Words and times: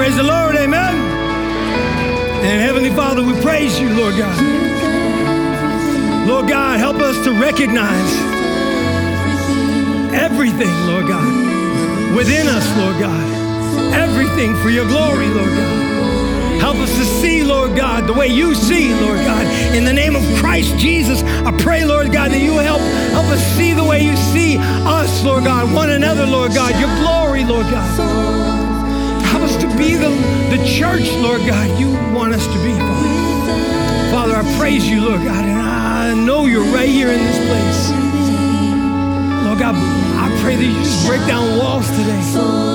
Praise 0.00 0.16
the 0.16 0.22
Lord, 0.22 0.56
amen. 0.56 0.94
And 0.96 2.62
Heavenly 2.62 2.88
Father, 2.88 3.22
we 3.22 3.38
praise 3.42 3.78
you, 3.78 3.90
Lord 3.90 4.16
God. 4.16 4.34
Lord 6.26 6.48
God, 6.48 6.78
help 6.78 6.96
us 6.96 7.22
to 7.24 7.32
recognize 7.32 8.10
everything, 10.14 10.72
Lord 10.86 11.06
God, 11.06 12.16
within 12.16 12.48
us, 12.48 12.66
Lord 12.78 12.98
God. 12.98 13.92
Everything 13.92 14.56
for 14.62 14.70
your 14.70 14.86
glory, 14.86 15.26
Lord 15.26 15.50
God. 15.50 16.60
Help 16.62 16.76
us 16.76 16.96
to 16.96 17.04
see, 17.20 17.44
Lord 17.44 17.76
God, 17.76 18.06
the 18.06 18.14
way 18.14 18.28
you 18.28 18.54
see, 18.54 18.94
Lord 19.02 19.18
God. 19.18 19.46
In 19.76 19.84
the 19.84 19.92
name 19.92 20.16
of 20.16 20.22
Christ 20.38 20.78
Jesus, 20.78 21.22
I 21.44 21.54
pray, 21.58 21.84
Lord 21.84 22.10
God, 22.10 22.30
that 22.30 22.40
you 22.40 22.54
help, 22.54 22.80
help 23.12 23.26
us 23.26 23.44
see 23.54 23.74
the 23.74 23.84
way 23.84 24.02
you 24.02 24.16
see 24.16 24.56
us, 24.56 25.22
Lord 25.22 25.44
God, 25.44 25.70
one 25.74 25.90
another, 25.90 26.24
Lord 26.24 26.54
God, 26.54 26.70
your 26.80 26.88
glory, 27.04 27.44
Lord 27.44 27.66
God. 27.66 28.09
Be 29.80 29.96
the, 29.96 30.10
the 30.54 30.62
church, 30.64 31.08
Lord 31.24 31.40
God, 31.46 31.80
you 31.80 31.90
want 32.14 32.34
us 32.34 32.46
to 32.46 32.58
be, 32.62 32.72
Father. 32.76 34.10
Father, 34.12 34.36
I 34.36 34.56
praise 34.58 34.86
you, 34.86 35.00
Lord 35.00 35.24
God, 35.24 35.42
and 35.42 35.58
I 35.58 36.14
know 36.14 36.44
you're 36.44 36.70
right 36.72 36.88
here 36.88 37.08
in 37.08 37.18
this 37.18 37.38
place. 37.48 37.90
Lord 39.46 39.58
God, 39.58 39.74
I 39.74 40.28
pray 40.42 40.56
that 40.56 40.64
you 40.64 40.78
just 40.84 41.06
break 41.06 41.26
down 41.26 41.58
walls 41.58 41.88
today 41.96 42.70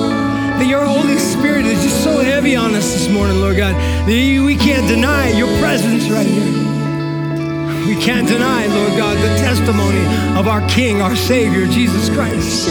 that 0.58 0.66
your 0.66 0.86
Holy 0.86 1.18
Spirit 1.18 1.66
is 1.66 1.82
just 1.82 2.02
so 2.02 2.18
heavy 2.18 2.56
on 2.56 2.74
us 2.74 2.92
this 2.92 3.08
morning, 3.08 3.40
Lord 3.40 3.56
God, 3.58 3.74
that 3.74 4.08
we 4.08 4.56
can't 4.56 4.88
deny 4.88 5.28
your 5.30 5.48
presence 5.60 6.08
right 6.08 6.26
here. 6.26 7.86
We 7.86 7.94
can't 8.02 8.26
deny, 8.26 8.66
Lord 8.66 8.96
God, 8.96 9.16
the 9.18 9.36
testimony 9.36 10.00
of 10.38 10.48
our 10.48 10.66
King, 10.68 11.02
our 11.02 11.14
Savior, 11.14 11.66
Jesus 11.66 12.08
Christ. 12.08 12.68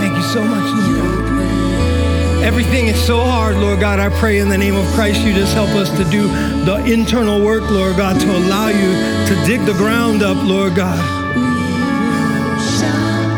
Thank 0.00 0.16
you 0.16 0.22
so 0.24 0.42
much, 0.44 0.86
Lord 0.86 1.02
God. 1.02 1.11
Everything 2.42 2.88
is 2.88 3.00
so 3.00 3.20
hard, 3.20 3.56
Lord 3.56 3.78
God. 3.78 4.00
I 4.00 4.08
pray 4.18 4.40
in 4.40 4.48
the 4.48 4.58
name 4.58 4.74
of 4.74 4.84
Christ, 4.94 5.20
you 5.20 5.32
just 5.32 5.54
help 5.54 5.68
us 5.70 5.88
to 5.90 6.02
do 6.10 6.26
the 6.64 6.82
internal 6.84 7.40
work, 7.40 7.70
Lord 7.70 7.96
God, 7.96 8.20
to 8.20 8.36
allow 8.36 8.66
you 8.66 8.92
to 9.28 9.46
dig 9.46 9.64
the 9.64 9.74
ground 9.74 10.24
up, 10.24 10.36
Lord 10.42 10.74
God, 10.74 10.98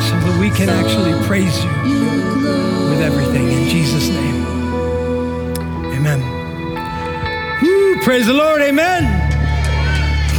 so 0.01 0.17
that 0.19 0.39
we 0.41 0.49
can 0.49 0.71
actually 0.71 1.13
praise 1.27 1.55
you 1.63 1.71
with 2.89 3.03
everything 3.03 3.53
in 3.53 3.69
Jesus' 3.69 4.09
name. 4.09 4.47
Amen. 5.93 6.21
Woo, 7.61 8.01
praise 8.03 8.27
the 8.27 8.33
Lord, 8.33 8.63
amen. 8.63 9.21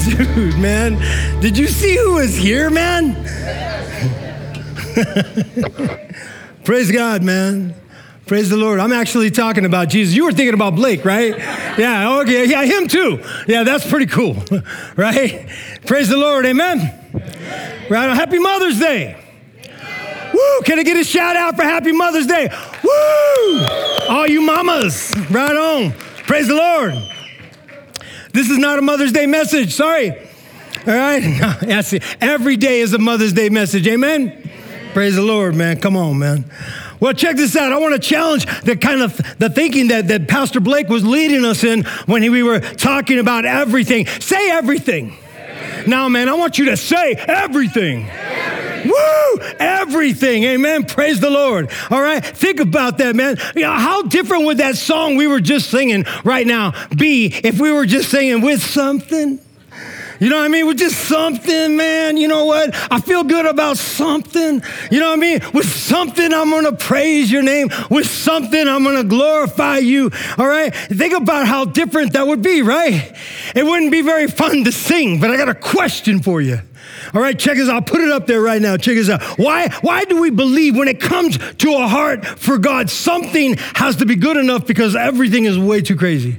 Dude, 0.33 0.57
man, 0.57 0.97
did 1.39 1.55
you 1.55 1.67
see 1.67 1.97
who 1.97 2.15
was 2.15 2.35
here, 2.35 2.71
man? 2.71 3.13
praise 6.63 6.91
God, 6.91 7.21
man. 7.21 7.75
Praise 8.27 8.49
the 8.49 8.57
Lord. 8.57 8.79
I'm 8.79 8.91
actually 8.91 9.29
talking 9.29 9.65
about 9.65 9.89
Jesus. 9.89 10.15
You 10.15 10.25
were 10.25 10.31
thinking 10.31 10.55
about 10.55 10.75
Blake, 10.75 11.05
right? 11.05 11.37
Yeah, 11.77 12.19
okay. 12.21 12.45
Yeah, 12.45 12.63
him 12.65 12.87
too. 12.87 13.23
Yeah, 13.47 13.63
that's 13.63 13.87
pretty 13.87 14.07
cool, 14.07 14.43
right? 14.95 15.47
Praise 15.85 16.09
the 16.09 16.17
Lord. 16.17 16.45
Amen. 16.45 16.79
Right. 17.87 18.09
On. 18.09 18.15
Happy 18.15 18.39
Mother's 18.39 18.79
Day. 18.79 19.15
Woo! 20.33 20.61
Can 20.63 20.79
I 20.79 20.83
get 20.83 20.97
a 20.97 21.03
shout 21.03 21.35
out 21.35 21.55
for 21.55 21.61
Happy 21.61 21.91
Mother's 21.91 22.25
Day? 22.25 22.49
Woo! 22.83 23.65
All 24.09 24.27
you 24.27 24.41
mamas, 24.41 25.15
right 25.29 25.55
on. 25.55 25.91
Praise 26.25 26.47
the 26.47 26.55
Lord. 26.55 26.93
This 28.33 28.49
is 28.49 28.57
not 28.57 28.79
a 28.79 28.81
Mother's 28.81 29.11
Day 29.11 29.27
message. 29.27 29.73
Sorry. 29.73 30.09
All 30.11 30.93
right. 30.93 31.23
Yes, 31.67 31.93
every 32.19 32.57
day 32.57 32.81
is 32.81 32.93
a 32.93 32.97
Mother's 32.97 33.33
Day 33.33 33.49
message. 33.49 33.87
Amen. 33.87 34.31
Amen. 34.31 34.51
Praise 34.93 35.15
the 35.15 35.21
Lord, 35.21 35.55
man. 35.55 35.79
Come 35.79 35.95
on, 35.95 36.17
man. 36.19 36.45
Well, 37.05 37.13
check 37.13 37.35
this 37.35 37.55
out. 37.55 37.71
I 37.71 37.77
want 37.77 37.93
to 37.93 37.99
challenge 37.99 38.47
the 38.63 38.75
kind 38.75 39.03
of 39.03 39.15
the 39.37 39.47
thinking 39.47 39.89
that, 39.89 40.07
that 40.07 40.27
Pastor 40.27 40.59
Blake 40.59 40.89
was 40.89 41.05
leading 41.05 41.45
us 41.45 41.63
in 41.63 41.83
when 42.07 42.23
he, 42.23 42.29
we 42.29 42.41
were 42.41 42.59
talking 42.59 43.19
about 43.19 43.45
everything. 43.45 44.07
Say 44.07 44.49
everything. 44.49 45.15
everything. 45.37 45.87
Now, 45.87 46.09
man, 46.09 46.29
I 46.29 46.33
want 46.33 46.57
you 46.57 46.65
to 46.65 46.75
say 46.75 47.13
everything. 47.13 48.09
everything. 48.09 48.91
Woo! 48.91 49.39
Everything. 49.59 50.45
Amen. 50.45 50.85
Praise 50.85 51.19
the 51.19 51.29
Lord. 51.29 51.69
All 51.91 52.01
right. 52.01 52.25
Think 52.25 52.59
about 52.59 52.97
that, 52.97 53.15
man. 53.15 53.37
You 53.55 53.61
know, 53.61 53.73
how 53.73 54.01
different 54.01 54.45
would 54.45 54.57
that 54.57 54.75
song 54.75 55.15
we 55.15 55.27
were 55.27 55.41
just 55.41 55.69
singing 55.69 56.05
right 56.23 56.47
now 56.47 56.73
be 56.95 57.27
if 57.27 57.59
we 57.59 57.71
were 57.71 57.85
just 57.85 58.09
singing 58.09 58.41
with 58.41 58.63
something? 58.63 59.39
You 60.19 60.29
know 60.29 60.37
what 60.37 60.45
I 60.45 60.47
mean? 60.47 60.67
With 60.67 60.77
just 60.77 60.99
something, 61.07 61.75
man. 61.75 62.17
You 62.17 62.27
know 62.27 62.45
what? 62.45 62.71
I 62.91 63.01
feel 63.01 63.23
good 63.23 63.45
about 63.45 63.77
something. 63.77 64.61
You 64.91 64.99
know 64.99 65.09
what 65.09 65.19
I 65.19 65.21
mean? 65.21 65.39
With 65.53 65.65
something, 65.65 66.33
I'm 66.33 66.49
going 66.49 66.65
to 66.65 66.73
praise 66.73 67.31
your 67.31 67.43
name. 67.43 67.69
With 67.89 68.07
something, 68.07 68.67
I'm 68.67 68.83
going 68.83 68.97
to 68.97 69.03
glorify 69.03 69.79
you. 69.79 70.11
All 70.37 70.47
right? 70.47 70.73
Think 70.73 71.13
about 71.13 71.47
how 71.47 71.65
different 71.65 72.13
that 72.13 72.27
would 72.27 72.41
be, 72.41 72.61
right? 72.61 73.13
It 73.55 73.65
wouldn't 73.65 73.91
be 73.91 74.01
very 74.01 74.27
fun 74.27 74.63
to 74.63 74.71
sing, 74.71 75.19
but 75.19 75.31
I 75.31 75.37
got 75.37 75.49
a 75.49 75.55
question 75.55 76.21
for 76.21 76.41
you. 76.41 76.59
All 77.13 77.21
right, 77.21 77.37
check 77.37 77.57
this 77.57 77.69
out. 77.69 77.75
I'll 77.75 77.81
put 77.81 78.01
it 78.01 78.09
up 78.09 78.27
there 78.27 78.41
right 78.41 78.61
now. 78.61 78.77
Check 78.77 78.95
this 78.95 79.09
out. 79.09 79.21
Why, 79.37 79.69
why 79.81 80.05
do 80.05 80.21
we 80.21 80.29
believe 80.29 80.75
when 80.75 80.87
it 80.87 80.99
comes 80.99 81.37
to 81.37 81.73
a 81.73 81.87
heart 81.87 82.25
for 82.25 82.57
God, 82.57 82.89
something 82.89 83.55
has 83.75 83.97
to 83.97 84.05
be 84.05 84.15
good 84.15 84.37
enough 84.37 84.65
because 84.65 84.95
everything 84.95 85.45
is 85.45 85.57
way 85.57 85.81
too 85.81 85.95
crazy? 85.95 86.37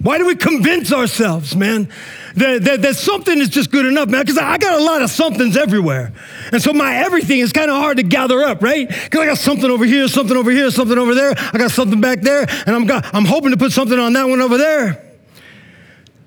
Why 0.00 0.18
do 0.18 0.26
we 0.26 0.36
convince 0.36 0.92
ourselves, 0.92 1.56
man, 1.56 1.88
that, 2.36 2.62
that, 2.62 2.82
that 2.82 2.94
something 2.94 3.36
is 3.38 3.48
just 3.48 3.72
good 3.72 3.84
enough, 3.84 4.08
man? 4.08 4.22
Because 4.22 4.38
I 4.38 4.56
got 4.56 4.80
a 4.80 4.84
lot 4.84 5.02
of 5.02 5.10
somethings 5.10 5.56
everywhere. 5.56 6.12
And 6.52 6.62
so 6.62 6.72
my 6.72 6.94
everything 6.94 7.40
is 7.40 7.52
kind 7.52 7.68
of 7.68 7.76
hard 7.76 7.96
to 7.96 8.04
gather 8.04 8.42
up, 8.42 8.62
right? 8.62 8.88
Because 8.88 9.20
I 9.20 9.26
got 9.26 9.38
something 9.38 9.68
over 9.68 9.84
here, 9.84 10.06
something 10.06 10.36
over 10.36 10.52
here, 10.52 10.70
something 10.70 10.96
over 10.96 11.14
there. 11.14 11.34
I 11.36 11.58
got 11.58 11.72
something 11.72 12.00
back 12.00 12.20
there, 12.20 12.46
and 12.48 12.76
I'm, 12.76 12.86
got, 12.86 13.12
I'm 13.12 13.24
hoping 13.24 13.50
to 13.50 13.56
put 13.56 13.72
something 13.72 13.98
on 13.98 14.12
that 14.12 14.28
one 14.28 14.40
over 14.40 14.56
there. 14.56 15.04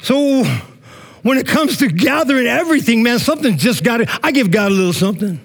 So 0.02 0.44
when 1.22 1.38
it 1.38 1.48
comes 1.48 1.78
to 1.78 1.88
gathering 1.88 2.48
everything, 2.48 3.04
man, 3.04 3.20
something 3.20 3.58
just 3.58 3.84
got 3.84 4.02
it. 4.02 4.10
I 4.22 4.32
give 4.32 4.52
God 4.52 4.72
a 4.72 4.76
little 4.76 4.94
something, 4.94 5.40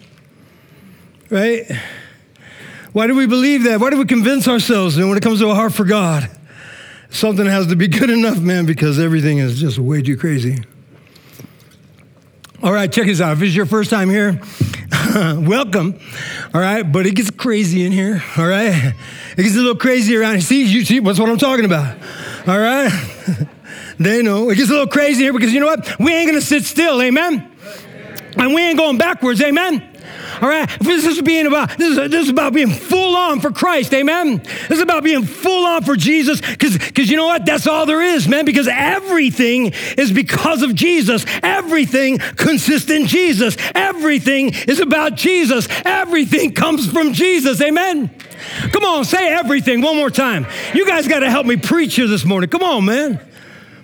right? 1.30 1.70
Why 2.92 3.06
do 3.06 3.14
we 3.14 3.26
believe 3.26 3.64
that? 3.64 3.78
Why 3.78 3.90
do 3.90 3.98
we 3.98 4.06
convince 4.06 4.48
ourselves 4.48 4.96
when 4.96 5.16
it 5.16 5.22
comes 5.22 5.38
to 5.40 5.50
a 5.50 5.54
heart 5.54 5.74
for 5.74 5.84
God, 5.84 6.28
something 7.16 7.46
has 7.46 7.66
to 7.68 7.76
be 7.76 7.88
good 7.88 8.10
enough, 8.10 8.38
man, 8.38 8.66
because 8.66 8.98
everything 8.98 9.38
is 9.38 9.58
just 9.58 9.78
way 9.78 10.02
too 10.02 10.16
crazy. 10.16 10.62
All 12.62 12.72
right, 12.72 12.90
check 12.90 13.06
this 13.06 13.20
out. 13.20 13.32
If 13.32 13.42
it's 13.42 13.54
your 13.54 13.66
first 13.66 13.90
time 13.90 14.08
here, 14.08 14.40
welcome. 15.14 15.98
All 16.54 16.60
right, 16.60 16.82
but 16.82 17.06
it 17.06 17.14
gets 17.14 17.30
crazy 17.30 17.84
in 17.84 17.92
here. 17.92 18.22
All 18.36 18.46
right, 18.46 18.94
it 19.36 19.42
gets 19.42 19.54
a 19.54 19.58
little 19.58 19.76
crazy 19.76 20.16
around. 20.16 20.32
Here. 20.32 20.40
See, 20.40 20.64
you 20.64 20.84
see, 20.84 21.00
what's 21.00 21.18
what 21.18 21.28
I'm 21.28 21.38
talking 21.38 21.64
about. 21.64 21.96
All 22.46 22.58
right. 22.58 22.92
They 23.98 24.22
know. 24.22 24.50
It 24.50 24.56
gets 24.56 24.68
a 24.68 24.72
little 24.72 24.88
crazy 24.88 25.22
here 25.22 25.32
because 25.32 25.52
you 25.52 25.60
know 25.60 25.66
what? 25.66 25.98
We 25.98 26.12
ain't 26.12 26.30
to 26.32 26.42
sit 26.42 26.64
still. 26.64 27.00
Amen? 27.00 27.50
And 28.36 28.54
we 28.54 28.62
ain't 28.62 28.78
going 28.78 28.98
backwards. 28.98 29.40
Amen? 29.40 29.95
All 30.40 30.48
right, 30.48 30.68
this 30.80 31.04
is 31.04 31.22
being 31.22 31.46
about 31.46 31.76
this 31.78 31.96
is, 31.96 32.10
this 32.10 32.24
is 32.24 32.28
about 32.28 32.52
being 32.52 32.70
full 32.70 33.16
on 33.16 33.40
for 33.40 33.50
Christ, 33.50 33.92
amen. 33.94 34.38
This 34.38 34.72
is 34.72 34.80
about 34.80 35.02
being 35.02 35.24
full 35.24 35.66
on 35.66 35.82
for 35.82 35.96
Jesus, 35.96 36.40
because 36.40 36.76
because 36.78 37.10
you 37.10 37.16
know 37.16 37.26
what? 37.26 37.46
That's 37.46 37.66
all 37.66 37.86
there 37.86 38.02
is, 38.02 38.28
man. 38.28 38.44
Because 38.44 38.68
everything 38.68 39.72
is 39.96 40.12
because 40.12 40.62
of 40.62 40.74
Jesus. 40.74 41.24
Everything 41.42 42.18
consists 42.18 42.90
in 42.90 43.06
Jesus. 43.06 43.56
Everything 43.74 44.52
is 44.68 44.80
about 44.80 45.14
Jesus. 45.14 45.68
Everything 45.84 46.52
comes 46.52 46.90
from 46.90 47.12
Jesus, 47.12 47.60
amen. 47.60 48.10
Come 48.72 48.84
on, 48.84 49.04
say 49.04 49.28
everything 49.28 49.80
one 49.80 49.96
more 49.96 50.10
time. 50.10 50.46
You 50.74 50.86
guys 50.86 51.08
got 51.08 51.20
to 51.20 51.30
help 51.30 51.46
me 51.46 51.56
preach 51.56 51.96
here 51.96 52.06
this 52.06 52.24
morning. 52.24 52.50
Come 52.50 52.62
on, 52.62 52.84
man. 52.84 53.20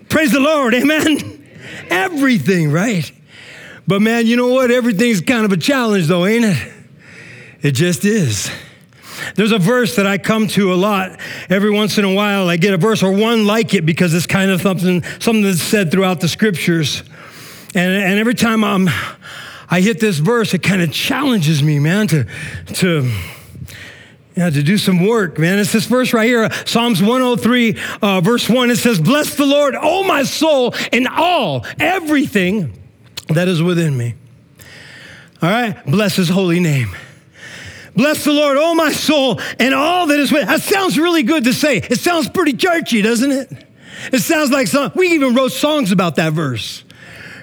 Praise 0.09 0.33
the 0.33 0.41
Lord, 0.41 0.75
amen. 0.75 1.47
Everything, 1.89 2.71
right? 2.71 3.11
But 3.93 4.01
man, 4.01 4.27
you 4.27 4.39
know 4.39 4.49
what? 4.49 4.71
Everything's 4.71 5.21
kind 5.21 5.45
of 5.45 5.53
a 5.53 5.57
challenge, 5.59 6.07
though, 6.07 6.25
ain't 6.25 6.47
it? 6.47 6.73
It 7.61 7.73
just 7.73 8.07
is. 8.07 8.51
There's 9.35 9.53
a 9.53 9.59
verse 9.59 9.97
that 9.97 10.07
I 10.07 10.17
come 10.17 10.47
to 10.47 10.73
a 10.73 10.77
lot. 10.77 11.21
Every 11.51 11.71
once 11.71 11.99
in 11.99 12.07
a 12.07 12.15
while, 12.15 12.49
I 12.49 12.57
get 12.57 12.73
a 12.73 12.79
verse 12.79 13.03
or 13.03 13.13
one 13.13 13.47
like 13.47 13.75
it 13.75 13.85
because 13.85 14.15
it's 14.15 14.25
kind 14.27 14.51
of 14.51 14.63
something, 14.63 15.03
something 15.21 15.43
that's 15.43 15.61
said 15.61 15.91
throughout 15.91 16.21
the 16.21 16.29
scriptures. 16.29 17.03
And, 17.75 17.93
and 17.93 18.19
every 18.19 18.33
time 18.33 18.65
I'm, 18.65 18.89
I 19.69 19.83
hit 19.83 20.01
this 20.01 20.17
verse, 20.17 20.55
it 20.55 20.63
kind 20.63 20.81
of 20.81 20.91
challenges 20.91 21.63
me, 21.63 21.79
man, 21.79 22.07
to, 22.07 22.27
to, 22.77 23.13
yeah, 24.35 24.49
to 24.49 24.63
do 24.63 24.79
some 24.79 25.07
work, 25.07 25.39
man. 25.39 25.59
It's 25.59 25.73
this 25.73 25.85
verse 25.85 26.15
right 26.15 26.27
here, 26.27 26.51
Psalms 26.65 27.03
103, 27.03 27.77
uh, 28.01 28.23
verse 28.23 28.49
1. 28.49 28.71
It 28.71 28.77
says, 28.77 28.99
Bless 28.99 29.35
the 29.35 29.45
Lord, 29.45 29.75
O 29.79 30.03
my 30.03 30.23
soul, 30.23 30.75
and 30.95 31.07
all, 31.09 31.67
everything 31.79 32.79
that 33.35 33.49
is 33.49 33.63
within 33.63 33.97
me. 33.97 34.15
All 35.41 35.51
right? 35.51 35.85
Bless 35.87 36.17
his 36.17 36.29
holy 36.29 36.61
name. 36.61 36.95
Bless 37.95 38.25
the 38.25 38.33
Lord, 38.33 38.57
oh 38.59 38.75
my 38.75 38.91
soul, 38.91 39.39
and 39.59 39.75
all 39.75 40.07
that 40.07 40.19
is 40.19 40.33
within. 40.33 40.49
That 40.49 40.63
sounds 40.63 40.99
really 40.99 41.23
good 41.23 41.45
to 41.45 41.53
say. 41.53 41.77
It 41.77 42.01
sounds 42.01 42.29
pretty 42.29 42.55
churchy, 42.55 43.03
doesn't 43.03 43.31
it? 43.31 43.67
It 44.13 44.21
sounds 44.21 44.51
like 44.51 44.67
some, 44.67 44.93
we 44.95 45.09
even 45.09 45.35
wrote 45.35 45.53
songs 45.53 45.93
about 45.93 46.17
that 46.17 46.33
verse 46.33 46.85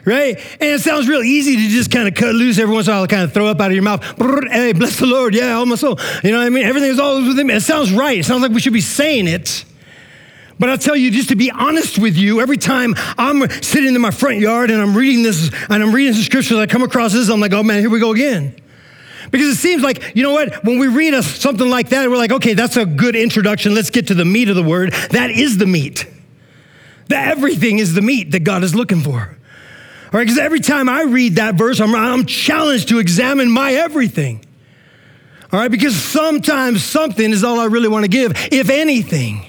right? 0.06 0.38
And 0.60 0.70
it 0.70 0.82
sounds 0.82 1.08
real 1.08 1.22
easy 1.22 1.56
to 1.56 1.68
just 1.70 1.92
kind 1.92 2.08
of 2.08 2.16
cut 2.16 2.34
loose 2.34 2.58
every 2.60 2.74
once 2.74 2.88
in 2.88 2.94
a 2.94 2.98
while, 2.98 3.08
kind 3.08 3.24
of 3.24 3.34
throw 3.34 3.48
up 3.48 3.60
out 3.62 3.68
of 3.68 3.74
your 3.74 3.84
mouth. 3.84 4.04
Hey, 4.50 4.74
bless 4.74 5.00
the 5.00 5.06
Lord. 5.06 5.36
Yeah, 5.36 5.54
all 5.54 5.66
my 5.66 5.76
soul. 5.76 6.00
You 6.24 6.32
know 6.32 6.40
what 6.40 6.48
I 6.48 6.50
mean? 6.50 6.66
Everything 6.66 6.90
is 6.90 7.00
always 7.00 7.28
within 7.28 7.48
me. 7.48 7.54
It 7.54 7.62
sounds 7.62 7.92
right. 7.92 8.20
It 8.20 8.26
sounds 8.26 8.42
like 8.42 8.52
we 8.52 8.60
should 8.60 8.74
be 8.74 8.82
saying 8.82 9.28
it. 9.28 9.66
But 10.60 10.70
I'll 10.70 10.78
tell 10.78 10.96
you, 10.96 11.10
just 11.10 11.30
to 11.30 11.36
be 11.36 11.50
honest 11.50 11.98
with 11.98 12.18
you, 12.18 12.42
every 12.42 12.58
time 12.58 12.94
I'm 13.18 13.50
sitting 13.62 13.96
in 13.96 14.02
my 14.02 14.12
front 14.12 14.40
yard 14.40 14.70
and 14.70 14.82
I'm 14.82 14.96
reading 14.96 15.24
this 15.24 15.50
and 15.70 15.82
I'm 15.82 15.94
reading 15.94 16.14
the 16.14 16.22
scriptures, 16.22 16.58
I 16.58 16.66
come 16.66 16.84
across 16.84 17.14
this, 17.14 17.30
I'm 17.30 17.40
like, 17.40 17.54
oh 17.54 17.64
man, 17.64 17.80
here 17.80 17.90
we 17.90 18.00
go 18.00 18.12
again. 18.12 18.56
Because 19.32 19.48
it 19.48 19.56
seems 19.56 19.84
like, 19.84 20.16
you 20.16 20.24
know 20.24 20.34
what, 20.34 20.64
when 20.66 20.80
we 20.80 20.88
read 20.88 21.14
a, 21.14 21.24
something 21.24 21.70
like 21.70 21.90
that, 21.90 22.10
we're 22.10 22.18
like, 22.18 22.32
okay, 22.32 22.56
that's 22.56 22.76
a 22.76 22.86
good 22.86 23.16
introduction. 23.16 23.74
Let's 23.74 23.90
get 23.90 24.08
to 24.08 24.14
the 24.14 24.26
meat 24.26 24.50
of 24.50 24.56
the 24.56 24.64
word. 24.64 24.92
That 25.12 25.30
is 25.32 25.58
the 25.58 25.66
meat. 25.66 26.06
That 27.08 27.30
everything 27.30 27.80
is 27.80 27.94
the 27.94 28.02
meat 28.02 28.32
that 28.32 28.42
God 28.42 28.64
is 28.64 28.76
looking 28.76 29.02
for. 29.02 29.38
All 30.12 30.18
right, 30.18 30.24
because 30.24 30.40
every 30.40 30.60
time 30.60 30.90
I 30.90 31.04
read 31.04 31.36
that 31.36 31.56
verse, 31.56 31.80
I'm, 31.80 31.96
I'm 31.96 32.26
challenged 32.26 32.90
to 32.90 33.00
examine 33.00 33.50
my 33.50 33.74
everything. 33.74 34.44
All 35.54 35.60
right, 35.60 35.72
because 35.72 35.96
sometimes 35.96 36.84
something 36.84 37.32
is 37.32 37.44
all 37.44 37.60
I 37.60 37.66
really 37.66 37.88
want 37.88 38.06
to 38.06 38.10
give, 38.10 38.34
if 38.52 38.70
anything. 38.70 39.46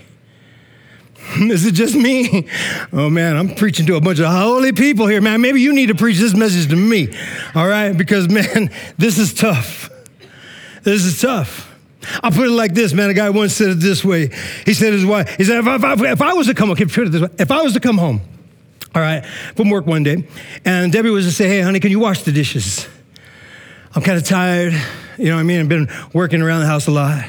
Is 1.37 1.65
it 1.65 1.75
just 1.75 1.95
me? 1.95 2.49
Oh 2.93 3.09
man, 3.09 3.37
I'm 3.37 3.55
preaching 3.55 3.87
to 3.87 3.95
a 3.95 4.01
bunch 4.01 4.19
of 4.19 4.27
holy 4.27 4.73
people 4.73 5.07
here, 5.07 5.21
man. 5.21 5.41
Maybe 5.41 5.61
you 5.61 5.73
need 5.73 5.87
to 5.87 5.95
preach 5.95 6.19
this 6.19 6.35
message 6.35 6.69
to 6.71 6.77
me, 6.77 7.15
all 7.55 7.69
right? 7.69 7.93
Because 7.93 8.29
man, 8.31 8.71
this 8.99 9.19
is 9.19 9.33
tough. 9.33 9.91
This 10.83 11.05
is 11.05 11.21
tough. 11.21 11.73
I'll 12.25 12.33
put 12.33 12.47
it 12.47 12.53
like 12.53 12.75
this, 12.75 12.93
man. 12.93 13.11
A 13.11 13.15
guy 13.15 13.31
once 13.31 13.53
said 13.53 13.69
it 13.69 13.75
this 13.75 14.05
way. 14.05 14.31
He 14.65 14.75
said 14.75 14.93
his 14.93 15.07
wife, 15.07 15.37
he 15.37 15.45
said, 15.45 15.61
if 15.61 15.67
I, 15.67 15.77
if 15.77 15.85
I, 15.85 16.13
if 16.13 16.23
I 16.23 16.33
was 16.33 16.49
to 16.49 16.55
come, 16.55 16.71
okay, 16.71 16.87
put 16.87 17.07
it 17.07 17.11
this 17.11 17.23
way. 17.23 17.29
If 17.39 17.51
I 17.53 17.63
was 17.63 17.75
to 17.75 17.81
come 17.81 17.99
home, 17.99 18.23
all 18.95 19.03
right, 19.03 19.25
from 19.55 19.71
work 19.71 19.87
one 19.87 20.03
day, 20.03 20.27
and 20.65 20.91
Debbie 20.91 21.11
was 21.11 21.27
to 21.27 21.33
say, 21.33 21.49
hey, 21.49 21.61
honey, 21.61 21.79
can 21.79 21.93
you 21.93 22.01
wash 22.01 22.23
the 22.25 22.33
dishes? 22.33 22.89
I'm 23.95 24.03
kind 24.03 24.19
of 24.19 24.25
tired, 24.25 24.73
you 25.17 25.27
know 25.27 25.35
what 25.35 25.41
I 25.41 25.45
mean? 25.45 25.61
I've 25.61 25.69
been 25.69 25.89
working 26.13 26.43
around 26.43 26.61
the 26.61 26.67
house 26.67 26.89
a 26.89 26.91
lot. 26.91 27.25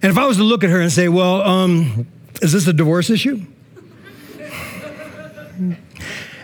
And 0.00 0.10
if 0.10 0.16
I 0.16 0.26
was 0.26 0.36
to 0.38 0.44
look 0.44 0.64
at 0.64 0.70
her 0.70 0.80
and 0.80 0.92
say, 0.92 1.08
well, 1.08 1.42
um, 1.42 2.06
is 2.42 2.52
this 2.52 2.66
a 2.66 2.72
divorce 2.72 3.10
issue? 3.10 3.40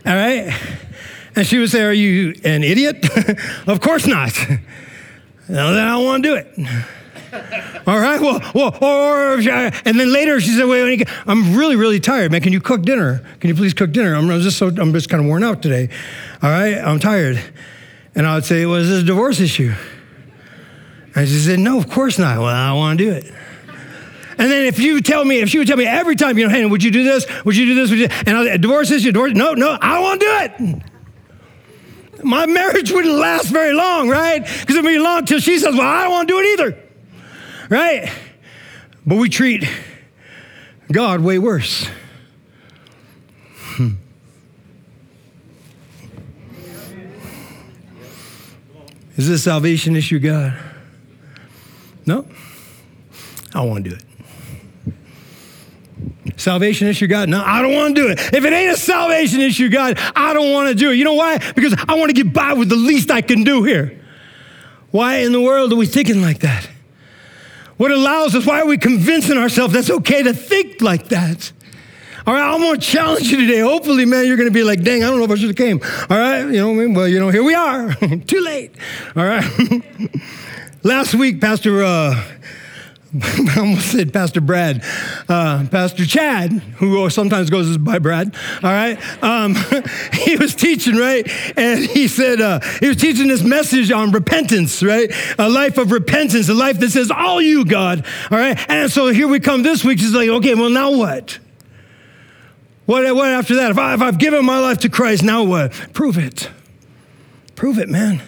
All 0.06 0.12
right? 0.12 0.52
And 1.36 1.46
she 1.46 1.58
would 1.58 1.70
say, 1.70 1.82
Are 1.82 1.92
you 1.92 2.34
an 2.44 2.62
idiot? 2.62 3.06
of 3.66 3.80
course 3.80 4.06
not. 4.06 4.32
No, 5.48 5.74
then 5.74 5.86
I 5.86 5.92
don't 5.92 6.04
want 6.04 6.22
to 6.22 6.28
do 6.28 6.34
it. 6.36 6.84
All 7.86 7.98
right, 7.98 8.20
well, 8.20 8.40
well, 8.54 8.78
or, 8.80 9.34
and 9.38 10.00
then 10.00 10.12
later 10.12 10.40
she 10.40 10.50
said, 10.50 10.66
wait, 10.66 11.06
I'm 11.26 11.54
really, 11.56 11.76
really 11.76 12.00
tired, 12.00 12.32
man. 12.32 12.40
Can 12.40 12.52
you 12.52 12.60
cook 12.60 12.82
dinner? 12.82 13.22
Can 13.40 13.48
you 13.48 13.54
please 13.54 13.74
cook 13.74 13.92
dinner? 13.92 14.14
I'm 14.14 14.28
just 14.40 14.56
so, 14.56 14.68
I'm 14.68 14.92
just 14.92 15.10
kind 15.10 15.22
of 15.22 15.28
worn 15.28 15.42
out 15.44 15.60
today. 15.60 15.90
All 16.42 16.50
right, 16.50 16.78
I'm 16.78 16.98
tired. 16.98 17.42
And 18.14 18.26
I 18.26 18.36
would 18.36 18.44
say, 18.44 18.64
well, 18.64 18.76
is 18.76 18.88
this 18.88 19.02
a 19.02 19.06
divorce 19.06 19.40
issue? 19.40 19.74
And 21.14 21.28
she 21.28 21.38
said, 21.38 21.58
no, 21.58 21.76
of 21.76 21.90
course 21.90 22.18
not. 22.18 22.38
Well, 22.38 22.46
I 22.46 22.72
want 22.72 22.98
to 22.98 23.04
do 23.04 23.10
it. 23.10 23.34
And 24.36 24.50
then 24.50 24.66
if 24.66 24.78
you 24.78 25.00
tell 25.00 25.24
me, 25.24 25.40
if 25.40 25.48
she 25.48 25.58
would 25.58 25.68
tell 25.68 25.76
me 25.76 25.86
every 25.86 26.16
time, 26.16 26.38
you 26.38 26.46
know, 26.46 26.52
hey, 26.52 26.64
would 26.64 26.82
you 26.82 26.90
do 26.90 27.04
this? 27.04 27.26
Would 27.44 27.56
you 27.56 27.66
do 27.66 27.74
this? 27.74 27.90
Would 27.90 27.98
you? 27.98 28.08
And 28.26 28.36
I 28.36 28.56
divorce 28.56 28.88
this, 28.88 29.04
you 29.04 29.12
divorce. 29.12 29.32
No, 29.32 29.54
no, 29.54 29.78
I 29.80 29.94
don't 29.94 30.02
want 30.02 30.20
to 30.20 30.26
do 30.26 30.74
it. 30.74 32.24
My 32.24 32.46
marriage 32.46 32.90
wouldn't 32.90 33.14
last 33.14 33.50
very 33.50 33.74
long, 33.74 34.08
right? 34.08 34.42
Because 34.42 34.76
it'd 34.76 34.84
be 34.84 34.98
long 34.98 35.18
until 35.18 35.40
she 35.40 35.58
says, 35.58 35.74
well, 35.74 35.86
I 35.86 36.02
don't 36.04 36.12
want 36.12 36.28
to 36.28 36.34
do 36.34 36.40
it 36.40 36.46
either, 36.52 36.78
right? 37.68 38.10
But 39.06 39.16
we 39.18 39.28
treat 39.28 39.68
God 40.90 41.20
way 41.20 41.38
worse. 41.38 41.86
Hmm. 43.76 43.90
Is 49.16 49.28
this 49.28 49.44
salvation 49.44 49.94
issue 49.94 50.18
God? 50.18 50.58
No. 52.06 52.26
I 53.54 53.60
want 53.62 53.84
to 53.84 53.90
do 53.90 53.96
it. 53.96 54.02
Salvation 56.36 56.88
issue, 56.88 57.06
God? 57.06 57.28
No, 57.28 57.42
I 57.44 57.62
don't 57.62 57.74
want 57.74 57.94
to 57.94 58.02
do 58.02 58.08
it. 58.08 58.18
If 58.18 58.44
it 58.44 58.52
ain't 58.52 58.72
a 58.72 58.76
salvation 58.76 59.40
issue, 59.40 59.68
God, 59.68 59.98
I 60.16 60.32
don't 60.32 60.52
want 60.52 60.68
to 60.68 60.74
do 60.74 60.90
it. 60.90 60.96
You 60.96 61.04
know 61.04 61.14
why? 61.14 61.38
Because 61.54 61.74
I 61.88 61.94
want 61.94 62.14
to 62.14 62.14
get 62.14 62.32
by 62.32 62.52
with 62.54 62.68
the 62.68 62.76
least 62.76 63.10
I 63.10 63.20
can 63.20 63.44
do 63.44 63.62
here. 63.62 64.00
Why 64.90 65.18
in 65.18 65.32
the 65.32 65.40
world 65.40 65.72
are 65.72 65.76
we 65.76 65.86
thinking 65.86 66.22
like 66.22 66.40
that? 66.40 66.68
What 67.76 67.90
allows 67.90 68.34
us, 68.34 68.46
why 68.46 68.60
are 68.60 68.66
we 68.66 68.78
convincing 68.78 69.36
ourselves 69.36 69.74
that's 69.74 69.90
okay 69.90 70.22
to 70.22 70.32
think 70.32 70.80
like 70.80 71.08
that? 71.08 71.52
All 72.26 72.32
right, 72.32 72.54
I'm 72.54 72.60
to 72.60 72.80
challenge 72.80 73.30
you 73.30 73.46
today. 73.46 73.58
Hopefully, 73.58 74.06
man, 74.06 74.26
you're 74.26 74.38
going 74.38 74.48
to 74.48 74.54
be 74.54 74.62
like, 74.62 74.82
dang, 74.82 75.04
I 75.04 75.08
don't 75.08 75.18
know 75.18 75.24
if 75.24 75.30
I 75.30 75.34
should 75.34 75.48
have 75.48 75.56
came. 75.56 75.80
All 76.08 76.16
right, 76.16 76.40
you 76.40 76.52
know, 76.52 76.68
what 76.68 76.74
I 76.74 76.86
mean? 76.86 76.94
well, 76.94 77.08
you 77.08 77.20
know, 77.20 77.28
here 77.28 77.42
we 77.42 77.54
are. 77.54 77.94
Too 78.26 78.40
late. 78.40 78.74
All 79.14 79.24
right. 79.24 79.44
Last 80.82 81.14
week, 81.14 81.40
Pastor 81.40 81.84
uh, 81.84 82.22
I 83.22 83.54
almost 83.58 83.92
said 83.92 84.12
Pastor 84.12 84.40
Brad, 84.40 84.82
uh, 85.28 85.64
Pastor 85.70 86.04
Chad, 86.04 86.50
who 86.50 87.08
sometimes 87.10 87.48
goes 87.48 87.78
by 87.78 88.00
Brad. 88.00 88.34
All 88.62 88.72
right, 88.72 88.98
um, 89.22 89.54
he 90.12 90.36
was 90.36 90.56
teaching 90.56 90.96
right, 90.96 91.28
and 91.56 91.84
he 91.84 92.08
said 92.08 92.40
uh, 92.40 92.58
he 92.80 92.88
was 92.88 92.96
teaching 92.96 93.28
this 93.28 93.44
message 93.44 93.92
on 93.92 94.10
repentance, 94.10 94.82
right? 94.82 95.12
A 95.38 95.48
life 95.48 95.78
of 95.78 95.92
repentance, 95.92 96.48
a 96.48 96.54
life 96.54 96.80
that 96.80 96.90
says, 96.90 97.12
"All 97.12 97.40
you, 97.40 97.64
God." 97.64 98.04
All 98.32 98.38
right, 98.38 98.58
and 98.68 98.90
so 98.90 99.08
here 99.08 99.28
we 99.28 99.38
come 99.38 99.62
this 99.62 99.84
week. 99.84 100.00
She's 100.00 100.14
like, 100.14 100.28
"Okay, 100.28 100.56
well 100.56 100.70
now 100.70 100.90
what? 100.90 101.38
What, 102.86 103.14
what 103.14 103.28
after 103.28 103.54
that? 103.56 103.70
If, 103.70 103.78
I, 103.78 103.94
if 103.94 104.02
I've 104.02 104.18
given 104.18 104.44
my 104.44 104.58
life 104.58 104.78
to 104.78 104.88
Christ, 104.88 105.22
now 105.22 105.44
what? 105.44 105.72
Prove 105.92 106.18
it. 106.18 106.50
Prove 107.54 107.78
it, 107.78 107.88
man." 107.88 108.20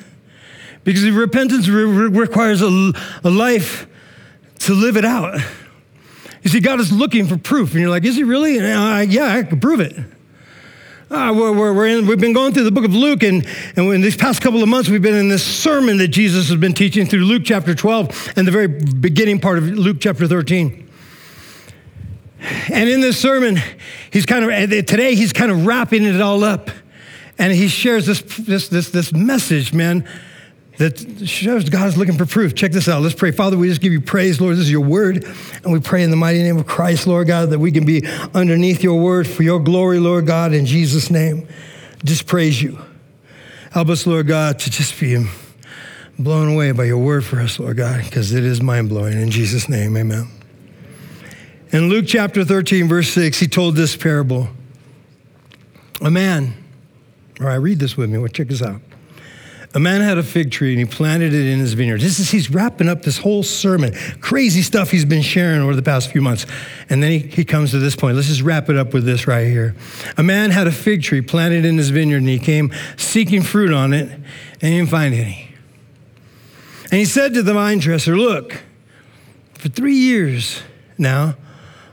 Because 0.85 1.11
repentance 1.11 1.67
re- 1.67 1.83
requires 1.83 2.63
a, 2.63 2.93
a 3.25 3.31
life 3.31 3.89
to 4.61 4.75
live 4.75 4.97
it 4.97 5.05
out. 5.05 5.41
You 6.43 6.51
see, 6.51 6.61
God 6.61 6.81
is 6.81 6.93
looking 6.93 7.27
for 7.27 7.37
proof. 7.37 7.73
And 7.73 7.81
you're 7.81 7.91
like, 7.91 8.05
is 8.05 8.17
he 8.17 8.25
really? 8.25 8.59
Uh, 8.59 9.01
yeah, 9.01 9.35
I 9.35 9.43
can 9.43 9.61
prove 9.61 9.81
it. 9.81 9.97
Uh, 11.09 11.33
we're, 11.37 11.53
we're, 11.53 11.73
we're 11.73 11.87
in, 11.87 12.07
we've 12.07 12.21
been 12.21 12.33
going 12.33 12.53
through 12.53 12.65
the 12.65 12.73
book 12.73 12.85
of 12.85 12.93
Luke, 12.93 13.23
and, 13.23 13.47
and 13.77 13.93
in 13.93 14.01
these 14.01 14.17
past 14.17 14.43
couple 14.43 14.61
of 14.61 14.69
months, 14.69 14.89
we've 14.89 15.03
been 15.03 15.15
in 15.15 15.29
this 15.29 15.45
sermon 15.45 15.99
that 15.99 16.09
Jesus 16.09 16.49
has 16.49 16.59
been 16.59 16.73
teaching 16.73 17.07
through 17.07 17.25
Luke 17.25 17.43
chapter 17.45 17.77
12 17.77 18.33
and 18.37 18.47
the 18.47 18.51
very 18.51 18.67
beginning 18.67 19.39
part 19.39 19.59
of 19.59 19.65
Luke 19.65 19.99
chapter 20.01 20.27
13. 20.27 20.91
And 22.69 22.89
in 22.89 23.01
this 23.01 23.19
sermon, 23.19 23.59
he's 24.11 24.27
kind 24.27 24.45
of, 24.45 24.69
today, 24.87 25.15
he's 25.15 25.33
kind 25.33 25.53
of 25.53 25.65
wrapping 25.65 26.03
it 26.03 26.21
all 26.21 26.43
up. 26.43 26.71
And 27.39 27.53
he 27.53 27.69
shares 27.69 28.07
this, 28.07 28.23
this, 28.23 28.69
this, 28.69 28.91
this 28.91 29.13
message, 29.13 29.73
man, 29.73 30.09
that 30.79 31.27
shows 31.27 31.69
God 31.69 31.89
is 31.89 31.97
looking 31.97 32.19
for 32.19 32.27
proof. 32.27 32.55
Check 32.55 32.73
this 32.73 32.89
out. 32.89 33.03
Let's 33.03 33.15
pray. 33.15 33.31
Father, 33.31 33.57
we 33.57 33.69
just 33.69 33.81
give 33.81 33.93
you 33.93 34.01
praise, 34.01 34.41
Lord. 34.41 34.57
This 34.57 34.65
is 34.65 34.71
your 34.71 34.83
word. 34.83 35.25
And 35.65 35.73
we 35.73 35.81
pray 35.81 36.03
in 36.03 36.11
the 36.11 36.17
mighty 36.17 36.43
name 36.43 36.59
of 36.59 36.67
Christ, 36.67 37.07
Lord 37.07 37.27
God, 37.27 37.51
that 37.51 37.59
we 37.59 37.73
can 37.73 37.87
be 37.87 38.07
underneath 38.35 38.83
your 38.83 39.01
word 39.01 39.27
for 39.27 39.43
your 39.43 39.59
glory, 39.59 39.99
Lord 39.99 40.27
God, 40.27 40.53
in 40.53 40.67
Jesus' 40.67 41.11
name. 41.11 41.49
Just 42.05 42.27
praise 42.27 42.63
you. 42.63 42.79
Help 43.73 43.89
us, 43.89 44.07
Lord 44.07 44.27
God, 44.27 44.59
to 44.61 44.71
just 44.71 44.99
be 45.01 45.27
blown 46.19 46.53
away 46.53 46.73
by 46.73 46.85
your 46.85 46.99
word 46.99 47.25
for 47.25 47.41
us, 47.41 47.59
Lord 47.59 47.77
God, 47.77 48.05
because 48.05 48.33
it 48.33 48.45
is 48.45 48.63
mind 48.63 48.89
blowing. 48.89 49.21
In 49.21 49.31
Jesus' 49.31 49.69
name, 49.69 49.97
amen. 49.97 50.29
In 51.73 51.89
Luke 51.89 52.05
chapter 52.07 52.45
13, 52.45 52.89
verse 52.89 53.09
6, 53.11 53.39
he 53.39 53.49
told 53.49 53.77
this 53.77 53.97
parable. 53.97 54.49
A 56.01 56.11
man, 56.11 56.55
all 57.41 57.47
right, 57.47 57.57
read 57.57 57.79
this 57.79 57.97
with 57.97 58.09
me. 58.09 58.19
Well, 58.19 58.29
check 58.29 58.49
this 58.49 58.63
out. 58.63 58.81
A 59.77 59.79
man 59.79 60.01
had 60.01 60.17
a 60.17 60.23
fig 60.23 60.51
tree 60.51 60.71
and 60.71 60.79
he 60.79 60.87
planted 60.87 61.35
it 61.35 61.53
in 61.53 61.59
his 61.59 61.75
vineyard. 61.75 62.01
This 62.01 62.19
is, 62.19 62.31
he's 62.31 62.51
wrapping 62.51 62.89
up 62.89 63.03
this 63.03 63.19
whole 63.19 63.43
sermon, 63.43 63.93
crazy 64.23 64.63
stuff 64.63 64.91
he's 64.91 65.05
been 65.05 65.21
sharing 65.21 65.61
over 65.61 65.77
the 65.77 65.83
past 65.83 66.11
few 66.11 66.23
months. 66.23 66.47
And 66.89 67.03
then 67.03 67.11
he, 67.11 67.19
he 67.19 67.45
comes 67.45 67.73
to 67.73 67.79
this 67.79 67.95
point. 67.95 68.17
Let's 68.17 68.29
just 68.29 68.41
wrap 68.41 68.71
it 68.71 68.77
up 68.79 68.95
with 68.95 69.05
this 69.05 69.27
right 69.27 69.47
here. 69.47 69.75
A 70.17 70.23
man 70.23 70.51
had 70.51 70.67
a 70.67 70.73
fig 70.73 71.03
tree 71.03 71.21
planted 71.21 71.67
in 71.67 71.77
his 71.77 71.91
vineyard 71.91 72.23
and 72.23 72.29
he 72.29 72.39
came 72.39 72.73
seeking 72.97 73.43
fruit 73.43 73.71
on 73.71 73.93
it 73.93 74.09
and 74.09 74.23
he 74.63 74.79
didn't 74.79 74.89
find 74.89 75.15
any. 75.15 75.51
And 76.85 76.95
he 76.95 77.05
said 77.05 77.35
to 77.35 77.43
the 77.43 77.53
vine 77.53 77.79
dresser, 77.79 78.17
Look, 78.17 78.63
for 79.53 79.69
three 79.69 79.97
years 79.97 80.63
now, 80.97 81.37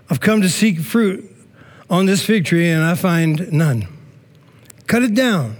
I've 0.10 0.22
come 0.22 0.42
to 0.42 0.50
seek 0.50 0.80
fruit 0.80 1.30
on 1.90 2.06
this 2.06 2.24
fig 2.24 2.46
tree 2.46 2.70
and 2.70 2.82
I 2.82 2.96
find 2.96 3.52
none. 3.52 3.90
Cut 4.88 5.04
it 5.04 5.14
down. 5.14 5.58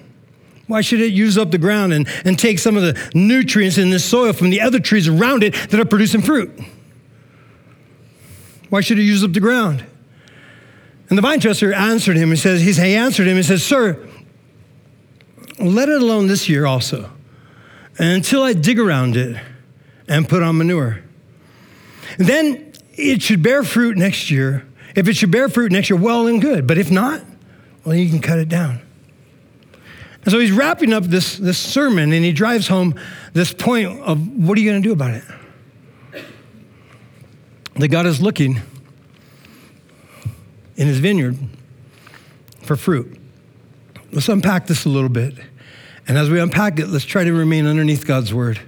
Why 0.68 0.82
should 0.82 1.02
it 1.02 1.12
use 1.12 1.38
up 1.38 1.52
the 1.52 1.58
ground 1.58 1.94
and, 1.94 2.08
and 2.24 2.40
take 2.40 2.58
some 2.58 2.78
of 2.78 2.84
the 2.84 2.98
nutrients 3.14 3.78
in 3.78 3.90
the 3.90 4.00
soil 4.00 4.34
from 4.34 4.50
the 4.50 4.62
other 4.62 4.80
trees 4.80 5.08
around 5.08 5.44
it 5.44 5.54
that 5.54 5.80
are 5.80 5.86
producing 5.86 6.22
fruit? 6.22 6.52
Why 8.70 8.82
should 8.82 8.98
it 8.98 9.04
use 9.04 9.24
up 9.24 9.34
the 9.34 9.40
ground? 9.40 9.86
And 11.10 11.18
the 11.18 11.22
vine 11.22 11.40
dresser 11.40 11.74
answered 11.74 12.16
him. 12.16 12.30
He 12.30 12.38
says, 12.38 12.62
he 12.62 12.96
answered 12.96 13.28
him 13.28 13.36
and 13.38 13.46
says, 13.46 13.64
Sir, 13.64 14.08
let 15.60 15.90
it 15.90 16.02
alone 16.02 16.28
this 16.28 16.50
year 16.50 16.66
also, 16.66 17.12
until 18.00 18.42
I 18.42 18.54
dig 18.54 18.80
around 18.80 19.16
it 19.16 19.40
and 20.08 20.28
put 20.28 20.42
on 20.42 20.58
manure. 20.58 21.04
Then 22.18 22.74
it 22.94 23.22
should 23.22 23.44
bear 23.44 23.64
fruit 23.64 23.98
next 23.98 24.32
year. 24.32 24.66
If 24.96 25.08
it 25.08 25.16
should 25.16 25.32
bear 25.32 25.50
fruit 25.50 25.72
next 25.72 25.90
year, 25.90 26.00
well 26.00 26.28
and 26.28 26.42
good. 26.42 26.66
But 26.68 26.78
if 26.78 26.90
not, 26.90 27.22
well, 27.86 27.96
you 27.96 28.10
can 28.10 28.22
cut 28.22 28.40
it 28.40 28.50
down. 28.50 28.82
And 30.24 30.32
so 30.32 30.40
he's 30.40 30.52
wrapping 30.52 30.94
up 30.94 31.04
this, 31.04 31.38
this 31.38 31.58
sermon 31.58 32.14
and 32.14 32.24
he 32.24 32.32
drives 32.32 32.68
home 32.68 32.96
this 33.34 33.54
point 33.54 34.00
of 34.02 34.26
what 34.38 34.58
are 34.58 34.62
you 34.62 34.70
going 34.70 34.82
to 34.82 34.88
do 34.88 34.94
about 34.94 35.12
it? 35.12 35.24
That 37.76 37.90
God 37.90 38.06
is 38.06 38.22
looking 38.22 38.62
in 40.76 40.88
his 40.88 41.00
vineyard 41.00 41.38
for 42.62 42.76
fruit. 42.76 43.20
Let's 44.12 44.30
unpack 44.30 44.68
this 44.68 44.86
a 44.86 44.90
little 44.90 45.10
bit. 45.10 45.34
And 46.08 46.18
as 46.18 46.30
we 46.30 46.40
unpack 46.40 46.80
it, 46.80 46.88
let's 46.88 47.06
try 47.06 47.24
to 47.24 47.34
remain 47.34 47.66
underneath 47.66 48.06
God's 48.06 48.34
word 48.34 48.60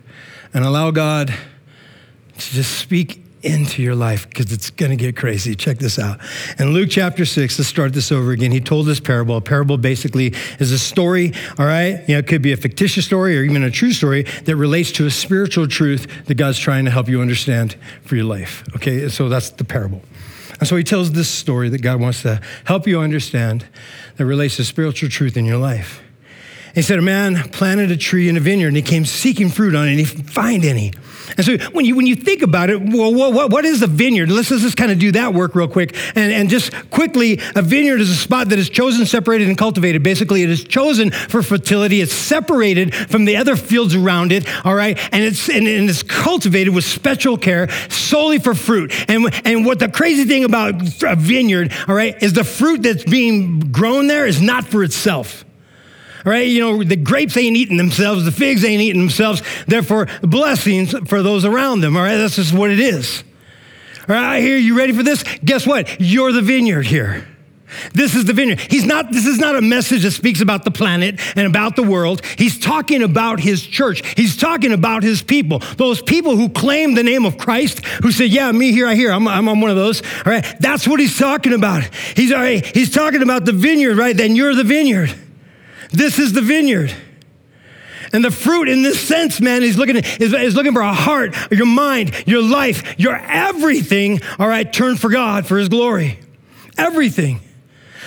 and 0.54 0.66
allow 0.66 0.92
God 0.92 1.28
to 1.28 2.54
just 2.54 2.78
speak 2.80 3.25
into 3.46 3.82
your 3.82 3.96
life 3.96 4.28
because 4.28 4.52
it's 4.52 4.72
going 4.72 4.90
to 4.90 4.96
get 4.96 5.16
crazy. 5.16 5.56
Check 5.56 5.78
this 5.78 6.00
out. 6.00 6.20
In 6.60 6.74
Luke 6.74 6.90
chapter 6.90 7.26
6, 7.26 7.60
let's 7.60 7.70
start 7.70 7.94
this 7.94 8.12
over 8.12 8.32
again. 8.32 8.52
He 8.52 8.60
told 8.60 8.88
this 8.88 9.00
parable. 9.00 9.38
A 9.38 9.42
parable 9.42 9.78
basically 9.78 10.34
is 10.60 10.72
a 10.72 10.80
story, 10.80 11.34
all 11.60 11.66
right? 11.66 12.04
You 12.08 12.16
know, 12.16 12.20
it 12.20 12.28
could 12.28 12.42
be 12.42 12.52
a 12.52 12.58
fictitious 12.58 13.06
story 13.06 13.38
or 13.38 13.44
even 13.44 13.64
a 13.64 13.72
true 13.72 13.94
story 13.94 14.24
that 14.46 14.56
relates 14.56 14.92
to 14.94 15.06
a 15.06 15.12
spiritual 15.12 15.68
truth 15.68 16.26
that 16.26 16.36
God's 16.36 16.58
trying 16.58 16.86
to 16.86 16.92
help 16.92 17.08
you 17.08 17.22
understand 17.22 17.76
for 18.04 18.16
your 18.16 18.26
life. 18.26 18.64
Okay, 18.76 19.08
so 19.10 19.30
that's 19.30 19.52
the 19.52 19.64
parable. 19.64 20.02
And 20.60 20.68
so 20.68 20.76
he 20.76 20.84
tells 20.84 21.12
this 21.12 21.30
story 21.30 21.70
that 21.70 21.82
God 21.82 22.00
wants 22.00 22.22
to 22.24 22.42
help 22.64 22.88
you 22.88 23.00
understand 23.00 23.66
that 24.16 24.26
relates 24.26 24.56
to 24.58 24.64
spiritual 24.64 25.10
truth 25.10 25.38
in 25.38 25.46
your 25.46 25.58
life. 25.58 26.02
He 26.74 26.82
said, 26.82 27.00
A 27.00 27.02
man 27.02 27.36
planted 27.52 27.92
a 27.92 27.98
tree 27.98 28.28
in 28.28 28.38
a 28.38 28.40
vineyard 28.40 28.70
and 28.70 28.78
he 28.78 28.84
came 28.84 29.06
seeking 29.06 29.50
fruit 29.50 29.76
on 29.76 29.88
it 29.88 29.92
and 29.92 30.00
he 30.00 30.06
didn't 30.06 30.30
find 30.30 30.66
any. 30.66 30.92
And 31.38 31.46
so 31.46 31.58
when 31.72 31.86
you, 31.86 31.96
when 31.96 32.06
you 32.06 32.16
think 32.16 32.42
about 32.42 32.70
it, 32.70 32.82
well, 32.82 33.14
what, 33.14 33.52
what 33.52 33.66
is 33.66 33.82
a 33.82 33.88
vineyard? 33.88 34.30
Let's, 34.32 34.52
let's 34.52 34.64
just 34.64 34.78
kind 34.78 34.92
of 34.92 35.00
do 35.00 35.12
that 35.14 35.34
work 35.34 35.56
real 35.56 35.68
quick. 35.68 35.96
And, 36.16 36.32
and 36.32 36.50
just 36.50 36.74
quickly, 36.90 37.40
a 37.56 37.62
vineyard 37.62 38.02
is 38.02 38.10
a 38.10 38.16
spot 38.16 38.50
that 38.50 38.60
is 38.60 38.70
chosen, 38.70 39.06
separated, 39.06 39.48
and 39.48 39.58
cultivated. 39.58 40.04
Basically, 40.04 40.44
it 40.44 40.50
is 40.50 40.64
chosen 40.64 41.12
for 41.12 41.42
fertility. 41.42 42.02
It's 42.02 42.14
separated 42.14 42.96
from 42.96 43.26
the 43.26 43.38
other 43.38 43.56
fields 43.56 43.96
around 43.96 44.32
it, 44.32 44.48
all 44.66 44.76
right? 44.76 44.98
And 45.12 45.24
it's, 45.24 45.50
and, 45.50 45.68
and 45.68 45.90
it's 45.90 46.04
cultivated 46.04 46.74
with 46.74 46.84
special 46.84 47.38
care 47.38 47.70
solely 47.90 48.40
for 48.40 48.54
fruit. 48.54 48.94
And, 49.10 49.30
and 49.46 49.66
what 49.66 49.80
the 49.80 49.90
crazy 49.90 50.26
thing 50.26 50.44
about 50.44 50.76
a 51.04 51.16
vineyard, 51.16 51.72
all 51.88 51.96
right, 51.96 52.22
is 52.22 52.34
the 52.34 52.44
fruit 52.44 52.84
that's 52.84 53.04
being 53.04 53.60
grown 53.72 54.08
there 54.08 54.26
is 54.26 54.42
not 54.42 54.66
for 54.66 54.84
itself 54.84 55.45
right? 56.26 56.48
You 56.48 56.60
know, 56.60 56.84
the 56.84 56.96
grapes 56.96 57.38
ain't 57.38 57.56
eating 57.56 57.78
themselves, 57.78 58.26
the 58.26 58.32
figs 58.32 58.66
ain't 58.66 58.82
eating 58.82 59.02
themselves. 59.02 59.42
Therefore, 59.68 60.08
blessings 60.22 60.94
for 61.08 61.22
those 61.22 61.46
around 61.46 61.82
them, 61.82 61.96
all 61.96 62.04
right? 62.04 62.18
That's 62.18 62.36
just 62.36 62.54
what 62.54 62.72
it 62.72 62.80
is. 62.80 63.24
All 64.08 64.16
right, 64.16 64.40
here, 64.40 64.58
you 64.58 64.78
ready 64.78 64.94
for 64.94 65.04
this? 65.04 65.24
Guess 65.44 65.66
what? 65.66 66.00
You're 66.00 66.32
the 66.32 66.42
vineyard 66.42 66.86
here. 66.86 67.28
This 67.94 68.16
is 68.16 68.26
the 68.26 68.34
vineyard. 68.34 68.60
He's 68.60 68.86
not, 68.86 69.12
this 69.12 69.26
is 69.26 69.40
not 69.40 69.56
a 69.56 69.62
message 69.62 70.04
that 70.04 70.12
speaks 70.12 70.42
about 70.42 70.64
the 70.64 70.72
planet 70.72 71.20
and 71.36 71.48
about 71.48 71.76
the 71.76 71.84
world. 71.84 72.24
He's 72.38 72.60
talking 72.60 73.02
about 73.02 73.40
his 73.40 73.66
church. 73.66 74.02
He's 74.16 74.38
talking 74.38 74.72
about 74.72 75.04
his 75.04 75.22
people. 75.22 75.60
Those 75.78 76.02
people 76.02 76.36
who 76.36 76.50
claim 76.50 76.94
the 76.94 77.04
name 77.04 77.26
of 77.26 77.38
Christ, 77.38 77.84
who 78.04 78.12
say, 78.12 78.26
Yeah, 78.26 78.52
me 78.52 78.72
here, 78.72 78.88
I 78.88 78.96
hear. 78.96 79.12
I'm, 79.12 79.28
I'm, 79.28 79.50
I'm 79.50 79.62
one 79.62 79.72
of 79.72 79.78
those. 79.78 80.02
All 80.26 80.32
right. 80.32 80.46
That's 80.60 80.88
what 80.88 81.00
he's 81.00 81.18
talking 81.18 81.54
about. 81.54 81.84
He's, 82.16 82.32
all 82.32 82.40
right, 82.40 82.66
he's 82.66 82.94
talking 82.94 83.24
about 83.24 83.46
the 83.46 83.54
vineyard, 83.54 83.98
right? 83.98 84.16
Then 84.16 84.36
you're 84.36 84.56
the 84.56 84.64
vineyard. 84.64 85.14
This 85.96 86.20
is 86.20 86.34
the 86.34 86.42
vineyard. 86.42 86.94
And 88.14 88.24
the 88.24 88.32
fruit 88.32 88.70
in 88.70 88.82
this 88.82 89.00
sense, 89.00 89.42
man, 89.42 89.62
he's 89.62 89.78
looking, 89.78 89.98
is, 89.98 90.34
is 90.34 90.56
looking 90.56 90.74
for 90.74 90.82
a 90.82 90.94
heart, 90.94 91.36
your 91.52 91.66
mind, 91.66 92.14
your 92.26 92.42
life, 92.42 92.98
your 92.98 93.16
everything, 93.16 94.22
all 94.40 94.48
right, 94.48 94.72
turned 94.72 95.00
for 95.00 95.10
God, 95.10 95.46
for 95.46 95.58
his 95.58 95.70
glory. 95.70 96.20
Everything. 96.78 97.42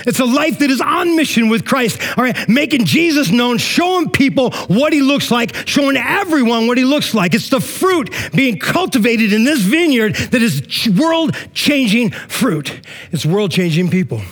It's 0.06 0.20
a 0.20 0.24
life 0.24 0.60
that 0.60 0.70
is 0.70 0.80
on 0.80 1.16
mission 1.16 1.48
with 1.48 1.64
Christ, 1.64 2.00
all 2.16 2.24
right, 2.24 2.48
making 2.48 2.84
Jesus 2.84 3.30
known, 3.30 3.58
showing 3.58 4.10
people 4.10 4.52
what 4.68 4.92
he 4.92 5.00
looks 5.00 5.30
like, 5.30 5.54
showing 5.66 5.96
everyone 5.96 6.68
what 6.68 6.78
he 6.78 6.84
looks 6.84 7.14
like. 7.14 7.34
It's 7.34 7.48
the 7.48 7.60
fruit 7.60 8.14
being 8.34 8.58
cultivated 8.58 9.32
in 9.32 9.44
this 9.44 9.60
vineyard 9.60 10.14
that 10.14 10.42
is 10.42 10.88
world 10.88 11.36
changing 11.52 12.10
fruit. 12.10 12.80
It's 13.10 13.26
world 13.26 13.50
changing 13.50 13.90
people. 13.90 14.22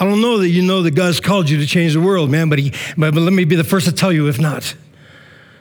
I 0.00 0.04
don't 0.04 0.22
know 0.22 0.38
that 0.38 0.48
you 0.48 0.62
know 0.62 0.82
that 0.82 0.92
God's 0.92 1.20
called 1.20 1.50
you 1.50 1.58
to 1.58 1.66
change 1.66 1.92
the 1.92 2.00
world, 2.00 2.30
man, 2.30 2.48
but, 2.48 2.58
he, 2.58 2.72
but, 2.96 3.12
but 3.12 3.20
let 3.20 3.34
me 3.34 3.44
be 3.44 3.54
the 3.54 3.64
first 3.64 3.86
to 3.86 3.92
tell 3.92 4.10
you 4.10 4.28
if 4.28 4.40
not. 4.40 4.74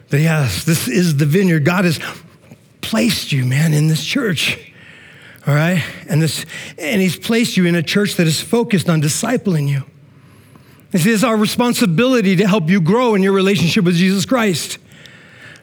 That 0.07 0.21
yes, 0.21 0.63
this 0.63 0.87
is 0.87 1.17
the 1.17 1.25
vineyard. 1.25 1.65
God 1.65 1.83
has 1.83 1.99
placed 2.79 3.33
you, 3.33 3.45
man, 3.45 3.73
in 3.73 3.89
this 3.89 4.03
church. 4.03 4.71
All 5.45 5.53
right? 5.53 5.83
And 6.07 6.21
this 6.21 6.45
and 6.77 7.01
he's 7.01 7.17
placed 7.17 7.57
you 7.57 7.65
in 7.65 7.75
a 7.75 7.83
church 7.83 8.15
that 8.15 8.27
is 8.27 8.41
focused 8.41 8.89
on 8.89 9.01
discipling 9.01 9.67
you. 9.67 9.83
This 10.91 11.05
is 11.05 11.23
our 11.23 11.35
responsibility 11.35 12.37
to 12.37 12.47
help 12.47 12.69
you 12.69 12.81
grow 12.81 13.15
in 13.15 13.21
your 13.21 13.33
relationship 13.33 13.83
with 13.83 13.95
Jesus 13.95 14.25
Christ. 14.25 14.79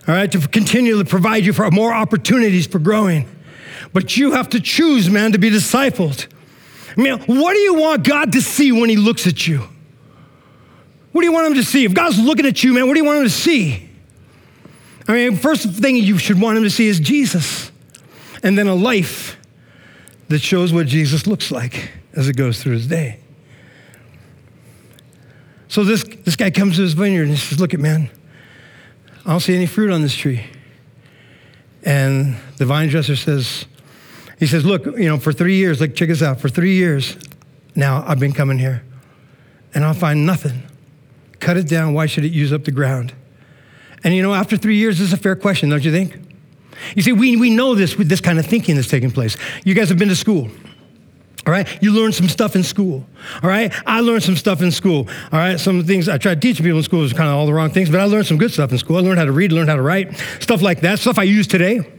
All 0.06 0.14
right, 0.14 0.30
to 0.30 0.38
continually 0.38 1.02
provide 1.02 1.44
you 1.44 1.52
for 1.52 1.68
more 1.70 1.92
opportunities 1.92 2.66
for 2.66 2.78
growing. 2.78 3.26
But 3.92 4.16
you 4.16 4.32
have 4.32 4.50
to 4.50 4.60
choose, 4.60 5.10
man, 5.10 5.32
to 5.32 5.38
be 5.38 5.50
discipled. 5.50 6.26
I 6.96 7.00
mean, 7.00 7.18
what 7.18 7.52
do 7.52 7.58
you 7.58 7.74
want 7.74 8.06
God 8.06 8.32
to 8.32 8.40
see 8.40 8.72
when 8.72 8.88
He 8.88 8.96
looks 8.96 9.26
at 9.26 9.46
you? 9.46 9.68
What 11.12 11.22
do 11.22 11.26
you 11.26 11.32
want 11.32 11.48
Him 11.48 11.54
to 11.54 11.64
see? 11.64 11.84
If 11.84 11.94
God's 11.94 12.18
looking 12.18 12.46
at 12.46 12.62
you, 12.64 12.72
man, 12.72 12.86
what 12.86 12.94
do 12.94 13.00
you 13.00 13.06
want 13.06 13.18
Him 13.18 13.24
to 13.24 13.30
see? 13.30 13.88
I 15.08 15.12
mean, 15.12 15.36
first 15.36 15.68
thing 15.68 15.96
you 15.96 16.18
should 16.18 16.40
want 16.40 16.58
Him 16.58 16.64
to 16.64 16.70
see 16.70 16.88
is 16.88 16.98
Jesus, 17.00 17.70
and 18.42 18.56
then 18.56 18.66
a 18.66 18.74
life 18.74 19.36
that 20.28 20.40
shows 20.40 20.72
what 20.72 20.86
Jesus 20.86 21.26
looks 21.26 21.50
like 21.50 21.90
as 22.14 22.28
it 22.28 22.36
goes 22.36 22.62
through 22.62 22.72
his 22.72 22.86
day. 22.86 23.20
So 25.68 25.84
this, 25.84 26.04
this 26.04 26.36
guy 26.36 26.50
comes 26.50 26.76
to 26.76 26.82
his 26.82 26.94
vineyard 26.94 27.24
and 27.24 27.32
he 27.32 27.36
says, 27.36 27.60
Look 27.60 27.74
at 27.74 27.80
man, 27.80 28.10
I 29.24 29.30
don't 29.30 29.40
see 29.40 29.54
any 29.54 29.66
fruit 29.66 29.92
on 29.92 30.02
this 30.02 30.14
tree. 30.14 30.44
And 31.82 32.36
the 32.56 32.64
vine 32.64 32.88
dresser 32.88 33.14
says, 33.14 33.66
he 34.38 34.46
says, 34.46 34.64
Look, 34.64 34.86
you 34.86 35.08
know, 35.08 35.18
for 35.18 35.32
three 35.32 35.56
years, 35.56 35.80
like, 35.80 35.94
check 35.94 36.08
this 36.08 36.22
out, 36.22 36.40
for 36.40 36.48
three 36.48 36.74
years 36.74 37.16
now 37.76 38.04
I've 38.06 38.18
been 38.18 38.32
coming 38.32 38.58
here 38.58 38.82
and 39.74 39.84
I'll 39.84 39.94
find 39.94 40.26
nothing. 40.26 40.62
Cut 41.38 41.56
it 41.56 41.68
down. 41.68 41.92
Why 41.92 42.06
should 42.06 42.24
it 42.24 42.32
use 42.32 42.52
up 42.52 42.64
the 42.64 42.72
ground? 42.72 43.12
And 44.02 44.14
you 44.14 44.22
know, 44.22 44.34
after 44.34 44.56
three 44.56 44.76
years, 44.76 44.98
this 44.98 45.08
is 45.08 45.12
a 45.12 45.18
fair 45.18 45.36
question, 45.36 45.68
don't 45.68 45.84
you 45.84 45.92
think? 45.92 46.16
You 46.94 47.02
see, 47.02 47.12
we, 47.12 47.36
we 47.36 47.50
know 47.50 47.74
this 47.74 47.96
with 47.96 48.08
this 48.08 48.20
kind 48.20 48.38
of 48.38 48.46
thinking 48.46 48.76
that's 48.76 48.88
taking 48.88 49.10
place. 49.10 49.36
You 49.64 49.74
guys 49.74 49.88
have 49.88 49.98
been 49.98 50.08
to 50.08 50.16
school. 50.16 50.48
All 51.46 51.52
right, 51.52 51.68
you 51.80 51.92
learn 51.92 52.10
some 52.12 52.28
stuff 52.28 52.56
in 52.56 52.64
school. 52.64 53.06
All 53.42 53.48
right, 53.48 53.72
I 53.86 54.00
learned 54.00 54.24
some 54.24 54.36
stuff 54.36 54.62
in 54.62 54.72
school. 54.72 55.08
All 55.30 55.38
right, 55.38 55.60
some 55.60 55.84
things 55.84 56.08
I 56.08 56.18
tried 56.18 56.42
teaching 56.42 56.64
people 56.64 56.78
in 56.78 56.82
school 56.82 57.00
was 57.00 57.12
kind 57.12 57.28
of 57.28 57.36
all 57.36 57.46
the 57.46 57.54
wrong 57.54 57.70
things, 57.70 57.88
but 57.88 58.00
I 58.00 58.04
learned 58.04 58.26
some 58.26 58.36
good 58.36 58.52
stuff 58.52 58.72
in 58.72 58.78
school. 58.78 58.96
I 58.96 59.00
learned 59.00 59.18
how 59.18 59.26
to 59.26 59.32
read, 59.32 59.52
learned 59.52 59.68
how 59.68 59.76
to 59.76 59.82
write, 59.82 60.16
stuff 60.40 60.60
like 60.60 60.80
that, 60.80 60.98
stuff 60.98 61.18
I 61.18 61.22
use 61.22 61.46
today 61.46 61.95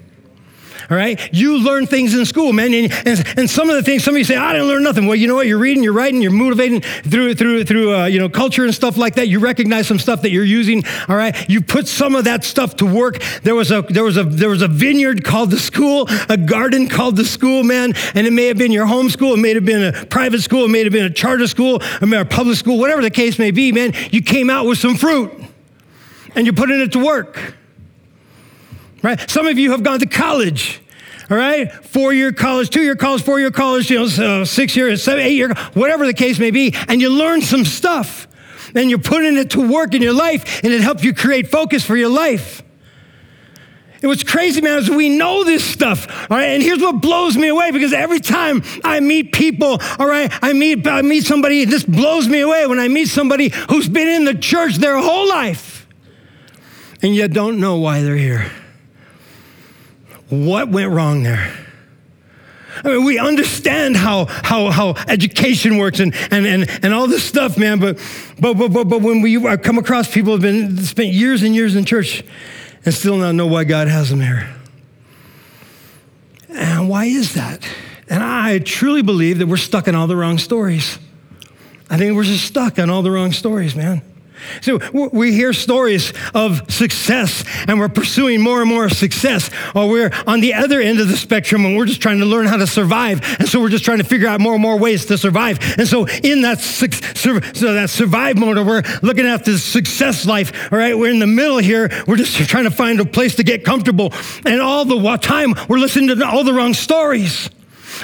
all 0.90 0.98
right? 0.98 1.20
You 1.34 1.58
learn 1.58 1.86
things 1.86 2.14
in 2.14 2.26
school, 2.26 2.54
man. 2.54 2.74
And, 2.74 2.92
and, 3.06 3.34
and, 3.38 3.50
some 3.50 3.70
of 3.70 3.76
the 3.76 3.84
things, 3.84 4.04
some 4.04 4.14
of 4.14 4.20
you 4.20 4.24
say, 4.24 4.36
I 4.38 4.54
didn't 4.54 4.68
learn 4.68 4.84
nothing. 4.84 5.06
Well, 5.06 5.16
you 5.16 5.28
know 5.28 5.36
what? 5.36 5.48
You're 5.48 5.58
reading, 5.58 5.84
you're 5.84 5.94
writing, 5.94 6.22
you're 6.22 6.32
motivating 6.32 6.82
through, 6.82 7.36
through, 7.36 7.66
through 7.66 7.96
uh, 7.96 8.06
you 8.06 8.20
know, 8.20 8.30
culture 8.30 8.64
and 8.64 8.74
stuff 8.74 8.98
like 8.98 9.16
that. 9.16 9.28
You 9.28 9.40
recognize 9.40 9.88
some 9.88 10.00
stuff 10.00 10.22
that 10.22 10.32
you're 10.32 10.46
using, 10.46 10.84
all 11.10 11.16
right? 11.16 11.36
You 11.50 11.62
put 11.62 11.88
some 11.88 12.16
of 12.16 12.26
that 12.26 12.44
stuff 12.44 12.78
to 12.78 12.86
work. 12.86 13.20
There 13.44 13.56
was 13.56 13.72
a, 13.72 13.82
there 13.82 14.04
was 14.04 14.18
a, 14.18 14.24
there 14.24 14.50
was 14.50 14.62
a 14.62 14.68
vineyard 14.68 15.24
called 15.24 15.52
the 15.52 15.60
school, 15.60 16.08
a 16.30 16.38
garden 16.38 16.88
called 16.88 17.18
the 17.18 17.26
school, 17.26 17.64
man. 17.64 17.94
And 18.14 18.26
it 18.26 18.32
may 18.32 18.46
have 18.46 18.58
been 18.58 18.72
your 18.72 18.86
home 18.86 19.10
school. 19.10 19.34
It 19.34 19.40
may 19.40 19.54
have 19.54 19.66
been 19.66 19.94
a 19.94 20.06
private 20.06 20.42
school. 20.42 20.66
It 20.66 20.70
may 20.70 20.84
have 20.84 20.94
been 20.94 21.06
a 21.06 21.10
charter 21.10 21.48
school, 21.48 21.82
a 22.02 22.26
public 22.26 22.58
school, 22.58 22.80
whatever 22.80 23.02
the 23.02 23.12
case 23.12 23.38
may 23.38 23.52
be, 23.52 23.72
man. 23.72 23.94
You 24.12 24.22
came 24.22 24.50
out 24.50 24.66
with 24.66 24.78
some 24.78 24.96
fruit 24.96 25.32
and 26.36 26.46
you're 26.46 26.56
putting 26.56 26.80
it 26.80 26.92
to 26.94 27.04
work. 27.04 27.56
Right? 29.04 29.30
Some 29.30 29.48
of 29.48 29.58
you 29.58 29.72
have 29.72 29.84
gone 29.84 30.00
to 30.00 30.06
college. 30.06 30.82
All 31.30 31.36
right, 31.36 31.70
four-year 31.70 32.32
college, 32.32 32.70
two-year 32.70 32.96
college, 32.96 33.22
four-year 33.22 33.52
college, 33.52 33.92
you 33.92 34.00
know, 34.00 34.44
six-year, 34.46 34.96
seven, 34.96 35.26
eight-year, 35.26 35.54
whatever 35.74 36.06
the 36.06 36.14
case 36.14 36.40
may 36.40 36.52
be, 36.52 36.74
and 36.88 37.02
you 37.02 37.10
learn 37.10 37.42
some 37.42 37.66
stuff, 37.66 38.30
and 38.74 38.90
you're 38.90 38.98
putting 38.98 39.36
it 39.36 39.52
to 39.52 39.70
work 39.70 39.94
in 39.94 40.02
your 40.02 40.14
life, 40.14 40.64
and 40.64 40.72
it 40.72 40.80
helps 40.80 41.04
you 41.04 41.14
create 41.14 41.50
focus 41.50 41.84
for 41.84 41.98
your 41.98 42.08
life. 42.08 42.64
It 44.02 44.08
was 44.08 44.24
crazy, 44.24 44.62
man, 44.62 44.78
is 44.78 44.90
we 44.90 45.10
know 45.10 45.44
this 45.44 45.66
stuff, 45.66 46.08
all 46.32 46.38
right? 46.38 46.52
And 46.52 46.64
here's 46.64 46.80
what 46.80 47.02
blows 47.02 47.36
me 47.36 47.50
away 47.50 47.72
because 47.72 47.92
every 47.92 48.22
time 48.22 48.64
I 48.84 49.02
meet 49.02 49.34
people, 49.34 49.80
all 50.00 50.08
right, 50.08 50.32
I 50.42 50.54
meet, 50.54 50.88
I 50.88 51.02
meet 51.02 51.26
somebody, 51.26 51.66
this 51.66 51.84
blows 51.84 52.30
me 52.30 52.40
away 52.40 52.68
when 52.68 52.80
I 52.80 52.88
meet 52.88 53.08
somebody 53.08 53.50
who's 53.70 53.90
been 53.90 54.08
in 54.08 54.24
the 54.24 54.36
church 54.36 54.76
their 54.76 54.98
whole 54.98 55.28
life 55.28 55.88
and 57.02 57.16
yet 57.16 57.34
don't 57.34 57.60
know 57.60 57.78
why 57.78 58.02
they're 58.04 58.16
here. 58.16 58.52
What 60.30 60.70
went 60.70 60.92
wrong 60.92 61.24
there? 61.24 61.54
I 62.84 62.90
mean, 62.90 63.06
we 63.06 63.18
understand 63.18 63.96
how, 63.96 64.26
how, 64.26 64.70
how 64.70 64.94
education 65.08 65.78
works 65.78 66.00
and, 66.00 66.14
and, 66.32 66.46
and, 66.46 66.70
and 66.84 66.94
all 66.94 67.08
this 67.08 67.24
stuff, 67.24 67.58
man, 67.58 67.80
but, 67.80 67.98
but, 68.40 68.54
but, 68.54 68.72
but, 68.72 68.84
but 68.86 69.02
when 69.02 69.22
we 69.22 69.40
come 69.58 69.78
across 69.78 70.12
people 70.12 70.38
who 70.38 70.42
have 70.42 70.42
been 70.42 70.78
spent 70.78 71.10
years 71.10 71.42
and 71.44 71.56
years 71.56 71.76
in 71.76 71.86
church 71.86 72.24
and 72.86 72.94
still 72.94 73.18
not 73.18 73.34
know 73.34 73.48
why 73.48 73.64
God 73.64 73.88
has 73.88 74.10
them 74.10 74.22
here. 74.22 74.54
And 76.50 76.88
why 76.88 77.06
is 77.06 77.34
that? 77.34 77.68
And 78.10 78.24
I 78.24 78.60
truly 78.60 79.02
believe 79.02 79.40
that 79.40 79.48
we're 79.48 79.58
stuck 79.58 79.88
in 79.88 79.96
all 79.96 80.08
the 80.08 80.16
wrong 80.16 80.38
stories. 80.38 81.00
I 81.90 81.98
think 81.98 82.16
we're 82.16 82.24
just 82.24 82.46
stuck 82.46 82.80
on 82.80 82.90
all 82.90 83.02
the 83.02 83.12
wrong 83.12 83.32
stories, 83.32 83.76
man. 83.76 84.02
So 84.62 84.80
we 84.92 85.34
hear 85.34 85.54
stories 85.54 86.14
of 86.34 86.72
success 86.72 87.44
and 87.68 87.80
we're 87.80 87.90
pursuing 87.90 88.42
more 88.42 88.62
and 88.62 88.70
more 88.70 88.90
success, 88.90 89.50
or 89.76 89.90
we're 89.90 90.12
on 90.26 90.42
the 90.42 90.54
other 90.54 90.82
end 90.82 91.00
of 91.00 91.08
the 91.08 91.18
spectrum 91.18 91.66
and 91.66 91.78
we're 91.78 91.86
just 91.86 92.02
trying 92.02 92.20
to 92.20 92.26
learn 92.26 92.46
how 92.46 92.58
to 92.58 92.68
survive. 92.68 93.22
And 93.40 93.48
so 93.48 93.60
we're 93.60 93.70
just 93.70 93.86
trying 93.86 94.00
to 94.00 94.04
figure 94.04 94.28
out 94.28 94.40
more 94.40 94.54
and 94.54 94.62
more 94.62 94.78
ways 94.78 95.06
to 95.06 95.18
survive. 95.18 95.60
And 95.78 95.88
so 95.88 96.08
in 96.08 96.42
that, 96.42 96.60
so 96.60 97.74
that 97.74 97.90
survive 97.90 98.38
mode, 98.38 98.58
we're 98.66 98.84
looking 99.02 99.26
at 99.26 99.46
the 99.46 99.58
success 99.58 100.26
life, 100.26 100.72
all 100.72 100.80
right? 100.80 100.98
We're 100.98 101.12
in 101.12 101.20
the 101.20 101.28
middle 101.28 101.58
here. 101.58 101.90
We're 102.08 102.18
just 102.18 102.36
trying 102.50 102.66
to 102.66 102.72
find 102.72 103.00
a 103.00 103.06
place 103.06 103.36
to 103.36 103.44
get 103.44 103.64
comfortable. 103.66 104.14
And 104.46 104.62
all 104.62 104.86
the 104.86 105.18
time, 105.18 105.56
we're 105.68 105.80
listening 105.80 106.16
to 106.16 106.26
all 106.26 106.44
the 106.44 106.54
wrong 106.54 106.74
stories. 106.74 107.50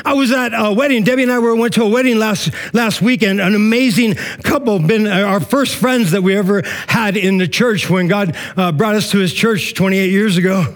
I 0.05 0.13
was 0.13 0.31
at 0.31 0.53
a 0.53 0.73
wedding. 0.73 1.03
Debbie 1.03 1.23
and 1.23 1.31
I 1.31 1.39
were, 1.39 1.55
went 1.55 1.73
to 1.75 1.83
a 1.83 1.89
wedding 1.89 2.17
last, 2.17 2.51
last 2.73 3.01
weekend. 3.01 3.39
An 3.39 3.55
amazing 3.55 4.15
couple, 4.43 4.79
been 4.79 5.07
our 5.07 5.39
first 5.39 5.75
friends 5.75 6.12
that 6.12 6.21
we 6.21 6.35
ever 6.35 6.63
had 6.88 7.17
in 7.17 7.38
the 7.38 7.47
church 7.47 7.89
when 7.89 8.07
God 8.07 8.35
uh, 8.57 8.71
brought 8.71 8.95
us 8.95 9.12
to 9.12 9.19
his 9.19 9.33
church 9.33 9.73
28 9.73 10.09
years 10.09 10.38
ago. 10.38 10.75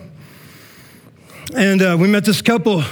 And 1.55 1.81
uh, 1.81 1.97
we 1.99 2.07
met 2.07 2.25
this 2.25 2.41
couple, 2.41 2.83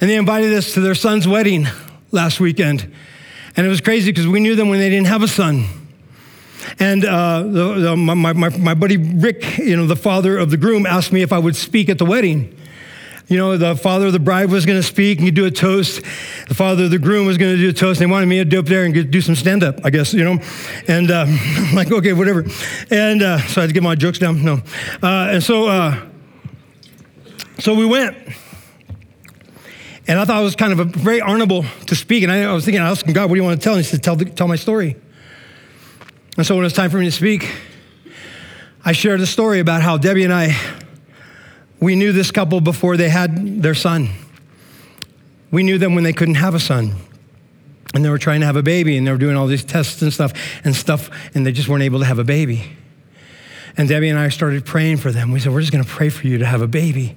and 0.00 0.10
they 0.10 0.16
invited 0.16 0.52
us 0.52 0.74
to 0.74 0.80
their 0.80 0.94
son's 0.94 1.28
wedding 1.28 1.66
last 2.10 2.40
weekend. 2.40 2.92
And 3.56 3.66
it 3.66 3.70
was 3.70 3.80
crazy 3.80 4.10
because 4.10 4.26
we 4.26 4.40
knew 4.40 4.56
them 4.56 4.68
when 4.68 4.78
they 4.78 4.90
didn't 4.90 5.06
have 5.06 5.22
a 5.22 5.28
son. 5.28 5.66
And 6.78 7.04
uh, 7.04 7.42
the, 7.42 7.74
the, 7.74 7.96
my, 7.96 8.14
my, 8.14 8.48
my 8.50 8.74
buddy 8.74 8.96
Rick, 8.96 9.58
you 9.58 9.76
know, 9.76 9.86
the 9.86 9.96
father 9.96 10.38
of 10.38 10.50
the 10.50 10.56
groom, 10.56 10.86
asked 10.86 11.12
me 11.12 11.22
if 11.22 11.32
I 11.32 11.38
would 11.38 11.56
speak 11.56 11.88
at 11.88 11.98
the 11.98 12.06
wedding 12.06 12.56
you 13.32 13.38
know, 13.38 13.56
the 13.56 13.74
father 13.74 14.06
of 14.06 14.12
the 14.12 14.20
bride 14.20 14.50
was 14.50 14.66
going 14.66 14.78
to 14.78 14.82
speak 14.86 15.18
and 15.18 15.34
do 15.34 15.46
a 15.46 15.50
toast. 15.50 16.02
The 16.48 16.54
father 16.54 16.84
of 16.84 16.90
the 16.90 16.98
groom 16.98 17.26
was 17.26 17.38
going 17.38 17.56
to 17.56 17.60
do 17.60 17.70
a 17.70 17.72
toast. 17.72 17.98
They 17.98 18.06
wanted 18.06 18.26
me 18.26 18.36
to 18.38 18.44
do 18.44 18.58
up 18.58 18.66
there 18.66 18.84
and 18.84 19.10
do 19.10 19.20
some 19.22 19.34
stand 19.34 19.64
up, 19.64 19.80
I 19.84 19.90
guess, 19.90 20.12
you 20.12 20.22
know. 20.22 20.38
And 20.86 21.10
uh, 21.10 21.24
I'm 21.28 21.74
like, 21.74 21.90
okay, 21.90 22.12
whatever. 22.12 22.44
And 22.90 23.22
uh, 23.22 23.38
so 23.38 23.60
I 23.60 23.62
had 23.62 23.68
to 23.68 23.72
get 23.72 23.82
my 23.82 23.94
jokes 23.94 24.18
down. 24.18 24.44
No. 24.44 24.60
Uh, 25.02 25.30
and 25.30 25.42
so, 25.42 25.66
uh, 25.66 26.06
so 27.58 27.74
we 27.74 27.86
went. 27.86 28.16
And 30.06 30.18
I 30.18 30.24
thought 30.24 30.40
it 30.40 30.44
was 30.44 30.56
kind 30.56 30.72
of 30.72 30.80
a 30.80 30.84
very 30.84 31.20
honorable 31.20 31.64
to 31.86 31.94
speak. 31.94 32.22
And 32.22 32.30
I, 32.30 32.42
I 32.42 32.52
was 32.52 32.66
thinking, 32.66 32.82
I 32.82 32.90
asked 32.90 33.06
God, 33.06 33.30
what 33.30 33.36
do 33.36 33.40
you 33.40 33.44
want 33.44 33.58
to 33.58 33.64
tell? 33.64 33.74
And 33.74 33.82
he 33.82 33.88
said, 33.88 34.02
tell, 34.02 34.16
tell 34.16 34.48
my 34.48 34.56
story. 34.56 34.96
And 36.36 36.46
so 36.46 36.54
when 36.54 36.64
it 36.64 36.66
was 36.66 36.72
time 36.74 36.90
for 36.90 36.98
me 36.98 37.06
to 37.06 37.12
speak, 37.12 37.50
I 38.84 38.92
shared 38.92 39.20
a 39.20 39.26
story 39.26 39.60
about 39.60 39.80
how 39.80 39.96
Debbie 39.96 40.24
and 40.24 40.34
I 40.34 40.56
we 41.82 41.96
knew 41.96 42.12
this 42.12 42.30
couple 42.30 42.60
before 42.60 42.96
they 42.96 43.08
had 43.08 43.60
their 43.60 43.74
son. 43.74 44.08
We 45.50 45.64
knew 45.64 45.78
them 45.78 45.96
when 45.96 46.04
they 46.04 46.12
couldn't 46.12 46.36
have 46.36 46.54
a 46.54 46.60
son. 46.60 46.94
And 47.92 48.04
they 48.04 48.08
were 48.08 48.18
trying 48.18 48.40
to 48.40 48.46
have 48.46 48.56
a 48.56 48.62
baby 48.62 48.96
and 48.96 49.04
they 49.06 49.10
were 49.10 49.18
doing 49.18 49.36
all 49.36 49.48
these 49.48 49.64
tests 49.64 50.00
and 50.00 50.12
stuff 50.12 50.32
and 50.64 50.76
stuff, 50.76 51.10
and 51.34 51.44
they 51.44 51.50
just 51.50 51.68
weren't 51.68 51.82
able 51.82 51.98
to 51.98 52.06
have 52.06 52.20
a 52.20 52.24
baby. 52.24 52.70
And 53.76 53.88
Debbie 53.88 54.08
and 54.08 54.18
I 54.18 54.28
started 54.28 54.64
praying 54.64 54.98
for 54.98 55.10
them. 55.10 55.32
We 55.32 55.40
said, 55.40 55.52
We're 55.52 55.60
just 55.60 55.72
going 55.72 55.84
to 55.84 55.90
pray 55.90 56.08
for 56.08 56.26
you 56.26 56.38
to 56.38 56.46
have 56.46 56.62
a 56.62 56.68
baby. 56.68 57.16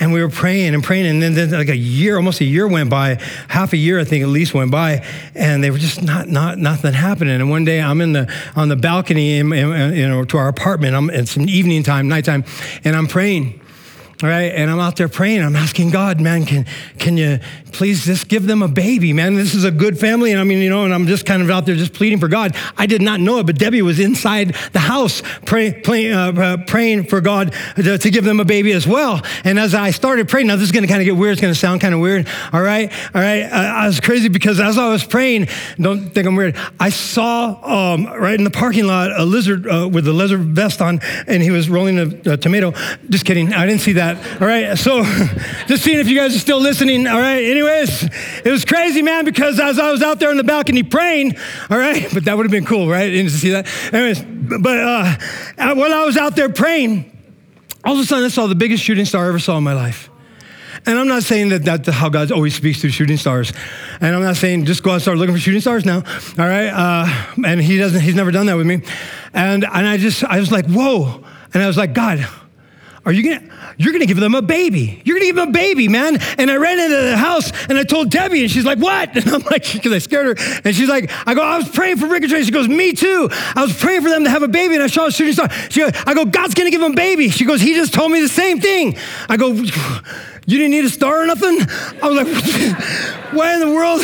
And 0.00 0.12
we 0.12 0.22
were 0.22 0.28
praying 0.28 0.74
and 0.74 0.84
praying, 0.84 1.06
and 1.06 1.20
then, 1.20 1.34
then, 1.34 1.50
like 1.50 1.68
a 1.68 1.76
year, 1.76 2.16
almost 2.16 2.40
a 2.40 2.44
year 2.44 2.68
went 2.68 2.88
by, 2.88 3.18
half 3.48 3.72
a 3.72 3.76
year 3.76 3.98
I 3.98 4.04
think 4.04 4.22
at 4.22 4.28
least 4.28 4.54
went 4.54 4.70
by, 4.70 5.04
and 5.34 5.64
they 5.64 5.72
were 5.72 5.78
just 5.78 6.02
not, 6.02 6.28
not 6.28 6.58
nothing 6.58 6.92
happening. 6.92 7.34
And 7.34 7.50
one 7.50 7.64
day 7.64 7.80
I'm 7.80 8.00
in 8.00 8.12
the 8.12 8.32
on 8.54 8.68
the 8.68 8.76
balcony, 8.76 9.38
in, 9.38 9.52
in, 9.52 9.94
you 9.94 10.06
know, 10.06 10.24
to 10.24 10.36
our 10.36 10.46
apartment. 10.46 10.94
I'm, 10.94 11.10
it's 11.10 11.36
an 11.36 11.48
evening 11.48 11.82
time, 11.82 12.06
nighttime, 12.06 12.44
and 12.84 12.94
I'm 12.94 13.08
praying, 13.08 13.60
all 14.20 14.28
right, 14.28 14.52
and 14.52 14.68
I'm 14.68 14.80
out 14.80 14.96
there 14.96 15.08
praying. 15.08 15.42
I'm 15.42 15.54
asking 15.54 15.90
God, 15.90 16.20
man, 16.20 16.44
can, 16.44 16.66
can 16.98 17.16
you 17.16 17.38
please 17.70 18.04
just 18.04 18.26
give 18.26 18.46
them 18.48 18.62
a 18.62 18.68
baby, 18.68 19.12
man? 19.12 19.36
This 19.36 19.54
is 19.54 19.62
a 19.62 19.70
good 19.70 19.96
family. 19.96 20.32
And 20.32 20.40
I 20.40 20.44
mean, 20.44 20.58
you 20.58 20.70
know, 20.70 20.84
and 20.84 20.92
I'm 20.92 21.06
just 21.06 21.24
kind 21.24 21.40
of 21.40 21.48
out 21.50 21.66
there 21.66 21.76
just 21.76 21.92
pleading 21.92 22.18
for 22.18 22.26
God. 22.26 22.56
I 22.76 22.86
did 22.86 23.00
not 23.00 23.20
know 23.20 23.38
it, 23.38 23.46
but 23.46 23.56
Debbie 23.56 23.80
was 23.80 24.00
inside 24.00 24.56
the 24.72 24.80
house 24.80 25.22
pray, 25.46 25.72
pray, 25.72 26.10
uh, 26.10 26.32
uh, 26.32 26.56
praying 26.66 27.04
for 27.04 27.20
God 27.20 27.54
to, 27.76 27.96
to, 27.96 28.10
give 28.10 28.24
them 28.24 28.40
a 28.40 28.44
baby 28.44 28.72
as 28.72 28.88
well. 28.88 29.22
And 29.44 29.58
as 29.58 29.74
I 29.74 29.92
started 29.92 30.28
praying, 30.28 30.48
now 30.48 30.56
this 30.56 30.64
is 30.64 30.72
going 30.72 30.82
to 30.82 30.88
kind 30.88 31.00
of 31.00 31.04
get 31.04 31.16
weird. 31.16 31.32
It's 31.32 31.40
going 31.40 31.54
to 31.54 31.58
sound 31.58 31.80
kind 31.80 31.94
of 31.94 32.00
weird. 32.00 32.26
All 32.52 32.60
right, 32.60 32.90
all 33.14 33.20
right. 33.20 33.42
I, 33.44 33.84
I, 33.84 33.86
was 33.86 34.00
crazy 34.00 34.28
because 34.28 34.58
as 34.58 34.78
I 34.78 34.88
was 34.88 35.04
praying, 35.04 35.46
don't 35.78 36.10
think 36.10 36.26
I'm 36.26 36.34
weird, 36.34 36.56
I 36.80 36.88
saw 36.88 37.94
um, 37.94 38.06
right 38.06 38.34
in 38.34 38.44
the 38.44 38.50
parking 38.50 38.86
lot 38.86 39.12
a 39.12 39.24
lizard 39.24 39.68
uh, 39.68 39.88
with 39.88 40.08
a 40.08 40.12
lizard 40.12 40.40
vest 40.40 40.82
on, 40.82 41.00
and 41.28 41.42
he 41.42 41.50
was 41.50 41.68
rolling 41.68 41.98
a, 41.98 42.32
a 42.32 42.36
tomato. 42.36 42.72
Just 43.08 43.24
kidding. 43.24 43.52
I 43.52 43.66
didn't 43.66 43.82
see 43.82 43.92
that 43.92 44.07
that. 44.16 44.42
All 44.42 44.48
right. 44.48 44.76
So 44.76 45.02
just 45.66 45.84
seeing 45.84 45.98
if 45.98 46.08
you 46.08 46.16
guys 46.16 46.34
are 46.34 46.38
still 46.38 46.60
listening. 46.60 47.06
All 47.06 47.18
right. 47.18 47.44
Anyways, 47.44 48.04
it 48.44 48.50
was 48.50 48.64
crazy, 48.64 49.02
man, 49.02 49.24
because 49.24 49.60
as 49.60 49.78
I 49.78 49.90
was 49.90 50.02
out 50.02 50.18
there 50.18 50.30
on 50.30 50.36
the 50.36 50.44
balcony 50.44 50.82
praying, 50.82 51.36
all 51.70 51.78
right, 51.78 52.06
but 52.14 52.24
that 52.24 52.36
would 52.36 52.46
have 52.46 52.50
been 52.50 52.66
cool, 52.66 52.88
right? 52.88 53.08
Didn't 53.10 53.30
see 53.30 53.50
that. 53.50 53.66
Anyways, 53.92 54.22
but 54.22 54.78
uh, 54.78 55.16
while 55.74 55.92
I 55.92 56.04
was 56.04 56.16
out 56.16 56.36
there 56.36 56.48
praying, 56.48 57.14
all 57.84 57.94
of 57.94 58.00
a 58.00 58.04
sudden 58.04 58.24
I 58.24 58.28
saw 58.28 58.46
the 58.46 58.54
biggest 58.54 58.82
shooting 58.82 59.04
star 59.04 59.26
I 59.26 59.28
ever 59.28 59.38
saw 59.38 59.58
in 59.58 59.64
my 59.64 59.74
life. 59.74 60.10
And 60.86 60.98
I'm 60.98 61.08
not 61.08 61.22
saying 61.22 61.50
that 61.50 61.64
that's 61.64 61.88
how 61.88 62.08
God 62.08 62.30
always 62.30 62.54
speaks 62.54 62.80
through 62.80 62.90
shooting 62.90 63.16
stars. 63.16 63.52
And 64.00 64.14
I'm 64.14 64.22
not 64.22 64.36
saying 64.36 64.64
just 64.64 64.82
go 64.82 64.90
out 64.90 64.94
and 64.94 65.02
start 65.02 65.18
looking 65.18 65.34
for 65.34 65.40
shooting 65.40 65.60
stars 65.60 65.84
now. 65.84 65.96
All 65.96 66.46
right. 66.46 66.68
Uh, 66.68 67.34
and 67.44 67.60
he 67.60 67.78
doesn't, 67.78 68.00
he's 68.00 68.14
never 68.14 68.30
done 68.30 68.46
that 68.46 68.56
with 68.56 68.66
me. 68.66 68.82
And, 69.34 69.64
and 69.64 69.86
I 69.86 69.96
just, 69.96 70.24
I 70.24 70.38
was 70.38 70.52
like, 70.52 70.66
whoa. 70.66 71.22
And 71.52 71.62
I 71.62 71.66
was 71.66 71.76
like, 71.76 71.94
God, 71.94 72.26
are 73.04 73.12
you 73.12 73.22
gonna, 73.22 73.74
you're 73.76 73.92
gonna 73.92 74.06
give 74.06 74.18
them 74.18 74.34
a 74.34 74.42
baby. 74.42 75.00
You're 75.04 75.16
gonna 75.16 75.26
give 75.26 75.36
them 75.36 75.48
a 75.48 75.52
baby, 75.52 75.88
man. 75.88 76.18
And 76.38 76.50
I 76.50 76.56
ran 76.56 76.78
into 76.78 76.96
the 76.96 77.16
house 77.16 77.52
and 77.68 77.78
I 77.78 77.84
told 77.84 78.10
Debbie, 78.10 78.42
and 78.42 78.50
she's 78.50 78.64
like, 78.64 78.78
what? 78.78 79.16
And 79.18 79.28
I'm 79.34 79.42
like, 79.42 79.72
because 79.72 79.92
I 79.92 79.98
scared 79.98 80.38
her. 80.38 80.60
And 80.64 80.74
she's 80.74 80.88
like, 80.88 81.10
I 81.26 81.34
go, 81.34 81.42
I 81.42 81.58
was 81.58 81.68
praying 81.68 81.96
for 81.96 82.06
Rick 82.06 82.22
and. 82.22 82.44
She 82.44 82.52
goes, 82.52 82.68
me 82.68 82.92
too. 82.92 83.28
I 83.56 83.62
was 83.62 83.76
praying 83.76 84.02
for 84.02 84.08
them 84.08 84.24
to 84.24 84.30
have 84.30 84.42
a 84.42 84.48
baby, 84.48 84.74
and 84.74 84.82
I 84.82 84.86
saw 84.86 85.06
a 85.06 85.12
shooting 85.12 85.32
star. 85.32 85.50
She 85.70 85.80
goes, 85.80 85.92
I 86.06 86.14
go, 86.14 86.24
God's 86.24 86.54
gonna 86.54 86.70
give 86.70 86.80
them 86.80 86.92
a 86.92 86.96
baby. 86.96 87.28
She 87.30 87.44
goes, 87.44 87.60
he 87.60 87.74
just 87.74 87.92
told 87.92 88.12
me 88.12 88.20
the 88.20 88.28
same 88.28 88.60
thing. 88.60 88.96
I 89.28 89.36
go, 89.36 89.52
you 90.48 90.56
didn't 90.56 90.70
need 90.70 90.86
a 90.86 90.88
star 90.88 91.22
or 91.22 91.26
nothing? 91.26 91.58
I 92.02 92.08
was 92.08 92.16
like, 92.16 92.26
why 93.34 93.52
in 93.52 93.60
the 93.60 93.70
world? 93.70 94.02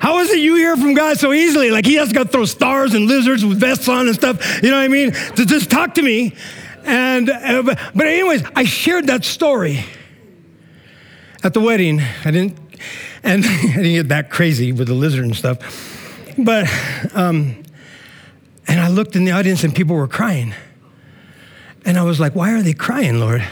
How 0.00 0.18
is 0.18 0.30
it 0.30 0.40
you 0.40 0.56
hear 0.56 0.76
from 0.76 0.94
God 0.94 1.18
so 1.18 1.32
easily? 1.32 1.70
Like 1.70 1.86
he 1.86 1.94
has 1.94 2.12
got 2.12 2.24
to 2.24 2.28
throw 2.30 2.46
stars 2.46 2.94
and 2.94 3.06
lizards 3.06 3.44
with 3.44 3.60
vests 3.60 3.88
on 3.88 4.08
and 4.08 4.14
stuff, 4.16 4.60
you 4.60 4.70
know 4.70 4.76
what 4.76 4.82
I 4.82 4.88
mean? 4.88 5.12
To 5.12 5.46
just 5.46 5.70
talk 5.70 5.94
to 5.94 6.02
me. 6.02 6.34
And, 6.88 7.28
uh, 7.28 7.62
but 7.94 8.06
anyways, 8.06 8.42
I 8.56 8.64
shared 8.64 9.08
that 9.08 9.22
story 9.22 9.84
at 11.44 11.52
the 11.52 11.60
wedding. 11.60 12.00
I 12.24 12.30
didn't, 12.30 12.58
and 13.22 13.44
I 13.46 13.62
didn't 13.76 13.92
get 13.92 14.08
that 14.08 14.30
crazy 14.30 14.72
with 14.72 14.88
the 14.88 14.94
lizard 14.94 15.22
and 15.26 15.36
stuff. 15.36 15.58
But, 16.38 16.66
um, 17.14 17.62
and 18.66 18.80
I 18.80 18.88
looked 18.88 19.16
in 19.16 19.26
the 19.26 19.32
audience 19.32 19.64
and 19.64 19.74
people 19.74 19.96
were 19.96 20.08
crying. 20.08 20.54
And 21.84 21.98
I 21.98 22.04
was 22.04 22.18
like, 22.18 22.34
why 22.34 22.54
are 22.54 22.62
they 22.62 22.72
crying, 22.72 23.20
Lord? 23.20 23.46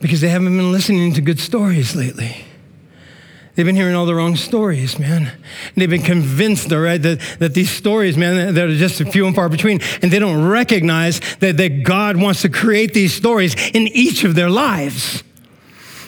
Because 0.00 0.22
they 0.22 0.30
haven't 0.30 0.56
been 0.56 0.72
listening 0.72 1.12
to 1.12 1.20
good 1.20 1.38
stories 1.38 1.94
lately. 1.94 2.46
They've 3.58 3.66
been 3.66 3.74
hearing 3.74 3.96
all 3.96 4.06
the 4.06 4.14
wrong 4.14 4.36
stories, 4.36 5.00
man. 5.00 5.22
And 5.22 5.74
they've 5.74 5.90
been 5.90 6.02
convinced, 6.02 6.72
all 6.72 6.78
right, 6.78 7.02
that, 7.02 7.18
that 7.40 7.54
these 7.54 7.68
stories, 7.68 8.16
man, 8.16 8.54
that 8.54 8.68
are 8.68 8.76
just 8.76 9.02
few 9.10 9.26
and 9.26 9.34
far 9.34 9.48
between, 9.48 9.80
and 10.00 10.12
they 10.12 10.20
don't 10.20 10.48
recognize 10.48 11.18
that, 11.40 11.56
that 11.56 11.82
God 11.82 12.16
wants 12.16 12.42
to 12.42 12.50
create 12.50 12.94
these 12.94 13.12
stories 13.12 13.56
in 13.70 13.88
each 13.88 14.22
of 14.22 14.36
their 14.36 14.48
lives. 14.48 15.24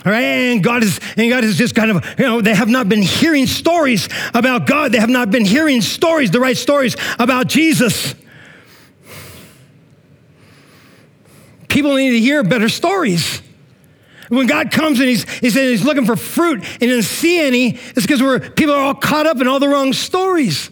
All 0.06 0.12
right, 0.12 0.22
and 0.22 0.62
God 0.62 0.84
is, 0.84 1.00
and 1.16 1.28
God 1.28 1.42
is 1.42 1.58
just 1.58 1.74
kind 1.74 1.90
of, 1.90 2.06
you 2.20 2.24
know, 2.24 2.40
they 2.40 2.54
have 2.54 2.68
not 2.68 2.88
been 2.88 3.02
hearing 3.02 3.48
stories 3.48 4.08
about 4.32 4.68
God. 4.68 4.92
They 4.92 5.00
have 5.00 5.10
not 5.10 5.32
been 5.32 5.44
hearing 5.44 5.80
stories, 5.80 6.30
the 6.30 6.38
right 6.38 6.56
stories 6.56 6.96
about 7.18 7.48
Jesus. 7.48 8.14
People 11.66 11.96
need 11.96 12.10
to 12.10 12.20
hear 12.20 12.44
better 12.44 12.68
stories. 12.68 13.42
When 14.30 14.46
God 14.46 14.70
comes 14.70 15.00
and 15.00 15.08
he's, 15.08 15.28
he 15.40 15.50
says 15.50 15.68
he's 15.68 15.84
looking 15.84 16.06
for 16.06 16.14
fruit 16.14 16.60
and 16.60 16.82
he 16.82 16.86
doesn't 16.86 17.02
see 17.02 17.40
any, 17.40 17.70
it's 17.70 18.02
because 18.02 18.22
we're, 18.22 18.38
people 18.38 18.74
are 18.74 18.80
all 18.80 18.94
caught 18.94 19.26
up 19.26 19.40
in 19.40 19.48
all 19.48 19.58
the 19.58 19.68
wrong 19.68 19.92
stories. 19.92 20.70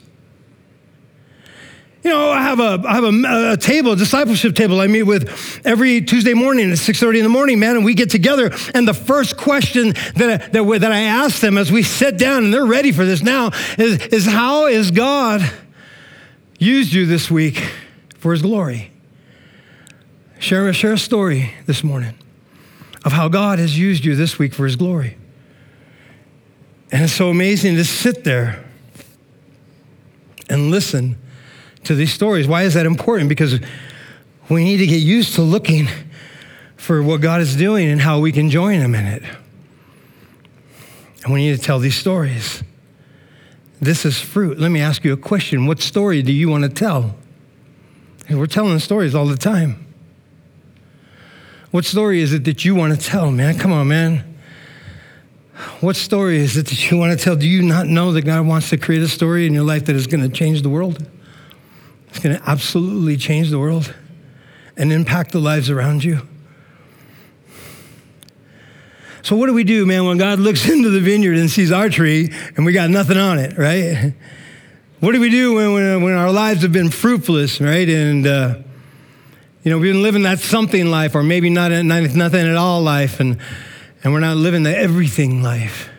You 2.05 2.11
know, 2.11 2.31
I 2.31 2.41
have 2.41 2.61
a, 2.61 2.81
I 2.87 2.95
have 2.95 3.03
a, 3.03 3.53
a, 3.55 3.57
table, 3.57 3.93
a 3.93 3.97
discipleship 3.97 4.55
table 4.55 4.81
I 4.81 4.87
meet 4.87 5.03
with 5.03 5.61
every 5.67 6.01
Tuesday 6.01 6.35
morning 6.35 6.71
at 6.71 6.79
6.30 6.79 7.17
in 7.17 7.23
the 7.25 7.29
morning, 7.29 7.59
man, 7.59 7.75
and 7.75 7.85
we 7.85 7.95
get 7.95 8.11
together. 8.11 8.53
And 8.75 8.87
the 8.87 8.95
first 8.95 9.37
question 9.37 9.89
that, 10.15 10.53
that, 10.53 10.81
that 10.81 10.93
I 10.93 11.01
ask 11.01 11.41
them 11.41 11.59
as 11.59 11.73
we 11.73 11.83
sit 11.83 12.17
down, 12.17 12.45
and 12.45 12.55
they're 12.55 12.65
ready 12.65 12.93
for 12.93 13.05
this 13.05 13.23
now, 13.23 13.51
is, 13.77 14.01
is 14.07 14.25
how 14.25 14.67
is 14.67 14.93
God 14.93 15.43
used 16.61 16.93
you 16.93 17.07
this 17.07 17.29
week 17.29 17.61
for 18.19 18.31
his 18.31 18.43
glory? 18.43 18.93
Share, 20.39 20.73
share 20.73 20.93
a 20.93 20.99
story 20.99 21.55
this 21.67 21.83
morning 21.83 22.15
of 23.05 23.13
how 23.13 23.29
God 23.29 23.59
has 23.59 23.79
used 23.79 24.05
you 24.05 24.15
this 24.17 24.39
week 24.39 24.53
for 24.55 24.65
his 24.65 24.77
glory. 24.77 25.17
And 26.91 27.05
it's 27.05 27.13
so 27.13 27.29
amazing 27.29 27.77
to 27.77 27.85
sit 27.85 28.25
there 28.25 28.65
and 30.49 30.71
listen 30.71 31.17
to 31.85 31.95
these 31.95 32.13
stories. 32.13 32.49
Why 32.49 32.63
is 32.63 32.75
that 32.75 32.87
important? 32.87 33.29
Because 33.29 33.61
we 34.49 34.65
need 34.65 34.79
to 34.79 34.87
get 34.87 34.97
used 35.01 35.35
to 35.35 35.43
looking 35.43 35.89
for 36.77 37.03
what 37.03 37.21
God 37.21 37.41
is 37.41 37.57
doing 37.57 37.89
and 37.91 38.01
how 38.01 38.21
we 38.21 38.33
can 38.33 38.49
join 38.49 38.81
him 38.81 38.95
in 38.95 39.05
it. 39.05 39.23
And 41.25 41.35
we 41.35 41.47
need 41.47 41.57
to 41.57 41.63
tell 41.63 41.79
these 41.79 41.97
stories. 41.97 42.63
this 43.81 44.05
is 44.05 44.19
fruit. 44.19 44.59
Let 44.59 44.71
me 44.71 44.81
ask 44.81 45.05
you 45.05 45.13
a 45.13 45.17
question. 45.17 45.67
What 45.67 45.81
story 45.81 46.23
do 46.23 46.33
you 46.33 46.49
want 46.49 46.65
to 46.65 46.71
tell? 46.71 47.15
We're 48.31 48.47
telling 48.47 48.79
stories 48.79 49.15
all 49.15 49.27
the 49.27 49.37
time. 49.37 49.88
What 51.71 51.85
story 51.85 52.23
is 52.23 52.33
it 52.33 52.45
that 52.45 52.65
you 52.65 52.75
want 52.75 52.99
to 52.99 53.07
tell, 53.07 53.31
man? 53.31 53.59
Come 53.59 53.73
on, 53.73 53.89
man. 53.89 54.25
What 55.81 55.97
story 55.97 56.39
is 56.39 56.57
it 56.57 56.67
that 56.67 56.91
you 56.91 56.97
want 56.97 57.19
to 57.19 57.23
tell? 57.23 57.37
Do 57.37 57.47
you 57.47 57.63
not 57.63 57.87
know 57.87 58.13
that 58.13 58.23
God 58.23 58.47
wants 58.47 58.71
to 58.71 58.79
create 58.79 59.03
a 59.03 59.09
story 59.09 59.47
in 59.47 59.53
your 59.53 59.65
life 59.65 59.85
that 59.87 59.97
is 59.97 60.07
going 60.07 60.23
to 60.23 60.31
change 60.31 60.63
the 60.63 60.71
world? 60.71 61.07
It's 62.09 62.21
going 62.21 62.37
to 62.37 62.51
absolutely 62.51 63.19
change 63.19 63.51
the 63.51 63.59
world 63.59 63.95
and 64.77 64.93
impact 64.93 65.33
the 65.33 65.41
lives 65.41 65.69
around 65.69 66.05
you. 66.05 66.27
So, 69.23 69.37
what 69.37 69.47
do 69.47 69.53
we 69.53 69.65
do, 69.65 69.85
man, 69.85 70.07
when 70.07 70.17
God 70.17 70.39
looks 70.39 70.67
into 70.71 70.89
the 70.89 71.01
vineyard 71.01 71.37
and 71.37 71.51
sees 71.51 71.71
our 71.71 71.91
tree 71.91 72.33
and 72.57 72.65
we 72.65 72.73
got 72.73 72.89
nothing 72.89 73.19
on 73.19 73.39
it, 73.39 73.59
right? 73.59 74.15
What 75.01 75.13
do 75.13 75.21
we 75.21 75.29
do 75.29 75.55
when, 75.55 75.75
when, 75.75 76.03
when 76.03 76.15
our 76.15 76.33
lives 76.33 76.63
have 76.63 76.73
been 76.73 76.89
fruitless, 76.89 77.61
right? 77.61 77.89
And, 77.89 78.27
uh, 78.27 78.59
you 79.63 79.71
know, 79.71 79.79
we've 79.79 79.93
been 79.93 80.03
living 80.03 80.23
that 80.23 80.39
something 80.39 80.87
life 80.87 81.15
or 81.15 81.23
maybe 81.23 81.51
not, 81.51 81.71
not 81.71 82.03
nothing 82.15 82.47
at 82.47 82.57
all 82.57 82.81
life, 82.83 83.21
and, 83.21 83.39
and 84.05 84.13
we're 84.13 84.21
not 84.21 84.37
living 84.37 84.63
the 84.63 84.77
everything 84.77 85.43
life. 85.43 85.91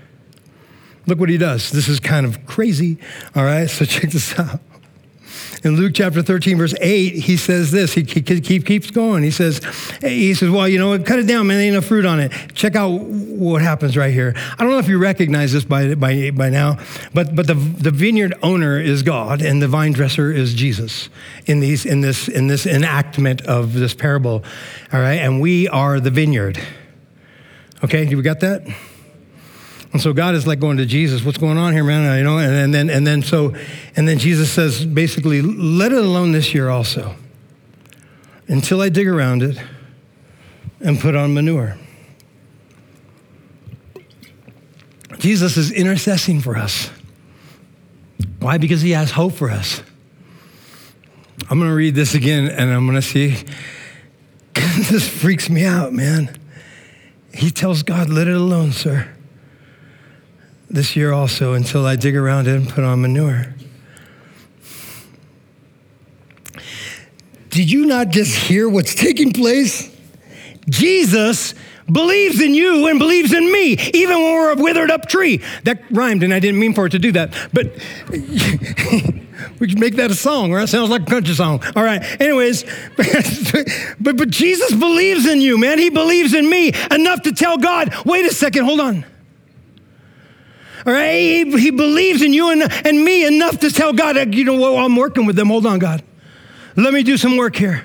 Look 1.06 1.20
what 1.20 1.30
he 1.30 1.38
does. 1.38 1.72
This 1.72 1.88
is 1.88 2.00
kind 2.00 2.26
of 2.26 2.46
crazy, 2.46 2.98
all 3.36 3.44
right? 3.44 3.70
So, 3.70 3.86
check 3.86 4.12
this 4.12 4.38
out 4.40 4.62
in 5.64 5.76
Luke 5.76 5.94
chapter 5.94 6.22
13, 6.22 6.58
verse 6.58 6.74
8, 6.80 7.16
he 7.16 7.36
says 7.36 7.72
this. 7.72 7.94
He, 7.94 8.04
he, 8.04 8.22
he 8.22 8.60
keeps 8.60 8.92
going. 8.92 9.24
He 9.24 9.32
says, 9.32 9.62
he 10.02 10.34
says, 10.34 10.50
well, 10.50 10.68
you 10.68 10.80
know 10.80 10.90
what? 10.90 11.06
Cut 11.06 11.20
it 11.20 11.28
down, 11.28 11.48
man. 11.48 11.58
There 11.58 11.66
ain't 11.66 11.76
no 11.76 11.82
fruit 11.82 12.06
on 12.06 12.20
it. 12.20 12.32
Check 12.54 12.76
out 12.76 12.92
what 12.92 13.62
happens 13.62 13.98
right 13.98 14.14
here. 14.14 14.34
I 14.38 14.64
don't 14.64 14.70
know 14.70 14.80
if 14.80 14.88
you 14.88 14.98
recognize 14.98 15.52
this 15.52 15.66
by, 15.66 15.96
by, 15.96 16.32
by 16.32 16.50
now, 16.50 16.80
but, 17.14 17.36
but 17.36 17.48
the, 17.48 17.56
the 17.56 17.92
vineyard 17.92 18.34
owner 18.42 18.80
is 18.80 19.04
God 19.04 19.42
and 19.42 19.62
the 19.62 19.68
vine 19.68 19.92
dresser 19.92 20.32
is 20.32 20.54
Jesus 20.54 21.10
in, 21.46 21.60
these, 21.60 21.86
in, 21.86 22.02
this, 22.02 22.28
in 22.28 22.48
this 22.48 22.66
enactment 22.66 23.42
of 23.42 23.74
this 23.74 23.94
parable. 23.94 24.44
All 24.94 25.00
right? 25.00 25.20
And 25.20 25.42
we 25.42 25.68
are 25.68 26.00
the 26.00 26.12
vineyard. 26.12 26.60
Okay, 27.84 28.06
you 28.08 28.22
got 28.22 28.40
that? 28.42 28.66
And 29.92 30.02
so 30.02 30.14
God 30.14 30.36
is 30.36 30.46
like 30.46 30.60
going 30.60 30.78
to 30.78 30.86
Jesus, 30.86 31.24
what's 31.24 31.38
going 31.38 31.58
on 31.58 31.74
here, 31.74 31.84
man? 31.84 32.18
You 32.18 32.24
know, 32.24 32.38
and, 32.38 32.54
and 32.54 32.74
then 32.74 32.90
and 32.90 33.08
then 33.08 33.24
so 33.24 33.56
and 33.96 34.08
then 34.08 34.20
Jesus 34.20 34.52
says 34.52 34.86
basically, 34.86 35.42
let 35.42 35.92
it 35.92 35.98
alone 35.98 36.32
this 36.32 36.54
year 36.54 36.70
also. 36.70 37.16
Until 38.48 38.82
I 38.82 38.90
dig 38.90 39.08
around 39.08 39.44
it 39.44 39.60
and 40.80 41.00
put 41.00 41.16
on 41.16 41.34
manure. 41.34 41.78
Jesus 45.18 45.58
is 45.58 45.72
intercessing 45.72 46.40
for 46.40 46.56
us. 46.56 46.90
Why? 48.40 48.58
Because 48.58 48.82
he 48.82 48.92
has 48.92 49.12
hope 49.12 49.34
for 49.34 49.50
us. 49.50 49.82
I'm 51.50 51.58
going 51.58 51.70
to 51.70 51.76
read 51.76 51.96
this 51.96 52.16
again 52.16 52.48
and 52.48 52.72
I'm 52.72 52.86
going 52.86 52.96
to 52.96 53.02
see. 53.02 53.36
this 54.54 55.08
freaks 55.08 55.50
me 55.50 55.66
out, 55.66 55.94
man. 55.94 56.38
He 57.34 57.52
tells 57.52 57.84
God, 57.84 58.10
let 58.10 58.28
it 58.28 58.36
alone, 58.36 58.72
sir 58.72 59.10
this 60.70 60.96
year 60.96 61.12
also 61.12 61.54
until 61.54 61.86
I 61.86 61.96
dig 61.96 62.16
around 62.16 62.48
it 62.48 62.56
and 62.56 62.70
put 62.70 62.84
on 62.84 63.02
manure. 63.02 63.54
Did 67.50 67.72
you 67.72 67.86
not 67.86 68.10
just 68.10 68.36
hear 68.36 68.70
what's 68.70 68.94
taking 68.94 69.34
place? 69.34 69.96
Jesus 70.70 71.56
believes 71.92 72.40
in 72.40 72.54
you 72.54 72.88
and 72.88 73.00
believes 73.00 73.34
in 73.34 73.52
me, 73.52 73.74
even 73.94 74.18
when 74.18 74.34
we're 74.34 74.52
a 74.52 74.56
withered 74.56 74.92
up 74.92 75.08
tree. 75.08 75.42
That 75.64 75.82
rhymed, 75.90 76.22
and 76.22 76.34
I 76.34 76.40
didn't 76.40 76.60
mean 76.60 76.74
for 76.74 76.86
it 76.86 76.92
to 76.92 77.00
do 77.00 77.12
that, 77.14 77.34
but 77.52 77.74
we 79.60 79.68
could 79.68 79.80
make 79.80 79.96
that 79.96 80.12
a 80.12 80.16
song, 80.16 80.54
right? 80.54 80.70
Sounds 80.70 80.92
like 80.92 81.02
a 81.02 81.06
country 81.06 81.34
song. 81.34 81.64
All 81.76 81.84
right. 81.84 82.02
Anyways, 82.22 82.64
but 84.00 84.16
but 84.16 84.30
Jesus 84.30 84.72
believes 84.72 85.26
in 85.26 85.42
you, 85.42 85.58
man. 85.58 85.80
He 85.80 85.90
believes 85.90 86.36
in 86.36 86.48
me 86.48 86.72
enough 86.92 87.24
to 87.24 87.32
tell 87.32 87.58
God, 87.58 87.94
wait 88.06 88.26
a 88.26 88.34
second, 88.34 88.66
hold 88.66 88.80
on. 88.80 89.06
All 90.86 90.94
right, 90.94 91.14
he, 91.14 91.60
he 91.60 91.72
believes 91.72 92.22
in 92.22 92.34
you 92.34 92.52
and, 92.52 92.64
and 92.86 93.04
me 93.04 93.26
enough 93.26 93.60
to 93.60 93.72
tell 93.72 93.94
God, 93.94 94.34
you 94.34 94.46
know 94.46 94.56
what, 94.56 94.84
I'm 94.84 94.96
working 94.96 95.26
with 95.26 95.36
them. 95.36 95.48
Hold 95.50 95.66
on, 95.66 95.80
God. 95.80 96.04
Let 96.76 96.94
me 96.94 97.04
do 97.04 97.18
some 97.18 97.36
work 97.38 97.56
here. 97.56 97.84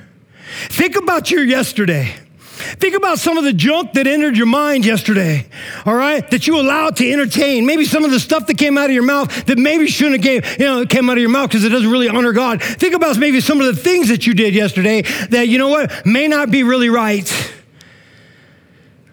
Think 0.68 0.96
about 0.96 1.30
your 1.30 1.44
yesterday. 1.44 2.14
Think 2.56 2.94
about 2.94 3.18
some 3.18 3.36
of 3.36 3.42
the 3.42 3.52
junk 3.52 3.94
that 3.94 4.06
entered 4.06 4.36
your 4.36 4.46
mind 4.46 4.86
yesterday, 4.86 5.46
all 5.84 5.94
right, 5.94 6.28
that 6.30 6.46
you 6.46 6.60
allowed 6.60 6.96
to 6.96 7.10
entertain. 7.10 7.66
Maybe 7.66 7.84
some 7.84 8.04
of 8.04 8.12
the 8.12 8.20
stuff 8.20 8.46
that 8.46 8.56
came 8.56 8.78
out 8.78 8.86
of 8.86 8.92
your 8.92 9.02
mouth 9.02 9.46
that 9.46 9.58
maybe 9.58 9.88
shouldn't 9.88 10.24
have 10.24 10.44
came, 10.44 10.60
you 10.60 10.66
know, 10.66 10.86
came 10.86 11.10
out 11.10 11.16
of 11.16 11.20
your 11.20 11.30
mouth 11.30 11.50
because 11.50 11.64
it 11.64 11.70
doesn't 11.70 11.90
really 11.90 12.08
honor 12.08 12.32
God. 12.32 12.62
Think 12.62 12.94
about 12.94 13.18
maybe 13.18 13.40
some 13.40 13.60
of 13.60 13.66
the 13.66 13.74
things 13.74 14.08
that 14.08 14.26
you 14.26 14.34
did 14.34 14.54
yesterday 14.54 15.02
that, 15.30 15.48
you 15.48 15.58
know 15.58 15.68
what, 15.68 16.06
may 16.06 16.28
not 16.28 16.52
be 16.52 16.62
really 16.62 16.88
right. 16.88 17.52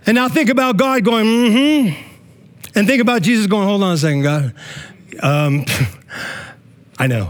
And 0.05 0.15
now 0.15 0.29
think 0.29 0.49
about 0.49 0.77
God 0.77 1.03
going, 1.03 1.25
mm-hmm. 1.25 2.10
And 2.75 2.87
think 2.87 3.01
about 3.01 3.21
Jesus 3.21 3.47
going, 3.47 3.67
hold 3.67 3.83
on 3.83 3.93
a 3.93 3.97
second, 3.97 4.21
God. 4.21 4.53
Um, 5.21 5.65
I 6.99 7.07
know. 7.07 7.29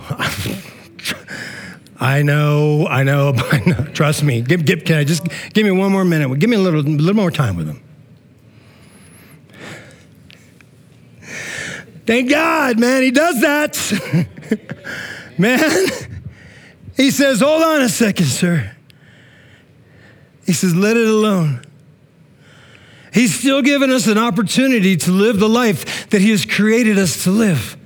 I 2.02 2.24
know, 2.24 2.88
I 2.90 3.04
know, 3.04 3.34
I 3.36 3.64
know. 3.66 3.86
Trust 3.94 4.24
me. 4.24 4.42
Give, 4.42 4.66
give, 4.66 4.84
can 4.84 4.98
I 4.98 5.04
just 5.04 5.24
give 5.54 5.66
me 5.66 5.72
one 5.72 5.92
more 5.92 6.04
minute? 6.04 6.38
Give 6.40 6.50
me 6.50 6.58
a 6.58 6.60
little, 6.60 6.82
little 6.82 7.16
more 7.16 7.32
time 7.32 7.56
with 7.56 7.68
him. 7.68 7.82
Thank 12.06 12.30
God, 12.30 12.80
man, 12.80 13.04
he 13.04 13.12
does 13.12 13.40
that. 13.42 13.78
man, 15.38 15.88
he 16.98 17.12
says, 17.12 17.40
hold 17.40 17.62
on 17.62 17.82
a 17.84 17.90
second, 17.90 18.26
sir. 18.26 18.76
He 20.46 20.54
says, 20.54 20.76
let 20.76 20.98
it 20.98 21.08
alone. 21.08 21.62
He's 23.14 23.38
still 23.38 23.62
given 23.62 23.92
us 23.92 24.08
an 24.08 24.18
opportunity 24.18 24.96
to 24.98 25.12
live 25.12 25.40
the 25.40 25.50
life 25.50 26.10
that 26.10 26.22
He 26.22 26.30
has 26.32 26.46
created 26.46 26.98
us 26.98 27.24
to 27.26 27.32
live. 27.32 27.78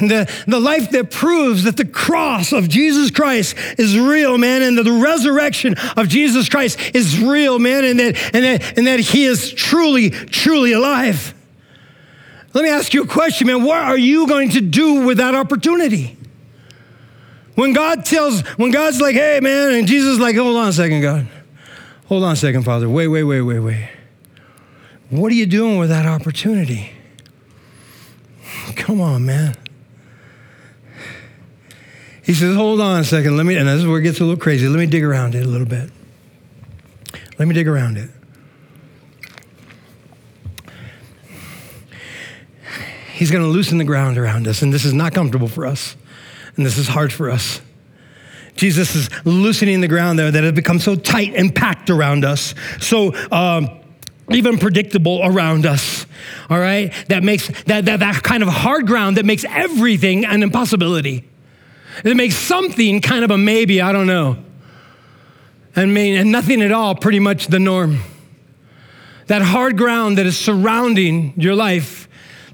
The, 0.00 0.32
the 0.46 0.58
life 0.58 0.90
that 0.90 1.10
proves 1.10 1.64
that 1.64 1.76
the 1.76 1.84
cross 1.84 2.52
of 2.52 2.68
Jesus 2.68 3.10
Christ 3.10 3.56
is 3.78 3.98
real, 3.98 4.38
man, 4.38 4.62
and 4.62 4.78
that 4.78 4.84
the 4.84 4.92
resurrection 4.92 5.74
of 5.96 6.08
Jesus 6.08 6.48
Christ 6.48 6.78
is 6.94 7.20
real, 7.20 7.58
man, 7.58 7.84
and 7.84 8.00
that, 8.00 8.34
and 8.34 8.44
that, 8.44 8.78
and 8.78 8.86
that 8.86 9.00
He 9.00 9.24
is 9.24 9.52
truly, 9.52 10.10
truly 10.10 10.72
alive. 10.72 11.34
Let 12.54 12.64
me 12.64 12.70
ask 12.70 12.94
you 12.94 13.02
a 13.02 13.06
question, 13.06 13.46
man. 13.46 13.62
What 13.62 13.82
are 13.82 13.98
you 13.98 14.26
going 14.26 14.50
to 14.50 14.60
do 14.60 15.06
with 15.06 15.18
that 15.18 15.34
opportunity? 15.34 16.16
When 17.54 17.72
God 17.72 18.04
tells, 18.04 18.40
when 18.56 18.70
God's 18.70 19.00
like, 19.00 19.14
hey, 19.14 19.40
man, 19.42 19.74
and 19.74 19.86
Jesus 19.86 20.14
is 20.14 20.20
like, 20.20 20.36
hold 20.36 20.56
on 20.56 20.68
a 20.68 20.72
second, 20.72 21.00
God. 21.00 21.28
Hold 22.08 22.24
on 22.24 22.32
a 22.32 22.36
second, 22.36 22.62
Father. 22.62 22.88
Wait, 22.88 23.08
wait, 23.08 23.24
wait, 23.24 23.42
wait, 23.42 23.58
wait. 23.58 23.88
What 25.10 25.30
are 25.30 25.34
you 25.34 25.44
doing 25.44 25.78
with 25.78 25.90
that 25.90 26.06
opportunity? 26.06 26.92
Come 28.76 29.00
on, 29.00 29.26
man. 29.26 29.54
He 32.22 32.32
says, 32.32 32.56
Hold 32.56 32.80
on 32.80 33.00
a 33.00 33.04
second. 33.04 33.36
Let 33.36 33.44
me, 33.44 33.56
and 33.56 33.68
this 33.68 33.80
is 33.80 33.86
where 33.86 33.98
it 33.98 34.02
gets 34.02 34.20
a 34.20 34.24
little 34.24 34.40
crazy. 34.40 34.68
Let 34.68 34.78
me 34.78 34.86
dig 34.86 35.04
around 35.04 35.34
it 35.34 35.44
a 35.44 35.48
little 35.48 35.66
bit. 35.66 35.90
Let 37.38 37.46
me 37.46 37.54
dig 37.54 37.68
around 37.68 37.98
it. 37.98 38.10
He's 43.12 43.30
going 43.30 43.42
to 43.42 43.50
loosen 43.50 43.78
the 43.78 43.84
ground 43.84 44.16
around 44.16 44.48
us, 44.48 44.62
and 44.62 44.72
this 44.72 44.84
is 44.84 44.94
not 44.94 45.12
comfortable 45.12 45.48
for 45.48 45.66
us, 45.66 45.96
and 46.56 46.64
this 46.64 46.78
is 46.78 46.88
hard 46.88 47.12
for 47.12 47.28
us. 47.30 47.60
Jesus 48.58 48.96
is 48.96 49.08
loosening 49.24 49.80
the 49.80 49.86
ground 49.86 50.18
there 50.18 50.32
that 50.32 50.42
has 50.42 50.52
become 50.52 50.80
so 50.80 50.96
tight 50.96 51.32
and 51.36 51.54
packed 51.54 51.90
around 51.90 52.24
us, 52.24 52.56
so 52.80 53.14
um, 53.30 53.70
even 54.32 54.58
predictable 54.58 55.20
around 55.22 55.64
us. 55.64 56.06
All 56.50 56.58
right, 56.58 56.92
that 57.06 57.22
makes 57.22 57.46
that, 57.64 57.84
that 57.84 58.00
that 58.00 58.22
kind 58.24 58.42
of 58.42 58.48
hard 58.48 58.88
ground 58.88 59.16
that 59.16 59.24
makes 59.24 59.44
everything 59.48 60.24
an 60.24 60.42
impossibility. 60.42 61.24
It 62.04 62.16
makes 62.16 62.34
something 62.34 63.00
kind 63.00 63.24
of 63.24 63.30
a 63.30 63.38
maybe. 63.38 63.80
I 63.80 63.92
don't 63.92 64.08
know. 64.08 64.42
I 65.76 65.84
mean, 65.84 66.16
and 66.16 66.32
nothing 66.32 66.60
at 66.60 66.72
all, 66.72 66.96
pretty 66.96 67.20
much 67.20 67.46
the 67.46 67.60
norm. 67.60 68.00
That 69.28 69.42
hard 69.42 69.76
ground 69.76 70.18
that 70.18 70.26
is 70.26 70.36
surrounding 70.36 71.34
your 71.36 71.54
life 71.54 72.07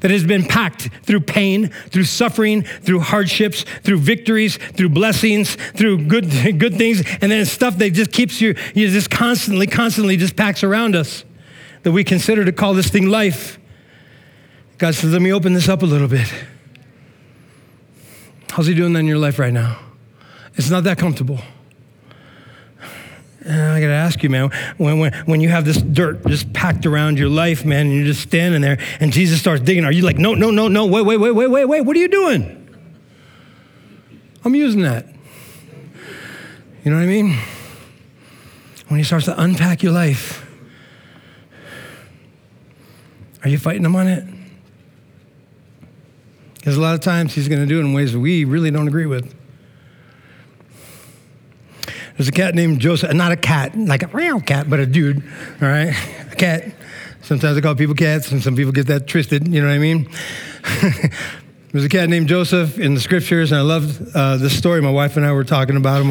that 0.05 0.11
has 0.11 0.23
been 0.23 0.45
packed 0.45 0.91
through 1.05 1.21
pain, 1.21 1.69
through 1.89 2.05
suffering, 2.05 2.63
through 2.63 3.01
hardships, 3.01 3.65
through 3.85 3.97
victories, 3.97 4.59
through 4.59 4.91
blessings, 4.91 5.55
through 5.55 5.97
good, 5.97 6.31
good 6.59 6.77
things, 6.77 7.03
and 7.23 7.33
then 7.33 7.43
stuff 7.47 7.79
that 7.79 7.89
just 7.95 8.13
keeps 8.13 8.39
you, 8.39 8.55
you 8.75 8.87
just 8.91 9.09
constantly, 9.09 9.67
constantly 9.67 10.19
just 10.19 10.37
packs 10.37 10.63
around 10.63 10.95
us 10.95 11.25
that 11.85 11.93
we 11.93 12.05
consider 12.05 12.45
to 12.45 12.53
call 12.53 12.75
this 12.75 12.91
thing 12.91 13.07
life. 13.07 13.59
God 14.77 14.95
says, 14.95 15.11
let 15.11 15.23
me 15.23 15.33
open 15.33 15.55
this 15.55 15.71
up 15.71 15.81
a 15.81 15.87
little 15.87 16.09
bit. 16.09 16.31
How's 18.51 18.67
he 18.67 18.75
doing 18.75 18.93
that 18.93 18.99
in 18.99 19.07
your 19.07 19.17
life 19.17 19.39
right 19.39 19.55
now? 19.55 19.79
It's 20.57 20.69
not 20.69 20.85
that 20.85 20.99
comfortable. 20.99 21.39
And 23.45 23.61
I 23.61 23.81
got 23.81 23.89
to 23.89 23.93
ask 23.93 24.23
you, 24.23 24.31
man, 24.31 24.51
when, 24.79 24.99
when, 24.99 25.13
when 25.27 25.41
you 25.43 25.51
have 25.51 25.67
this 25.67 25.81
dirt 25.81 26.27
just 26.27 26.53
packed 26.55 26.87
around 26.87 27.19
your 27.19 27.29
life, 27.29 27.65
man, 27.65 27.87
and 27.87 27.95
you're 27.95 28.07
just 28.07 28.23
standing 28.23 28.63
there 28.63 28.79
and 29.01 29.13
Jesus 29.13 29.39
starts 29.39 29.63
digging, 29.63 29.85
are 29.85 29.93
you 29.93 30.03
like, 30.03 30.17
no, 30.17 30.35
no, 30.35 30.51
no, 30.51 30.69
no, 30.69 30.87
wait, 30.87 31.05
wait, 31.05 31.19
wait, 31.19 31.33
wait, 31.33 31.49
wait, 31.49 31.65
wait, 31.67 31.81
what 31.83 31.95
are 31.95 32.01
you 32.01 32.09
doing? 32.09 32.61
I'm 34.45 34.55
using 34.55 34.83
that. 34.83 35.07
You 36.85 36.91
know 36.91 36.97
what 36.97 37.03
I 37.03 37.07
mean? 37.07 37.39
When 38.89 38.99
he 38.99 39.05
starts 39.05 39.27
to 39.27 39.41
unpack 39.41 39.83
your 39.83 39.93
life, 39.93 40.47
are 43.43 43.51
you 43.51 43.59
fighting 43.59 43.85
him 43.85 43.97
on 43.97 44.07
it? 44.07 44.25
Because 46.55 46.79
a 46.79 46.81
lot 46.81 46.95
of 46.95 47.01
times 47.01 47.35
he's 47.35 47.49
going 47.49 47.61
to 47.61 47.67
do 47.67 47.79
it 47.79 47.83
in 47.83 47.93
ways 47.93 48.15
that 48.15 48.21
we 48.21 48.45
really 48.45 48.71
don't 48.71 48.89
agree 48.89 49.05
with. 49.05 49.35
There's 52.17 52.29
a 52.29 52.33
cat 52.33 52.55
named 52.55 52.81
Joseph, 52.81 53.13
not 53.13 53.33
a 53.33 53.37
cat, 53.37 53.77
like 53.77 54.05
a 54.05 54.07
real 54.09 54.41
cat, 54.41 54.71
but 54.71 54.79
a 54.79 54.87
dude, 54.87 55.23
all 55.61 55.69
right? 55.69 55.95
A 56.31 56.37
cat. 56.37 56.75
Sometimes 57.23 57.57
I 57.57 57.61
call 57.61 57.75
people 57.75 57.95
cats, 57.95 58.31
and 58.33 58.43
some 58.43 58.55
people 58.55 58.73
get 58.73 58.89
that 58.89 59.07
twisted, 59.07 59.49
you 59.49 59.61
know 59.61 59.69
what 59.69 59.75
I 59.75 59.79
mean? 59.79 60.09
There's 61.73 61.85
a 61.85 61.89
cat 61.89 62.09
named 62.09 62.29
Joseph 62.29 62.79
in 62.79 62.95
the 62.95 63.01
scriptures, 63.01 63.51
and 63.51 63.59
I 63.59 63.63
love 63.63 64.15
uh, 64.15 64.37
this 64.37 64.57
story. 64.57 64.83
My 64.83 64.91
wife 64.91 65.17
and 65.17 65.25
I 65.25 65.33
were 65.33 65.43
talking 65.43 65.77
about 65.77 66.03
him 66.03 66.11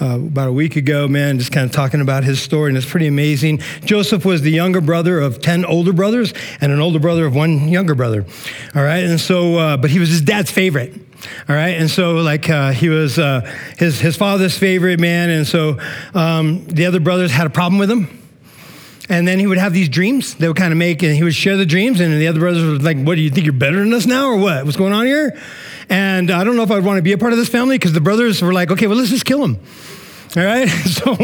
uh, 0.00 0.14
about 0.14 0.48
a 0.48 0.52
week 0.52 0.76
ago, 0.76 1.08
man, 1.08 1.38
just 1.38 1.52
kind 1.52 1.66
of 1.66 1.72
talking 1.72 2.00
about 2.00 2.24
his 2.24 2.40
story, 2.40 2.70
and 2.70 2.76
it's 2.76 2.88
pretty 2.88 3.06
amazing. 3.06 3.58
Joseph 3.84 4.24
was 4.24 4.42
the 4.42 4.50
younger 4.50 4.80
brother 4.80 5.18
of 5.18 5.40
10 5.40 5.64
older 5.64 5.92
brothers 5.92 6.32
and 6.60 6.72
an 6.72 6.80
older 6.80 7.00
brother 7.00 7.26
of 7.26 7.34
one 7.34 7.68
younger 7.68 7.94
brother. 7.94 8.24
All 8.74 8.82
right, 8.82 9.04
and 9.04 9.20
so, 9.20 9.56
uh, 9.56 9.76
but 9.76 9.90
he 9.90 9.98
was 9.98 10.08
his 10.08 10.22
dad's 10.22 10.50
favorite. 10.50 11.07
All 11.48 11.56
right, 11.56 11.70
and 11.70 11.90
so 11.90 12.16
like 12.16 12.48
uh, 12.48 12.70
he 12.70 12.88
was 12.88 13.18
uh, 13.18 13.40
his 13.76 13.98
his 14.00 14.16
father's 14.16 14.56
favorite 14.56 15.00
man, 15.00 15.30
and 15.30 15.46
so 15.46 15.78
um, 16.14 16.64
the 16.66 16.86
other 16.86 17.00
brothers 17.00 17.32
had 17.32 17.46
a 17.46 17.50
problem 17.50 17.78
with 17.78 17.90
him. 17.90 18.14
And 19.10 19.26
then 19.26 19.38
he 19.38 19.46
would 19.46 19.56
have 19.56 19.72
these 19.72 19.88
dreams 19.88 20.34
they 20.34 20.46
would 20.46 20.56
kind 20.58 20.70
of 20.70 20.78
make, 20.78 21.02
and 21.02 21.14
he 21.14 21.24
would 21.24 21.34
share 21.34 21.56
the 21.56 21.64
dreams. 21.64 21.98
And 22.00 22.12
the 22.20 22.28
other 22.28 22.40
brothers 22.40 22.62
were 22.62 22.78
like, 22.78 22.98
What 22.98 23.14
do 23.14 23.22
you 23.22 23.30
think 23.30 23.46
you're 23.46 23.54
better 23.54 23.78
than 23.78 23.92
us 23.94 24.06
now, 24.06 24.28
or 24.28 24.36
what? 24.36 24.64
What's 24.64 24.76
going 24.76 24.92
on 24.92 25.06
here? 25.06 25.40
And 25.88 26.30
I 26.30 26.44
don't 26.44 26.56
know 26.56 26.62
if 26.62 26.70
I'd 26.70 26.84
want 26.84 26.98
to 26.98 27.02
be 27.02 27.12
a 27.12 27.18
part 27.18 27.32
of 27.32 27.38
this 27.38 27.48
family 27.48 27.78
because 27.78 27.94
the 27.94 28.02
brothers 28.02 28.42
were 28.42 28.52
like, 28.52 28.70
Okay, 28.70 28.86
well, 28.86 28.98
let's 28.98 29.10
just 29.10 29.24
kill 29.24 29.42
him. 29.42 29.58
All 30.36 30.44
right, 30.44 30.68
so 30.84 31.16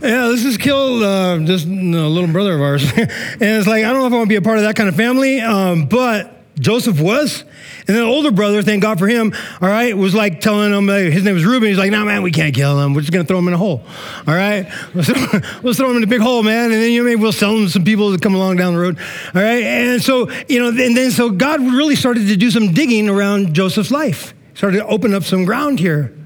yeah, 0.00 0.24
let's 0.24 0.42
just 0.42 0.58
kill 0.58 1.04
uh, 1.04 1.36
this 1.36 1.66
little 1.66 2.28
brother 2.28 2.54
of 2.54 2.62
ours. 2.62 2.90
and 2.96 3.10
it's 3.42 3.66
like, 3.66 3.84
I 3.84 3.92
don't 3.92 4.00
know 4.00 4.06
if 4.06 4.12
I 4.12 4.16
want 4.16 4.26
to 4.26 4.32
be 4.32 4.36
a 4.36 4.42
part 4.42 4.56
of 4.56 4.64
that 4.64 4.74
kind 4.74 4.88
of 4.88 4.96
family, 4.96 5.40
um, 5.40 5.84
but 5.84 6.37
Joseph 6.58 7.00
was. 7.00 7.42
And 7.86 7.96
then 7.96 8.04
the 8.04 8.10
older 8.10 8.30
brother, 8.30 8.62
thank 8.62 8.82
God 8.82 8.98
for 8.98 9.08
him, 9.08 9.32
all 9.62 9.68
right, 9.68 9.96
was 9.96 10.14
like 10.14 10.40
telling 10.40 10.72
him, 10.72 10.88
uh, 10.88 10.94
his 10.94 11.24
name 11.24 11.34
was 11.34 11.44
Reuben. 11.44 11.68
He's 11.68 11.78
like, 11.78 11.90
no, 11.90 12.00
nah, 12.00 12.04
man, 12.04 12.22
we 12.22 12.30
can't 12.30 12.54
kill 12.54 12.78
him. 12.80 12.94
We're 12.94 13.00
just 13.00 13.12
going 13.12 13.24
to 13.24 13.28
throw 13.28 13.38
him 13.38 13.48
in 13.48 13.54
a 13.54 13.58
hole. 13.58 13.82
All 14.26 14.34
right? 14.34 14.66
Let's 14.94 15.08
throw, 15.08 15.40
let's 15.62 15.78
throw 15.78 15.90
him 15.90 15.96
in 15.98 16.04
a 16.04 16.06
big 16.06 16.20
hole, 16.20 16.42
man. 16.42 16.66
And 16.66 16.74
then 16.74 16.90
you 16.90 17.00
know, 17.00 17.08
maybe 17.08 17.20
we'll 17.20 17.32
sell 17.32 17.56
him 17.56 17.66
to 17.66 17.70
some 17.70 17.84
people 17.84 18.10
that 18.10 18.20
come 18.20 18.34
along 18.34 18.56
down 18.56 18.74
the 18.74 18.80
road. 18.80 18.98
All 19.34 19.42
right? 19.42 19.62
And 19.62 20.02
so, 20.02 20.30
you 20.48 20.58
know, 20.58 20.68
and 20.68 20.96
then 20.96 21.10
so 21.10 21.30
God 21.30 21.60
really 21.60 21.96
started 21.96 22.26
to 22.28 22.36
do 22.36 22.50
some 22.50 22.72
digging 22.72 23.08
around 23.08 23.54
Joseph's 23.54 23.90
life. 23.90 24.34
Started 24.54 24.78
to 24.78 24.86
open 24.86 25.14
up 25.14 25.24
some 25.24 25.44
ground 25.44 25.78
here. 25.78 26.17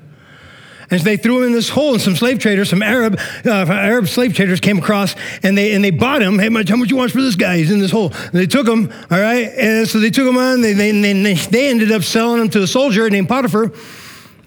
And 0.92 1.00
they 1.00 1.16
threw 1.16 1.38
him 1.38 1.44
in 1.46 1.52
this 1.52 1.70
hole, 1.70 1.94
and 1.94 2.02
some 2.02 2.14
slave 2.14 2.38
traders, 2.38 2.68
some 2.68 2.82
Arab 2.82 3.18
uh, 3.46 3.50
Arab 3.50 4.08
slave 4.08 4.34
traders 4.34 4.60
came 4.60 4.76
across, 4.76 5.16
and 5.42 5.56
they 5.56 5.72
and 5.72 5.82
they 5.82 5.90
bought 5.90 6.20
him. 6.20 6.38
Hey, 6.38 6.50
how 6.68 6.76
much 6.76 6.90
you 6.90 6.96
want 6.96 7.10
for 7.10 7.22
this 7.22 7.34
guy? 7.34 7.56
He's 7.56 7.70
in 7.70 7.78
this 7.78 7.90
hole. 7.90 8.12
And 8.12 8.32
they 8.32 8.44
took 8.44 8.68
him, 8.68 8.92
all 9.10 9.18
right. 9.18 9.48
And 9.56 9.88
so 9.88 9.98
they 9.98 10.10
took 10.10 10.28
him 10.28 10.36
on. 10.36 10.60
They 10.60 10.74
they, 10.74 10.92
they, 10.92 11.34
they 11.34 11.70
ended 11.70 11.90
up 11.90 12.02
selling 12.02 12.42
him 12.42 12.50
to 12.50 12.62
a 12.62 12.66
soldier 12.66 13.08
named 13.08 13.26
Potiphar. 13.26 13.72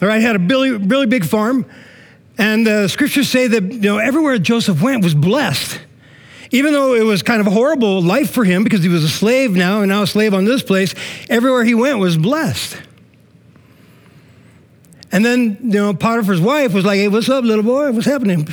All 0.01 0.07
right, 0.07 0.21
had 0.21 0.35
a 0.35 0.39
really 0.39 0.71
really 0.71 1.07
big 1.07 1.25
farm, 1.25 1.65
and 2.37 2.67
the 2.67 2.89
scriptures 2.89 3.27
say 3.27 3.47
that 3.47 3.63
you 3.63 3.79
know 3.79 3.97
everywhere 3.97 4.37
Joseph 4.37 4.83
went 4.83 5.03
was 5.03 5.15
blessed. 5.15 5.79
Even 6.51 6.73
though 6.73 6.93
it 6.93 7.03
was 7.03 7.23
kind 7.23 7.41
of 7.41 7.47
a 7.47 7.49
horrible 7.49 8.03
life 8.03 8.29
for 8.29 8.43
him 8.43 8.63
because 8.63 8.83
he 8.83 8.89
was 8.89 9.03
a 9.03 9.09
slave 9.09 9.55
now 9.55 9.81
and 9.81 9.89
now 9.89 10.03
a 10.03 10.07
slave 10.07 10.35
on 10.35 10.45
this 10.45 10.61
place, 10.61 10.93
everywhere 11.27 11.63
he 11.63 11.73
went 11.73 11.97
was 11.97 12.17
blessed. 12.17 12.77
And 15.15 15.23
then, 15.23 15.57
you 15.61 15.79
know, 15.79 15.93
Potiphar's 15.93 16.41
wife 16.41 16.73
was 16.73 16.83
like, 16.83 16.97
hey, 16.97 17.07
what's 17.07 17.29
up, 17.29 17.45
little 17.45 17.63
boy? 17.63 17.89
What's 17.93 18.05
happening? 18.05 18.45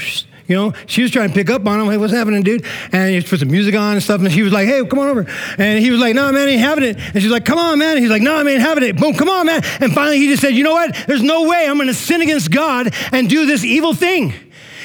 You 0.46 0.55
know, 0.55 0.72
she 0.87 1.03
was 1.03 1.11
trying 1.11 1.31
to 1.31 1.35
pick 1.35 1.51
up 1.51 1.66
on 1.66 1.81
him. 1.81 1.88
Hey, 1.88 1.96
what's 1.96 2.12
happening, 2.12 2.44
dude? 2.44 2.64
And 2.92 3.12
he 3.12 3.20
put 3.20 3.40
some 3.40 3.51
music 3.51 3.75
on 3.75 3.94
and 3.94 4.03
stuff. 4.03 4.20
And 4.20 4.31
she 4.31 4.42
was 4.42 4.53
like, 4.53 4.68
hey, 4.68 4.81
come 4.87 5.01
on 5.01 5.09
over. 5.09 5.27
And 5.59 5.81
he 5.81 5.90
was 5.90 5.98
like, 5.98 6.14
no, 6.14 6.31
man, 6.31 6.46
I 6.46 6.53
ain't 6.53 6.61
having 6.61 6.85
it. 6.85 6.98
And 6.98 7.20
she's 7.20 7.33
like, 7.33 7.44
come 7.44 7.59
on, 7.59 7.81
man. 7.81 7.96
And 7.96 7.98
he's 7.98 8.11
like, 8.11 8.22
no, 8.22 8.37
I 8.37 8.48
ain't 8.48 8.61
having 8.61 8.85
it. 8.85 8.96
Boom, 8.96 9.14
come 9.14 9.29
on, 9.29 9.46
man. 9.46 9.61
And 9.81 9.92
finally 9.92 10.18
he 10.18 10.29
just 10.29 10.40
said, 10.40 10.51
you 10.51 10.62
know 10.62 10.70
what? 10.70 10.94
There's 11.09 11.20
no 11.20 11.48
way 11.48 11.66
I'm 11.66 11.79
going 11.79 11.88
to 11.88 11.94
sin 11.94 12.22
against 12.22 12.53
God 12.53 12.94
and 13.11 13.29
do 13.29 13.44
this 13.44 13.64
evil 13.64 13.92
thing. 13.92 14.31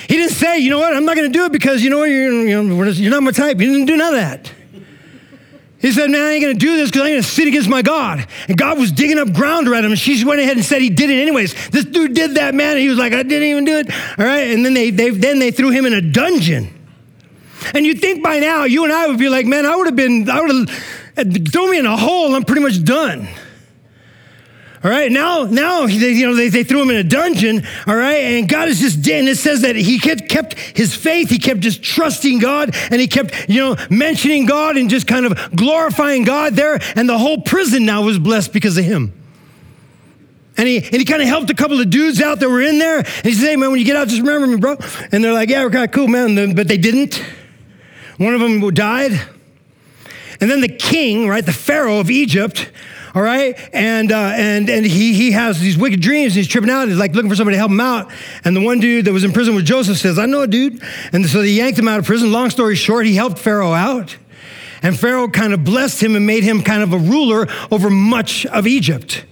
He 0.08 0.16
didn't 0.16 0.32
say, 0.32 0.58
you 0.58 0.72
know 0.72 0.80
what? 0.80 0.96
I'm 0.96 1.06
not 1.06 1.16
going 1.16 1.32
to 1.32 1.38
do 1.38 1.46
it 1.46 1.52
because, 1.52 1.84
you 1.84 1.92
know, 1.92 2.06
you're, 2.06 2.48
you 2.48 2.64
know, 2.64 2.84
you're 2.90 3.12
not 3.12 3.22
my 3.22 3.30
type. 3.30 3.60
He 3.60 3.68
didn't 3.68 3.86
do 3.86 3.98
none 3.98 4.16
of 4.16 4.20
that. 4.20 4.52
He 5.80 5.92
said, 5.92 6.10
Man, 6.10 6.22
I 6.22 6.32
ain't 6.32 6.42
gonna 6.42 6.56
do 6.56 6.76
this 6.76 6.90
because 6.90 7.04
I'm 7.04 7.12
gonna 7.12 7.24
sin 7.24 7.48
against 7.48 7.70
my 7.70 7.82
God. 7.82 8.28
And 8.48 8.58
God 8.58 8.80
was 8.80 8.92
digging 8.92 9.20
up 9.20 9.32
ground 9.34 9.68
around 9.68 9.86
him, 9.86 9.92
and 9.92 10.00
she 10.00 10.24
went 10.26 10.40
ahead 10.40 10.58
and 10.58 10.66
said 10.66 10.82
he 10.82 10.90
did 10.90 11.10
it 11.10 11.22
anyways. 11.22 11.70
This 11.70 11.86
dude 11.86 12.14
did 12.14 12.36
that, 12.36 12.56
man. 12.56 12.72
And 12.72 12.80
he 12.80 12.90
was 12.90 12.98
like, 12.98 13.14
I 13.14 13.24
didn't 13.24 13.48
even 13.48 13.66
do 13.66 13.78
it. 13.78 13.92
All 14.18 14.26
right. 14.26 14.48
And 14.48 14.66
then 14.66 14.74
they, 14.74 14.90
they 14.90 15.12
then 15.12 15.40
they 15.40 15.52
threw 15.52 15.70
him 15.70 15.86
in 15.86 15.94
a 15.94 16.02
dungeon. 16.02 16.74
And 17.74 17.86
you'd 17.86 18.00
think 18.00 18.24
by 18.24 18.40
now, 18.40 18.64
you 18.64 18.84
and 18.84 18.94
I 18.94 19.08
would 19.08 19.18
be 19.18 19.30
like, 19.30 19.46
man, 19.46 19.66
I 19.66 19.76
would 19.76 19.88
have 19.88 19.96
been, 19.96 20.30
I 20.30 20.42
would 20.42 20.70
have 20.70 21.52
thrown 21.52 21.72
me 21.72 21.80
in 21.80 21.86
a 21.86 21.98
hole, 21.98 22.34
I'm 22.36 22.44
pretty 22.44 22.62
much 22.62 22.84
done. 22.84 23.28
All 24.84 24.92
right, 24.92 25.12
now, 25.12 25.44
now 25.44 25.88
they, 25.88 26.12
you 26.12 26.28
know, 26.28 26.36
they, 26.36 26.50
they 26.50 26.64
threw 26.64 26.84
him 26.84 26.92
in 26.92 26.98
a 26.98 27.04
dungeon. 27.04 27.66
All 27.88 27.96
right, 27.96 28.20
and 28.20 28.48
God 28.48 28.68
is 28.68 28.80
just, 28.80 28.98
and 29.10 29.28
it 29.28 29.38
says 29.38 29.62
that 29.62 29.76
he 29.76 29.98
kept, 30.00 30.30
kept 30.30 30.54
his 30.54 30.96
faith. 30.96 31.30
He 31.30 31.40
kept 31.40 31.62
just 31.62 31.82
trusting 31.82 32.40
God, 32.40 32.76
and 32.92 33.02
he 33.02 33.08
kept, 33.08 33.50
you 33.50 33.60
know, 33.60 33.76
mentioning 33.90 34.46
God 34.46 34.78
and 34.78 34.90
just 34.90 35.08
kind 35.08 35.26
of 35.26 35.56
glorifying 35.56 36.24
God 36.24 36.54
there. 36.54 36.80
And 36.96 37.10
the 37.10 37.18
whole 37.18 37.42
prison 37.42 37.86
now 37.86 38.04
was 38.04 38.20
blessed 38.20 38.54
because 38.54 38.78
of 38.78 38.86
him. 38.86 39.14
And 40.58 40.68
he, 40.68 40.78
and 40.78 40.96
he 40.96 41.06
kind 41.06 41.22
of 41.22 41.28
helped 41.28 41.50
a 41.50 41.56
couple 41.56 41.80
of 41.80 41.90
dudes 41.90 42.22
out 42.22 42.40
that 42.40 42.50
were 42.50 42.62
in 42.62 42.80
there. 42.80 42.98
And 43.00 43.24
he 43.24 43.34
said, 43.34 43.50
hey, 43.50 43.56
man, 43.56 43.70
when 43.70 43.80
you 43.80 43.86
get 43.86 43.96
out, 43.96 44.08
just 44.08 44.22
remember 44.22 44.48
me, 44.48 44.58
bro. 44.58 44.76
And 45.12 45.24
they're 45.24 45.34
like, 45.34 45.50
yeah, 45.50 45.64
we're 45.64 45.70
kind 45.70 45.86
of 45.86 45.92
cool, 45.92 46.08
man. 46.08 46.56
But 46.56 46.68
they 46.68 46.78
didn't. 46.78 47.24
One 48.18 48.34
of 48.34 48.42
them 48.42 48.68
died. 48.74 49.12
And 50.40 50.50
then 50.50 50.62
the 50.62 50.70
king, 50.70 51.28
right, 51.28 51.46
the 51.46 51.54
Pharaoh 51.54 52.00
of 52.00 52.10
Egypt, 52.10 52.72
all 53.18 53.24
right? 53.24 53.58
And, 53.74 54.12
uh, 54.12 54.34
and, 54.36 54.70
and 54.70 54.86
he, 54.86 55.12
he 55.14 55.32
has 55.32 55.60
these 55.60 55.76
wicked 55.76 56.02
dreams. 56.02 56.36
He's 56.36 56.48
tripping 56.48 56.70
out. 56.70 56.88
He's 56.88 57.00
like 57.00 57.16
looking 57.16 57.32
for 57.32 57.36
somebody 57.36 57.56
to 57.56 57.58
help 57.58 57.72
him 57.72 57.80
out. 57.80 58.12
And 58.46 58.56
the 58.56 58.62
one 58.62 58.80
dude 58.80 59.06
that 59.06 59.12
was 59.12 59.24
in 59.24 59.32
prison 59.32 59.56
with 59.56 59.66
Joseph 59.66 59.98
says, 59.98 60.20
I 60.20 60.28
know 60.28 60.44
a 60.44 60.48
dude. 60.48 60.84
And 61.12 61.26
so 61.26 61.42
they 61.42 61.50
yanked 61.50 61.80
him 61.80 61.88
out 61.88 61.98
of 61.98 62.06
prison. 62.06 62.32
Long 62.32 62.52
story 62.52 62.76
short, 62.76 63.08
he 63.08 63.16
helped 63.16 63.40
Pharaoh 63.40 63.74
out. 63.74 64.18
And 64.84 65.00
Pharaoh 65.00 65.30
kind 65.30 65.52
of 65.52 65.64
blessed 65.64 66.04
him 66.04 66.16
and 66.16 66.28
made 66.28 66.44
him 66.44 66.62
kind 66.62 66.84
of 66.84 66.94
a 66.94 67.00
ruler 67.00 67.48
over 67.72 67.90
much 67.90 68.46
of 68.46 68.68
Egypt. 68.68 69.26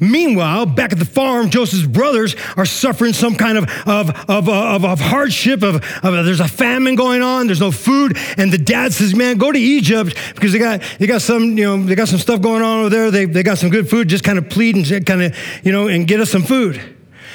Meanwhile, 0.00 0.66
back 0.66 0.92
at 0.92 0.98
the 0.98 1.04
farm, 1.04 1.50
Joseph's 1.50 1.86
brothers 1.86 2.34
are 2.56 2.64
suffering 2.64 3.12
some 3.12 3.36
kind 3.36 3.58
of, 3.58 3.64
of, 3.86 4.10
of, 4.30 4.48
uh, 4.48 4.74
of, 4.74 4.84
of 4.84 4.98
hardship, 4.98 5.62
of, 5.62 5.76
of, 5.76 6.04
uh, 6.04 6.22
there's 6.22 6.40
a 6.40 6.48
famine 6.48 6.94
going 6.94 7.20
on, 7.20 7.46
there's 7.46 7.60
no 7.60 7.70
food, 7.70 8.16
and 8.38 8.50
the 8.50 8.58
dad 8.58 8.94
says, 8.94 9.14
man, 9.14 9.36
go 9.36 9.52
to 9.52 9.58
Egypt 9.58 10.16
because 10.34 10.52
they 10.52 10.58
got, 10.58 10.82
they 10.98 11.06
got 11.06 11.20
some, 11.20 11.58
you 11.58 11.64
know, 11.64 11.82
they 11.82 11.94
got 11.94 12.08
some 12.08 12.18
stuff 12.18 12.40
going 12.40 12.62
on 12.62 12.80
over 12.80 12.88
there. 12.88 13.10
They, 13.10 13.26
they 13.26 13.42
got 13.42 13.58
some 13.58 13.68
good 13.68 13.90
food, 13.90 14.08
just 14.08 14.24
kind 14.24 14.38
of 14.38 14.48
plead 14.48 14.74
and 14.74 15.06
kind 15.06 15.22
of, 15.22 15.36
you 15.62 15.70
know, 15.70 15.86
and 15.88 16.08
get 16.08 16.18
us 16.18 16.30
some 16.30 16.42
food. 16.42 16.80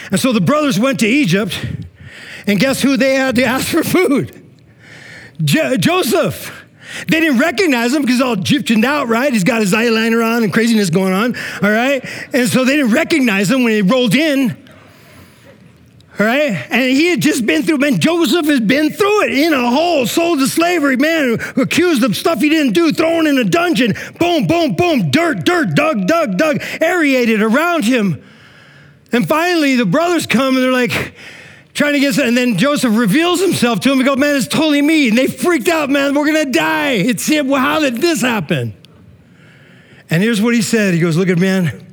And 0.09 0.19
so 0.19 0.33
the 0.33 0.41
brothers 0.41 0.79
went 0.79 0.99
to 1.01 1.07
Egypt, 1.07 1.63
and 2.47 2.59
guess 2.59 2.81
who 2.81 2.97
they 2.97 3.13
had 3.13 3.35
to 3.35 3.43
ask 3.45 3.67
for 3.67 3.83
food? 3.83 4.43
Jo- 5.43 5.77
Joseph. 5.77 6.64
They 7.07 7.19
didn't 7.19 7.39
recognize 7.39 7.93
him 7.93 8.01
because 8.01 8.15
he's 8.15 8.21
all 8.21 8.35
gypsied 8.35 8.83
out, 8.83 9.07
right? 9.07 9.31
He's 9.31 9.43
got 9.43 9.61
his 9.61 9.73
eyeliner 9.73 10.25
on 10.25 10.43
and 10.43 10.51
craziness 10.51 10.89
going 10.89 11.13
on, 11.13 11.35
all 11.61 11.71
right? 11.71 12.03
And 12.33 12.49
so 12.49 12.65
they 12.65 12.77
didn't 12.77 12.93
recognize 12.93 13.51
him 13.51 13.63
when 13.63 13.73
he 13.73 13.81
rolled 13.81 14.15
in. 14.15 14.57
All 16.17 16.25
right? 16.25 16.51
And 16.69 16.83
he 16.83 17.09
had 17.09 17.21
just 17.21 17.45
been 17.45 17.63
through, 17.63 17.79
man, 17.79 17.99
Joseph 17.99 18.45
has 18.45 18.61
been 18.61 18.89
through 18.89 19.23
it 19.25 19.33
in 19.33 19.53
a 19.53 19.69
hole, 19.69 20.07
sold 20.07 20.39
to 20.39 20.47
slavery, 20.47 20.95
man, 20.95 21.37
who 21.55 21.63
accused 21.63 22.03
of 22.03 22.15
stuff 22.15 22.39
he 22.39 22.47
didn't 22.47 22.71
do, 22.71 22.93
thrown 22.93 23.27
in 23.27 23.37
a 23.37 23.43
dungeon, 23.43 23.93
boom, 24.17 24.47
boom, 24.47 24.75
boom, 24.75 25.11
dirt, 25.11 25.43
dirt, 25.43 25.75
dug, 25.75 26.07
dug, 26.07 26.37
dug, 26.37 26.61
aerated 26.79 27.41
around 27.41 27.83
him. 27.83 28.23
And 29.11 29.27
finally, 29.27 29.75
the 29.75 29.85
brothers 29.85 30.25
come 30.25 30.55
and 30.55 30.63
they're 30.63 30.71
like, 30.71 31.15
trying 31.75 31.93
to 31.93 31.99
get, 31.99 32.17
and 32.17 32.35
then 32.35 32.57
Joseph 32.57 32.97
reveals 32.97 33.41
himself 33.41 33.81
to 33.81 33.91
him 33.91 33.99
and 33.99 34.07
go, 34.07 34.15
man, 34.15 34.35
it's 34.35 34.47
totally 34.47 34.81
me. 34.81 35.09
And 35.09 35.17
they 35.17 35.27
freaked 35.27 35.67
out, 35.67 35.89
man, 35.89 36.15
we're 36.15 36.25
to 36.33 36.49
die. 36.49 36.93
It's 36.93 37.27
him. 37.27 37.49
Well, 37.49 37.61
how 37.61 37.81
did 37.81 37.97
this 37.97 38.21
happen? 38.21 38.73
And 40.09 40.23
here's 40.23 40.41
what 40.41 40.53
he 40.53 40.61
said. 40.61 40.93
He 40.93 40.99
goes, 40.99 41.17
look 41.17 41.29
at 41.29 41.37
man, 41.37 41.85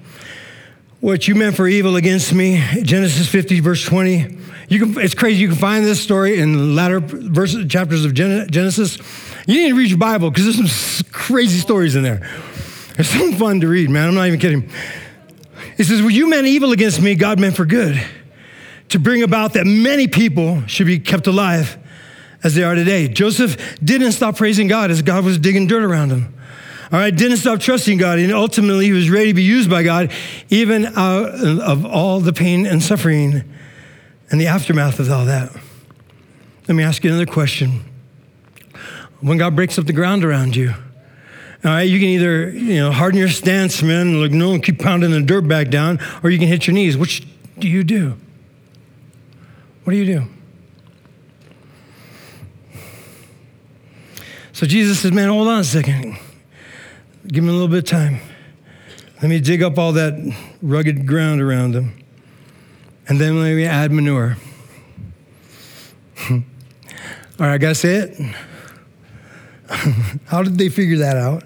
what 1.00 1.26
you 1.26 1.34
meant 1.34 1.56
for 1.56 1.66
evil 1.66 1.96
against 1.96 2.32
me, 2.32 2.64
Genesis 2.82 3.28
50, 3.28 3.60
verse 3.60 3.84
20. 3.84 4.38
You 4.68 4.78
can, 4.78 5.00
it's 5.02 5.14
crazy. 5.14 5.40
You 5.40 5.48
can 5.48 5.58
find 5.58 5.84
this 5.84 6.00
story 6.00 6.38
in 6.38 6.56
the 6.56 6.62
latter 6.62 7.00
verses, 7.00 7.66
chapters 7.68 8.04
of 8.04 8.14
Genesis. 8.14 8.98
You 9.46 9.54
need 9.62 9.68
to 9.70 9.74
read 9.74 9.90
your 9.90 9.98
Bible 9.98 10.30
because 10.30 10.44
there's 10.44 10.72
some 10.72 11.06
crazy 11.10 11.58
stories 11.58 11.96
in 11.96 12.04
there. 12.04 12.26
It's 12.98 13.08
so 13.08 13.32
fun 13.32 13.60
to 13.60 13.68
read, 13.68 13.90
man. 13.90 14.08
I'm 14.08 14.14
not 14.14 14.28
even 14.28 14.38
kidding. 14.38 14.70
He 15.76 15.82
says, 15.82 16.00
well, 16.00 16.10
you 16.10 16.28
meant 16.28 16.46
evil 16.46 16.70
against 16.70 17.00
me, 17.02 17.16
God 17.16 17.40
meant 17.40 17.56
for 17.56 17.64
good 17.64 18.00
to 18.92 18.98
bring 18.98 19.22
about 19.22 19.54
that 19.54 19.66
many 19.66 20.06
people 20.06 20.66
should 20.66 20.86
be 20.86 20.98
kept 20.98 21.26
alive 21.26 21.78
as 22.42 22.54
they 22.54 22.62
are 22.62 22.74
today. 22.74 23.08
Joseph 23.08 23.78
didn't 23.82 24.12
stop 24.12 24.36
praising 24.36 24.68
God 24.68 24.90
as 24.90 25.02
God 25.02 25.24
was 25.24 25.38
digging 25.38 25.66
dirt 25.66 25.82
around 25.82 26.10
him. 26.10 26.34
All 26.92 26.98
right, 26.98 27.14
didn't 27.14 27.38
stop 27.38 27.58
trusting 27.58 27.96
God, 27.96 28.18
and 28.18 28.32
ultimately 28.32 28.84
he 28.84 28.92
was 28.92 29.08
ready 29.08 29.28
to 29.28 29.34
be 29.34 29.42
used 29.42 29.70
by 29.70 29.82
God, 29.82 30.12
even 30.50 30.86
out 30.86 31.30
of 31.30 31.86
all 31.86 32.20
the 32.20 32.34
pain 32.34 32.66
and 32.66 32.82
suffering 32.82 33.42
and 34.30 34.40
the 34.40 34.46
aftermath 34.46 34.98
of 34.98 35.10
all 35.10 35.24
that. 35.24 35.56
Let 36.68 36.74
me 36.74 36.82
ask 36.82 37.02
you 37.02 37.10
another 37.10 37.24
question. 37.24 37.80
When 39.20 39.38
God 39.38 39.56
breaks 39.56 39.78
up 39.78 39.86
the 39.86 39.92
ground 39.94 40.22
around 40.22 40.54
you, 40.54 40.74
all 41.64 41.70
right, 41.70 41.82
you 41.82 41.98
can 41.98 42.08
either 42.08 42.50
you 42.50 42.74
know 42.74 42.90
harden 42.90 43.18
your 43.18 43.28
stance, 43.28 43.82
man, 43.82 44.20
like 44.20 44.32
no, 44.32 44.58
keep 44.58 44.78
pounding 44.78 45.12
the 45.12 45.22
dirt 45.22 45.48
back 45.48 45.68
down, 45.70 45.98
or 46.22 46.28
you 46.28 46.38
can 46.38 46.48
hit 46.48 46.66
your 46.66 46.74
knees. 46.74 46.96
Which 46.96 47.26
do 47.58 47.68
you 47.68 47.84
do? 47.84 48.18
What 49.84 49.92
do 49.92 49.96
you 49.96 50.04
do? 50.04 50.24
So 54.52 54.66
Jesus 54.66 55.00
says, 55.00 55.12
man, 55.12 55.28
hold 55.28 55.48
on 55.48 55.60
a 55.60 55.64
second. 55.64 56.16
Give 57.26 57.42
him 57.42 57.50
a 57.50 57.52
little 57.52 57.68
bit 57.68 57.78
of 57.78 57.84
time. 57.84 58.20
Let 59.20 59.28
me 59.28 59.40
dig 59.40 59.62
up 59.62 59.78
all 59.78 59.92
that 59.92 60.36
rugged 60.60 61.06
ground 61.06 61.40
around 61.40 61.74
him. 61.74 61.94
And 63.08 63.20
then 63.20 63.40
let 63.40 63.54
me 63.54 63.64
add 63.64 63.90
manure. 63.90 64.36
all 66.30 66.42
right, 67.38 67.54
I 67.54 67.58
gotta 67.58 67.74
say 67.74 67.94
it. 67.94 68.36
How 70.26 70.42
did 70.42 70.58
they 70.58 70.68
figure 70.68 70.98
that 70.98 71.16
out? 71.16 71.44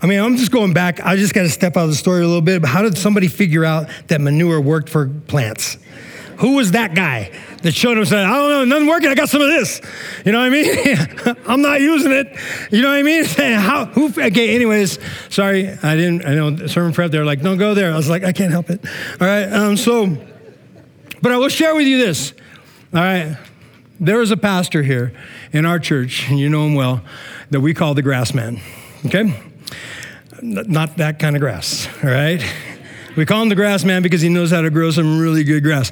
I 0.00 0.06
mean, 0.06 0.20
I'm 0.20 0.36
just 0.36 0.52
going 0.52 0.72
back. 0.72 1.04
I 1.04 1.16
just 1.16 1.32
got 1.32 1.42
to 1.42 1.48
step 1.48 1.76
out 1.76 1.84
of 1.84 1.90
the 1.90 1.96
story 1.96 2.22
a 2.22 2.26
little 2.26 2.42
bit. 2.42 2.60
But 2.60 2.68
how 2.68 2.82
did 2.82 2.98
somebody 2.98 3.28
figure 3.28 3.64
out 3.64 3.88
that 4.08 4.20
manure 4.20 4.60
worked 4.60 4.90
for 4.90 5.08
plants? 5.08 5.78
Who 6.38 6.56
was 6.56 6.72
that 6.72 6.94
guy 6.94 7.32
showed 7.74 7.98
him 7.98 8.04
said, 8.04 8.24
I 8.24 8.36
don't 8.36 8.48
know, 8.48 8.64
nothing 8.64 8.88
working, 8.88 9.08
I 9.08 9.14
got 9.14 9.28
some 9.28 9.40
of 9.40 9.48
this. 9.48 9.80
You 10.24 10.32
know 10.32 10.38
what 10.38 10.46
I 10.46 10.50
mean? 10.50 11.36
I'm 11.46 11.62
not 11.62 11.80
using 11.80 12.12
it. 12.12 12.36
You 12.70 12.82
know 12.82 12.88
what 12.88 12.98
I 12.98 13.02
mean? 13.02 13.24
How, 13.58 13.86
who, 13.86 14.08
okay, 14.08 14.54
anyways, 14.54 14.98
sorry, 15.28 15.68
I 15.68 15.96
didn't, 15.96 16.26
I 16.26 16.34
know 16.34 16.66
sermon 16.66 16.92
prep, 16.92 17.10
they're 17.10 17.24
like, 17.24 17.42
don't 17.42 17.58
go 17.58 17.74
there. 17.74 17.92
I 17.92 17.96
was 17.96 18.08
like, 18.08 18.24
I 18.24 18.32
can't 18.32 18.52
help 18.52 18.70
it. 18.70 18.84
All 19.20 19.26
right, 19.26 19.44
um, 19.52 19.76
so, 19.76 20.16
but 21.22 21.32
I 21.32 21.36
will 21.38 21.48
share 21.48 21.74
with 21.74 21.86
you 21.86 21.98
this. 21.98 22.32
All 22.94 23.00
right, 23.00 23.36
there 23.98 24.20
is 24.20 24.30
a 24.30 24.36
pastor 24.36 24.82
here 24.82 25.12
in 25.52 25.66
our 25.66 25.78
church, 25.78 26.28
and 26.28 26.38
you 26.38 26.48
know 26.48 26.66
him 26.66 26.74
well, 26.74 27.02
that 27.50 27.60
we 27.60 27.74
call 27.74 27.94
the 27.94 28.02
grass 28.02 28.34
man, 28.34 28.60
okay? 29.06 29.42
Not 30.42 30.98
that 30.98 31.18
kind 31.18 31.34
of 31.34 31.40
grass, 31.40 31.88
all 32.02 32.10
right? 32.10 32.42
We 33.16 33.24
call 33.24 33.42
him 33.42 33.48
the 33.48 33.54
grass 33.54 33.82
man 33.82 34.02
because 34.02 34.20
he 34.20 34.28
knows 34.28 34.50
how 34.50 34.60
to 34.60 34.70
grow 34.70 34.90
some 34.90 35.18
really 35.18 35.42
good 35.42 35.62
grass. 35.62 35.90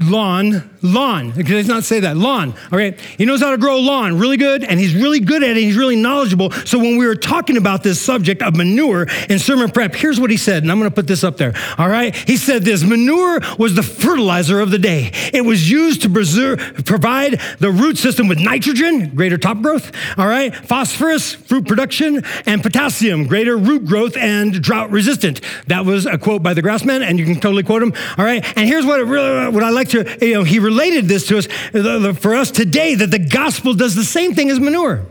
Lawn, 0.00 0.70
lawn. 0.82 1.32
Let's 1.34 1.68
not 1.68 1.84
say 1.84 2.00
that. 2.00 2.18
Lawn. 2.18 2.54
All 2.70 2.78
right. 2.78 3.00
He 3.00 3.24
knows 3.24 3.40
how 3.40 3.50
to 3.50 3.56
grow 3.56 3.78
lawn 3.78 4.18
really 4.18 4.36
good, 4.36 4.62
and 4.62 4.78
he's 4.78 4.94
really 4.94 5.20
good 5.20 5.42
at 5.42 5.50
it. 5.50 5.56
He's 5.56 5.76
really 5.76 5.96
knowledgeable. 5.96 6.50
So 6.50 6.78
when 6.78 6.98
we 6.98 7.06
were 7.06 7.14
talking 7.14 7.56
about 7.56 7.82
this 7.82 8.00
subject 8.00 8.42
of 8.42 8.56
manure 8.56 9.06
in 9.30 9.38
sermon 9.38 9.70
prep, 9.70 9.94
here's 9.94 10.20
what 10.20 10.30
he 10.30 10.36
said, 10.36 10.62
and 10.62 10.70
I'm 10.70 10.78
going 10.78 10.90
to 10.90 10.94
put 10.94 11.06
this 11.06 11.24
up 11.24 11.38
there. 11.38 11.54
All 11.78 11.88
right. 11.88 12.14
He 12.14 12.36
said 12.36 12.62
this 12.62 12.84
manure 12.84 13.40
was 13.58 13.74
the 13.74 13.82
fertilizer 13.82 14.60
of 14.60 14.70
the 14.70 14.78
day. 14.78 15.12
It 15.32 15.46
was 15.46 15.70
used 15.70 16.02
to 16.02 16.10
preserve, 16.10 16.82
provide 16.84 17.40
the 17.58 17.70
root 17.70 17.96
system 17.96 18.28
with 18.28 18.38
nitrogen, 18.38 19.14
greater 19.14 19.38
top 19.38 19.62
growth. 19.62 19.92
All 20.18 20.28
right. 20.28 20.54
Phosphorus, 20.54 21.32
fruit 21.34 21.66
production, 21.66 22.22
and 22.44 22.62
potassium, 22.62 23.26
greater 23.26 23.56
root 23.56 23.86
growth 23.86 24.14
and 24.16 24.62
drought 24.62 24.90
resistant. 24.90 25.40
That 25.68 25.86
was 25.86 26.04
a 26.04 26.18
quote 26.18 26.42
by 26.42 26.52
the 26.52 26.62
grassman, 26.62 27.02
and 27.02 27.18
you 27.18 27.24
can 27.24 27.36
totally 27.36 27.62
quote 27.62 27.82
him. 27.82 27.94
All 28.18 28.24
right. 28.26 28.44
And 28.58 28.68
here's 28.68 28.84
what 28.84 29.00
it 29.00 29.04
really, 29.04 29.50
what 29.50 29.62
I 29.62 29.70
like 29.70 29.85
to, 29.88 30.18
you 30.20 30.34
know, 30.34 30.44
he 30.44 30.58
related 30.58 31.06
this 31.06 31.26
to 31.28 31.38
us 31.38 31.48
uh, 31.74 32.12
for 32.14 32.34
us 32.34 32.50
today 32.50 32.94
that 32.94 33.10
the 33.10 33.18
gospel 33.18 33.74
does 33.74 33.94
the 33.94 34.04
same 34.04 34.34
thing 34.34 34.50
as 34.50 34.60
manure. 34.60 35.06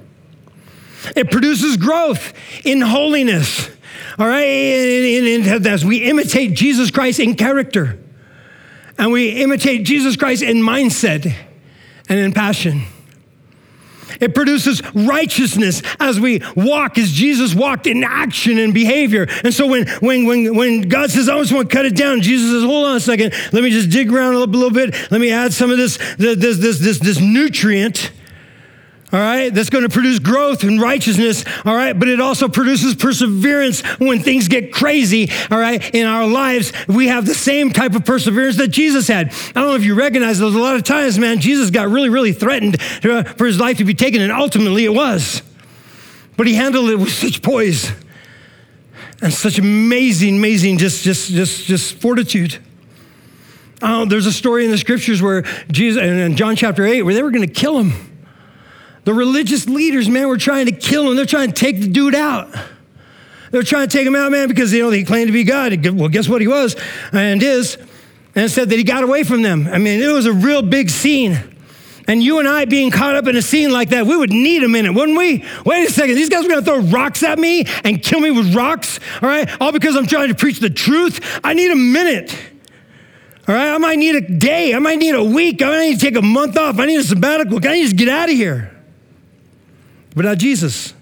It 1.16 1.30
produces 1.32 1.78
growth 1.78 2.34
in 2.64 2.82
holiness. 2.82 3.70
All 4.18 4.28
right, 4.28 4.44
as 4.44 5.86
we 5.86 6.04
imitate 6.04 6.54
Jesus 6.54 6.90
Christ 6.90 7.20
in 7.20 7.36
character, 7.36 8.00
and 8.98 9.12
we 9.12 9.42
imitate 9.42 9.86
Jesus 9.86 10.16
Christ 10.16 10.42
in 10.42 10.58
mindset 10.58 11.34
and 12.08 12.20
in 12.20 12.32
passion. 12.32 12.84
It 14.20 14.36
produces 14.36 14.82
righteousness 14.94 15.82
as 16.00 16.20
we 16.20 16.42
walk 16.56 16.98
as 16.98 17.12
Jesus 17.12 17.54
walked 17.54 17.88
in 17.88 18.04
action 18.04 18.58
and 18.58 18.74
behavior. 18.74 19.28
And 19.44 19.54
so 19.54 19.68
when, 19.68 19.88
when, 20.00 20.26
when, 20.26 20.56
when 20.56 20.82
God 20.84 21.12
says, 21.12 21.30
I 21.30 21.38
just 21.40 21.54
want 21.54 21.70
to 21.70 21.76
cut 21.76 21.86
it 21.86 21.96
down, 21.96 22.22
Jesus 22.22 22.52
says, 22.52 22.64
hold 22.64 22.86
on 22.86 22.96
a 22.96 23.00
second. 23.00 23.34
Let 23.52 23.64
me 23.64 23.70
just 23.70 23.90
dig 23.90 24.12
around 24.12 24.36
a 24.36 24.40
little, 24.40 24.72
bit. 24.72 25.12
Let 25.12 25.22
me 25.22 25.32
add 25.32 25.54
some 25.54 25.72
of 25.72 25.78
this, 25.78 25.98
this, 26.18 26.38
this, 26.38 26.80
this, 26.80 27.00
this 27.00 27.20
nutrient 27.20 28.12
all 29.16 29.22
right, 29.22 29.54
that's 29.54 29.70
going 29.70 29.86
to 29.86 29.90
produce 29.90 30.20
growth 30.20 30.64
and 30.64 30.82
righteousness, 30.82 31.46
all 31.64 31.74
right, 31.74 31.98
but 31.98 32.10
it 32.10 32.20
also 32.20 32.50
produces 32.50 32.96
perseverance 32.96 33.80
when 33.98 34.20
things 34.20 34.50
get 34.50 34.74
crazy, 34.74 35.32
all 35.50 35.58
right, 35.58 35.96
in 35.96 36.06
our 36.06 36.28
lives. 36.28 36.74
We 36.90 37.08
have 37.08 37.26
the 37.26 37.34
same 37.34 37.72
type 37.72 37.96
of 37.96 38.04
perseverance 38.04 38.58
that 38.58 38.68
Jesus 38.68 39.08
had. 39.08 39.30
I 39.30 39.62
don't 39.62 39.70
know 39.70 39.76
if 39.76 39.86
you 39.86 39.96
recognize 39.96 40.38
those. 40.38 40.54
A 40.54 40.60
lot 40.60 40.76
of 40.76 40.84
times, 40.84 41.18
man, 41.18 41.40
Jesus 41.40 41.70
got 41.70 41.88
really, 41.88 42.10
really 42.10 42.34
threatened 42.34 42.76
uh, 43.06 43.24
for 43.24 43.46
his 43.46 43.58
life 43.58 43.78
to 43.78 43.86
be 43.86 43.94
taken, 43.94 44.22
and 44.22 44.34
ultimately 44.34 44.84
it 44.84 44.94
was. 44.94 45.42
But 46.36 46.48
he 46.48 46.56
handled 46.56 46.90
it 46.90 46.98
with 46.98 47.14
such 47.14 47.42
poise 47.42 47.94
and 49.22 49.34
such 49.34 49.58
amazing, 49.58 50.40
amazing, 50.40 50.78
just, 50.78 51.06
just, 51.06 51.30
just, 51.32 51.64
just 51.64 52.02
fortitude. 52.02 52.58
Oh, 53.82 54.04
there's 54.04 54.26
a 54.26 54.34
story 54.34 54.66
in 54.66 54.72
the 54.72 54.78
scriptures 54.78 55.22
where 55.22 55.44
Jesus, 55.72 56.04
in 56.04 56.36
John 56.36 56.58
chapter 56.58 56.86
8, 56.86 57.04
where 57.04 57.14
they 57.14 57.24
were 57.24 57.32
going 57.32 57.48
to 57.48 57.54
kill 57.54 57.80
him. 57.80 58.05
The 59.06 59.14
religious 59.14 59.70
leaders, 59.70 60.10
man, 60.10 60.28
were 60.28 60.38
trying 60.38 60.66
to 60.66 60.72
kill 60.72 61.10
him. 61.10 61.16
They're 61.16 61.26
trying 61.26 61.50
to 61.50 61.54
take 61.54 61.80
the 61.80 61.88
dude 61.88 62.16
out. 62.16 62.54
They're 63.52 63.64
trying 63.64 63.88
to 63.88 63.98
take 63.98 64.06
him 64.06 64.16
out, 64.16 64.32
man, 64.32 64.48
because 64.48 64.74
you 64.74 64.82
know 64.82 64.90
he 64.90 65.04
claimed 65.04 65.28
to 65.28 65.32
be 65.32 65.44
God. 65.44 65.86
Well, 65.88 66.10
guess 66.10 66.28
what 66.28 66.42
he 66.42 66.48
was 66.48 66.76
and 67.14 67.42
is, 67.42 67.78
and 68.34 68.52
said 68.52 68.70
that 68.70 68.78
he 68.78 68.84
got 68.84 69.04
away 69.04 69.24
from 69.24 69.44
them. 69.44 69.68
I 69.72 69.78
mean, 69.78 70.02
it 70.02 70.12
was 70.12 70.26
a 70.26 70.34
real 70.34 70.62
big 70.62 70.90
scene. 70.90 71.38
And 72.08 72.22
you 72.22 72.40
and 72.40 72.48
I 72.48 72.66
being 72.66 72.92
caught 72.92 73.16
up 73.16 73.28
in 73.28 73.36
a 73.36 73.42
scene 73.42 73.72
like 73.72 73.90
that, 73.90 74.06
we 74.08 74.18
would 74.18 74.32
need 74.32 74.64
a 74.64 74.68
minute, 74.68 74.94
wouldn't 74.94 75.18
we? 75.18 75.46
Wait 75.66 75.88
a 75.88 75.92
second, 75.92 76.16
these 76.16 76.30
guys 76.30 76.44
are 76.44 76.50
gonna 76.50 76.62
throw 76.62 76.80
rocks 76.80 77.24
at 77.24 77.40
me 77.40 77.66
and 77.84 78.02
kill 78.02 78.20
me 78.20 78.32
with 78.32 78.56
rocks, 78.56 79.00
all 79.22 79.30
right? 79.30 79.50
All 79.62 79.72
because 79.72 79.96
I'm 79.96 80.06
trying 80.06 80.30
to 80.30 80.36
preach 80.36 80.60
the 80.60 80.70
truth. 80.70 81.40
I 81.44 81.54
need 81.54 81.72
a 81.72 81.76
minute. 81.76 82.36
All 83.48 83.56
right, 83.56 83.70
I 83.70 83.78
might 83.78 84.00
need 84.00 84.16
a 84.16 84.22
day, 84.22 84.74
I 84.74 84.80
might 84.80 84.98
need 84.98 85.14
a 85.14 85.24
week, 85.24 85.62
I 85.62 85.68
might 85.68 85.80
need 85.90 86.00
to 86.00 86.06
take 86.06 86.16
a 86.16 86.22
month 86.22 86.58
off, 86.58 86.80
I 86.80 86.88
need 86.88 87.00
a 87.00 87.04
sabbatical, 87.04 87.58
I 87.58 87.76
need 87.76 87.90
to 87.90 87.96
get 87.96 88.10
out 88.10 88.30
of 88.30 88.36
here 88.36 88.75
but 90.16 90.26
not 90.26 90.38
Jesus. 90.38 90.94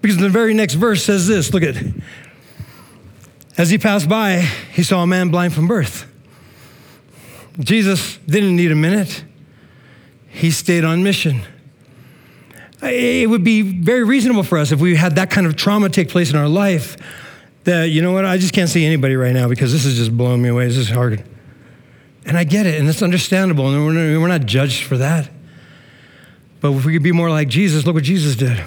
Because 0.00 0.16
the 0.16 0.28
very 0.28 0.54
next 0.54 0.74
verse 0.74 1.04
says 1.04 1.26
this 1.26 1.52
look 1.52 1.62
at 1.62 1.76
As 3.58 3.70
he 3.70 3.78
passed 3.78 4.08
by, 4.08 4.38
he 4.72 4.82
saw 4.82 5.02
a 5.02 5.06
man 5.06 5.28
blind 5.30 5.52
from 5.52 5.66
birth. 5.66 6.06
Jesus 7.58 8.16
didn't 8.26 8.56
need 8.56 8.72
a 8.72 8.76
minute, 8.76 9.24
he 10.28 10.50
stayed 10.50 10.84
on 10.84 11.02
mission. 11.02 11.42
It 12.82 13.28
would 13.28 13.44
be 13.44 13.60
very 13.60 14.04
reasonable 14.04 14.42
for 14.42 14.56
us 14.56 14.72
if 14.72 14.80
we 14.80 14.96
had 14.96 15.16
that 15.16 15.30
kind 15.30 15.46
of 15.46 15.54
trauma 15.54 15.90
take 15.90 16.08
place 16.08 16.30
in 16.30 16.36
our 16.36 16.48
life 16.48 16.96
that, 17.64 17.90
you 17.90 18.00
know 18.00 18.12
what, 18.12 18.24
I 18.24 18.38
just 18.38 18.54
can't 18.54 18.70
see 18.70 18.86
anybody 18.86 19.16
right 19.16 19.34
now 19.34 19.48
because 19.48 19.70
this 19.70 19.84
is 19.84 19.96
just 19.96 20.16
blowing 20.16 20.40
me 20.40 20.48
away. 20.48 20.66
This 20.66 20.78
is 20.78 20.88
hard. 20.88 21.22
And 22.24 22.38
I 22.38 22.44
get 22.44 22.64
it, 22.64 22.80
and 22.80 22.88
it's 22.88 23.02
understandable, 23.02 23.68
and 23.68 23.84
we're 23.84 24.28
not 24.28 24.46
judged 24.46 24.84
for 24.84 24.96
that. 24.96 25.28
But 26.60 26.72
if 26.72 26.84
we 26.84 26.92
could 26.92 27.02
be 27.02 27.12
more 27.12 27.30
like 27.30 27.48
Jesus, 27.48 27.86
look 27.86 27.94
what 27.94 28.04
Jesus 28.04 28.36
did. 28.36 28.64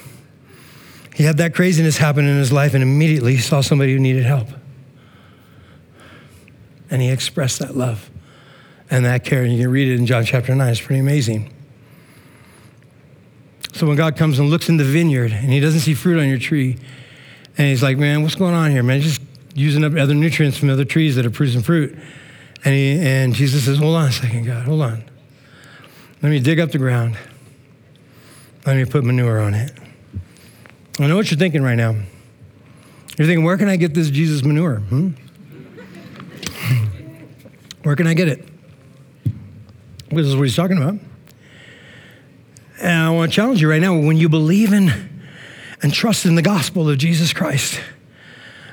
He 1.15 1.23
had 1.23 1.37
that 1.37 1.53
craziness 1.53 1.97
happen 1.97 2.25
in 2.25 2.37
his 2.37 2.51
life 2.51 2.73
and 2.73 2.81
immediately 2.81 3.35
he 3.35 3.41
saw 3.41 3.61
somebody 3.61 3.93
who 3.93 3.99
needed 3.99 4.23
help. 4.23 4.47
And 6.89 7.01
he 7.01 7.09
expressed 7.09 7.59
that 7.59 7.77
love 7.77 8.09
and 8.89 9.05
that 9.05 9.23
care. 9.23 9.43
And 9.43 9.53
you 9.53 9.59
can 9.63 9.71
read 9.71 9.87
it 9.87 9.95
in 9.95 10.05
John 10.05 10.25
chapter 10.25 10.55
9. 10.55 10.69
It's 10.69 10.81
pretty 10.81 10.99
amazing. 10.99 11.53
So 13.73 13.87
when 13.87 13.95
God 13.95 14.15
comes 14.15 14.39
and 14.39 14.49
looks 14.49 14.69
in 14.69 14.77
the 14.77 14.83
vineyard 14.83 15.31
and 15.31 15.51
he 15.51 15.59
doesn't 15.59 15.81
see 15.81 15.93
fruit 15.93 16.19
on 16.19 16.27
your 16.27 16.37
tree, 16.37 16.77
and 17.57 17.67
he's 17.67 17.83
like, 17.83 17.97
man, 17.97 18.23
what's 18.23 18.35
going 18.35 18.55
on 18.55 18.71
here, 18.71 18.81
man? 18.81 19.01
Just 19.01 19.21
using 19.55 19.83
up 19.83 19.95
other 19.95 20.15
nutrients 20.15 20.57
from 20.57 20.69
other 20.69 20.85
trees 20.85 21.15
that 21.15 21.25
are 21.25 21.31
producing 21.31 21.61
fruit. 21.61 21.95
And, 22.65 22.73
he, 22.73 22.99
and 22.99 23.33
Jesus 23.35 23.65
says, 23.65 23.77
hold 23.77 23.95
on 23.95 24.09
a 24.09 24.11
second, 24.11 24.45
God, 24.45 24.65
hold 24.65 24.81
on. 24.81 25.03
Let 26.21 26.29
me 26.29 26.39
dig 26.39 26.59
up 26.59 26.71
the 26.71 26.77
ground. 26.77 27.17
Let 28.65 28.77
me 28.77 28.85
put 28.85 29.03
manure 29.03 29.41
on 29.41 29.53
it. 29.53 29.73
I 30.99 31.07
know 31.07 31.17
what 31.17 31.29
you're 31.29 31.37
thinking 31.37 31.63
right 31.63 31.75
now. 31.75 31.95
You're 33.17 33.27
thinking, 33.27 33.43
where 33.43 33.57
can 33.57 33.67
I 33.67 33.75
get 33.75 33.93
this 33.93 34.09
Jesus 34.09 34.41
manure? 34.43 34.77
Hmm? 34.77 35.09
where 37.83 37.97
can 37.97 38.07
I 38.07 38.13
get 38.13 38.29
it? 38.29 38.47
This 40.09 40.27
is 40.27 40.35
what 40.35 40.43
he's 40.43 40.55
talking 40.55 40.77
about. 40.77 40.95
And 42.81 43.03
I 43.03 43.09
want 43.09 43.31
to 43.31 43.35
challenge 43.35 43.61
you 43.61 43.69
right 43.69 43.81
now 43.81 43.97
when 43.97 44.17
you 44.17 44.29
believe 44.29 44.71
in 44.71 45.09
and 45.81 45.93
trust 45.93 46.25
in 46.25 46.35
the 46.35 46.41
gospel 46.41 46.89
of 46.89 46.97
Jesus 46.97 47.33
Christ, 47.33 47.81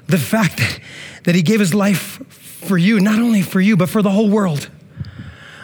the 0.06 0.18
fact 0.18 0.58
that, 0.58 0.78
that 1.24 1.34
he 1.34 1.42
gave 1.42 1.58
his 1.58 1.74
life 1.74 2.24
for 2.28 2.78
you, 2.78 3.00
not 3.00 3.18
only 3.18 3.42
for 3.42 3.60
you, 3.60 3.76
but 3.76 3.88
for 3.88 4.02
the 4.02 4.10
whole 4.10 4.30
world. 4.30 4.70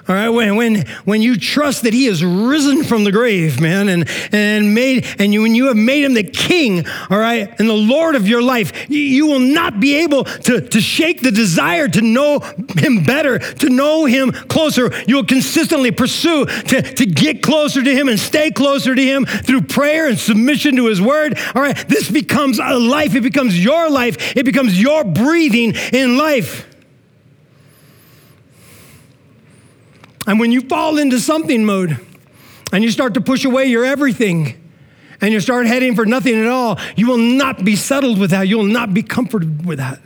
All 0.09 0.15
right, 0.15 0.29
when, 0.29 0.55
when, 0.55 0.87
when 1.05 1.21
you 1.21 1.37
trust 1.37 1.83
that 1.83 1.93
he 1.93 2.05
has 2.05 2.25
risen 2.25 2.85
from 2.85 3.03
the 3.03 3.11
grave, 3.11 3.61
man, 3.61 3.89
and, 3.89 4.09
and 4.31 4.73
made, 4.73 5.05
and 5.19 5.33
you, 5.33 5.43
when 5.43 5.57
you 5.57 5.67
have 5.67 5.77
made 5.77 6.05
him 6.05 6.15
the 6.15 6.23
king, 6.23 6.87
all 7.11 7.19
right, 7.19 7.53
and 7.59 7.69
the 7.69 7.75
Lord 7.75 8.15
of 8.15 8.29
your 8.29 8.41
life, 8.41 8.89
you, 8.89 9.01
you 9.01 9.27
will 9.27 9.41
not 9.41 9.81
be 9.81 9.97
able 9.97 10.23
to, 10.23 10.61
to 10.61 10.81
shake 10.81 11.23
the 11.23 11.33
desire 11.33 11.89
to 11.89 12.01
know 12.01 12.39
him 12.77 13.03
better, 13.03 13.41
to 13.41 13.69
know 13.69 14.05
him 14.05 14.31
closer. 14.31 14.93
You'll 15.09 15.25
consistently 15.25 15.91
pursue 15.91 16.47
to, 16.47 16.83
to 16.83 17.07
get 17.07 17.43
closer 17.43 17.83
to 17.83 17.93
him 17.93 18.09
and 18.09 18.21
stay 18.21 18.53
closer 18.53 18.95
to 18.95 19.03
him 19.03 19.27
through 19.27 19.63
prayer 19.63 20.07
and 20.07 20.17
submission 20.17 20.77
to 20.77 20.87
his 20.87 21.03
word. 21.03 21.37
All 21.57 21.63
right, 21.63 21.77
this 21.89 22.09
becomes 22.09 22.61
a 22.61 22.79
life. 22.79 23.17
It 23.17 23.23
becomes 23.23 23.63
your 23.63 23.91
life. 23.91 24.37
It 24.37 24.45
becomes 24.45 24.81
your 24.81 25.03
breathing 25.03 25.75
in 25.93 26.17
life. 26.17 26.76
And 30.27 30.41
when 30.41 30.51
you 30.51 30.61
fall 30.63 30.99
into 30.99 31.21
something 31.21 31.65
mode 31.65 31.99
and 32.73 32.83
you 32.83 32.91
start 32.91 33.15
to 33.15 33.21
push 33.21 33.45
away 33.45 33.67
your 33.67 33.85
everything 33.85 34.61
and 35.21 35.33
you 35.33 35.41
start 35.41 35.67
heading 35.67 35.95
for 35.95 36.05
nothing 36.05 36.35
at 36.35 36.47
all, 36.49 36.79
you 36.97 37.07
will 37.07 37.17
not 37.17 37.65
be 37.65 37.77
settled 37.77 38.19
with 38.19 38.31
that. 38.31 38.49
You 38.49 38.59
will 38.59 38.65
not 38.65 38.93
be 38.93 39.03
comforted 39.03 39.65
with 39.65 39.79
that. 39.79 40.01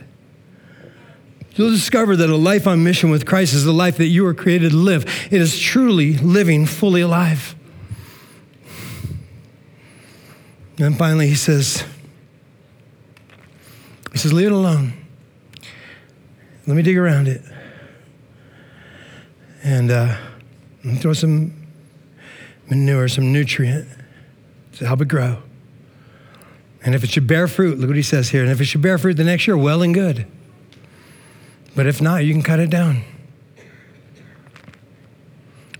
You'll 1.55 1.71
discover 1.71 2.15
that 2.15 2.29
a 2.29 2.35
life 2.35 2.65
on 2.65 2.83
mission 2.83 3.09
with 3.09 3.25
Christ 3.25 3.53
is 3.53 3.65
the 3.65 3.73
life 3.73 3.97
that 3.97 4.05
you 4.05 4.23
were 4.23 4.33
created 4.33 4.71
to 4.71 4.77
live. 4.77 5.05
It 5.31 5.41
is 5.41 5.59
truly 5.59 6.13
living 6.17 6.65
fully 6.65 7.01
alive. 7.01 7.55
And 10.77 10.97
finally, 10.97 11.27
he 11.27 11.35
says, 11.35 11.83
he 14.11 14.17
says, 14.17 14.31
leave 14.31 14.47
it 14.47 14.53
alone. 14.53 14.93
Let 16.67 16.77
me 16.77 16.83
dig 16.83 16.97
around 16.97 17.27
it 17.27 17.41
and 19.63 19.91
uh, 19.91 20.17
throw 20.97 21.13
some 21.13 21.53
manure, 22.69 23.07
some 23.07 23.31
nutrient 23.31 23.87
to 24.73 24.87
help 24.87 25.01
it 25.01 25.07
grow. 25.07 25.37
And 26.83 26.95
if 26.95 27.03
it 27.03 27.11
should 27.11 27.27
bear 27.27 27.47
fruit, 27.47 27.77
look 27.77 27.89
what 27.89 27.95
he 27.95 28.01
says 28.01 28.29
here. 28.29 28.41
And 28.41 28.51
if 28.51 28.59
it 28.59 28.65
should 28.65 28.81
bear 28.81 28.97
fruit 28.97 29.15
the 29.15 29.23
next 29.23 29.45
year, 29.45 29.57
well 29.57 29.81
and 29.83 29.93
good. 29.93 30.25
But 31.75 31.85
if 31.85 32.01
not, 32.01 32.25
you 32.25 32.33
can 32.33 32.41
cut 32.41 32.59
it 32.59 32.69
down. 32.69 33.03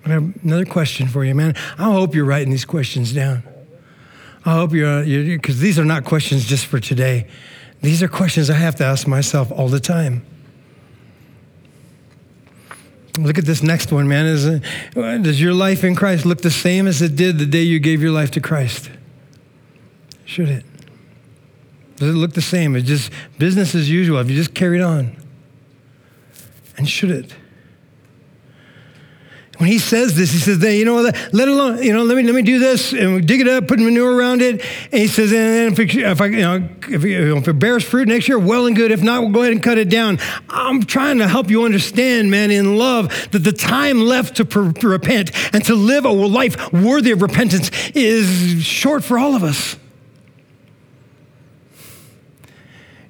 I 0.05 0.09
have 0.09 0.43
another 0.43 0.65
question 0.65 1.07
for 1.07 1.23
you, 1.23 1.33
man. 1.35 1.55
I 1.77 1.91
hope 1.91 2.15
you're 2.15 2.25
writing 2.25 2.51
these 2.51 2.65
questions 2.65 3.13
down. 3.13 3.43
I 4.45 4.53
hope 4.53 4.73
you're, 4.73 5.03
because 5.03 5.59
these 5.59 5.77
are 5.77 5.85
not 5.85 6.05
questions 6.05 6.45
just 6.45 6.65
for 6.65 6.79
today. 6.79 7.27
These 7.81 8.01
are 8.01 8.07
questions 8.07 8.49
I 8.49 8.55
have 8.55 8.75
to 8.75 8.83
ask 8.83 9.07
myself 9.07 9.51
all 9.51 9.67
the 9.67 9.79
time. 9.79 10.25
Look 13.17 13.37
at 13.37 13.45
this 13.45 13.61
next 13.61 13.91
one, 13.91 14.07
man. 14.07 14.25
Is, 14.25 14.61
does 14.93 15.41
your 15.41 15.53
life 15.53 15.83
in 15.83 15.95
Christ 15.95 16.25
look 16.25 16.41
the 16.41 16.51
same 16.51 16.87
as 16.87 17.01
it 17.01 17.15
did 17.15 17.39
the 17.39 17.45
day 17.45 17.63
you 17.63 17.79
gave 17.79 18.01
your 18.01 18.11
life 18.11 18.31
to 18.31 18.41
Christ? 18.41 18.89
Should 20.23 20.49
it? 20.49 20.65
Does 21.97 22.09
it 22.09 22.17
look 22.17 22.33
the 22.33 22.41
same? 22.41 22.75
It's 22.75 22.87
just 22.87 23.11
business 23.37 23.75
as 23.75 23.89
usual. 23.89 24.17
Have 24.17 24.29
you 24.29 24.35
just 24.35 24.53
carried 24.53 24.81
on? 24.81 25.17
And 26.77 26.89
should 26.89 27.11
it? 27.11 27.35
When 29.61 29.69
he 29.69 29.77
says 29.77 30.15
this, 30.15 30.31
he 30.31 30.39
says, 30.39 30.57
you 30.63 30.85
know, 30.85 31.01
let, 31.31 31.47
alone, 31.47 31.83
you 31.83 31.93
know, 31.93 32.01
let 32.01 32.17
me 32.17 32.23
let 32.23 32.33
me 32.33 32.41
do 32.41 32.57
this 32.57 32.93
and 32.93 33.13
we 33.13 33.21
dig 33.21 33.41
it 33.41 33.47
up, 33.47 33.67
put 33.67 33.77
manure 33.77 34.11
around 34.11 34.41
it. 34.41 34.65
And 34.91 35.01
he 35.01 35.07
says, 35.07 35.31
and 35.31 35.71
if, 35.71 35.79
it, 35.79 35.95
if 35.95 36.19
I, 36.19 36.25
you 36.25 36.41
know, 36.41 36.67
if, 36.89 37.47
it 37.47 37.59
bears 37.59 37.83
fruit 37.83 38.07
next 38.07 38.27
year, 38.27 38.39
well 38.39 38.65
and 38.65 38.75
good. 38.75 38.89
If 38.89 39.03
not, 39.03 39.21
we'll 39.21 39.29
go 39.29 39.41
ahead 39.41 39.51
and 39.51 39.61
cut 39.61 39.77
it 39.77 39.87
down. 39.87 40.17
I'm 40.49 40.81
trying 40.81 41.19
to 41.19 41.27
help 41.27 41.51
you 41.51 41.63
understand, 41.63 42.31
man, 42.31 42.49
in 42.49 42.75
love, 42.75 43.29
that 43.29 43.43
the 43.43 43.51
time 43.51 44.01
left 44.01 44.37
to 44.37 44.43
repent 44.87 45.29
and 45.53 45.63
to 45.65 45.75
live 45.75 46.05
a 46.05 46.09
life 46.09 46.73
worthy 46.73 47.11
of 47.11 47.21
repentance 47.21 47.69
is 47.93 48.63
short 48.63 49.03
for 49.03 49.19
all 49.19 49.35
of 49.35 49.43
us. 49.43 49.77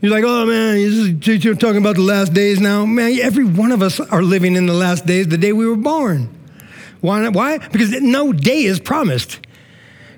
You're 0.01 0.11
like, 0.11 0.25
oh 0.27 0.45
man, 0.45 0.79
you're 1.21 1.55
talking 1.55 1.77
about 1.77 1.95
the 1.95 2.01
last 2.01 2.33
days 2.33 2.59
now. 2.59 2.85
Man, 2.85 3.17
every 3.21 3.45
one 3.45 3.71
of 3.71 3.81
us 3.81 4.01
are 4.01 4.21
living 4.21 4.57
in 4.57 4.65
the 4.65 4.73
last 4.73 5.05
days, 5.05 5.29
the 5.29 5.37
day 5.37 5.53
we 5.53 5.65
were 5.65 5.77
born. 5.77 6.40
Why? 7.01 7.27
Why? 7.29 7.57
Because 7.57 7.91
no 8.01 8.31
day 8.31 8.63
is 8.63 8.79
promised. 8.79 9.39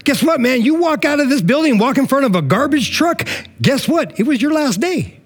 Guess 0.04 0.22
what, 0.22 0.42
man? 0.42 0.62
You 0.62 0.76
walk 0.76 1.06
out 1.06 1.20
of 1.20 1.30
this 1.30 1.42
building, 1.42 1.78
walk 1.78 1.98
in 1.98 2.08
front 2.08 2.26
of 2.26 2.36
a 2.36 2.42
garbage 2.42 2.92
truck. 2.92 3.28
Guess 3.62 3.88
what? 3.88 4.20
It 4.20 4.24
was 4.24 4.42
your 4.42 4.52
last 4.52 4.82
day. 4.82 5.22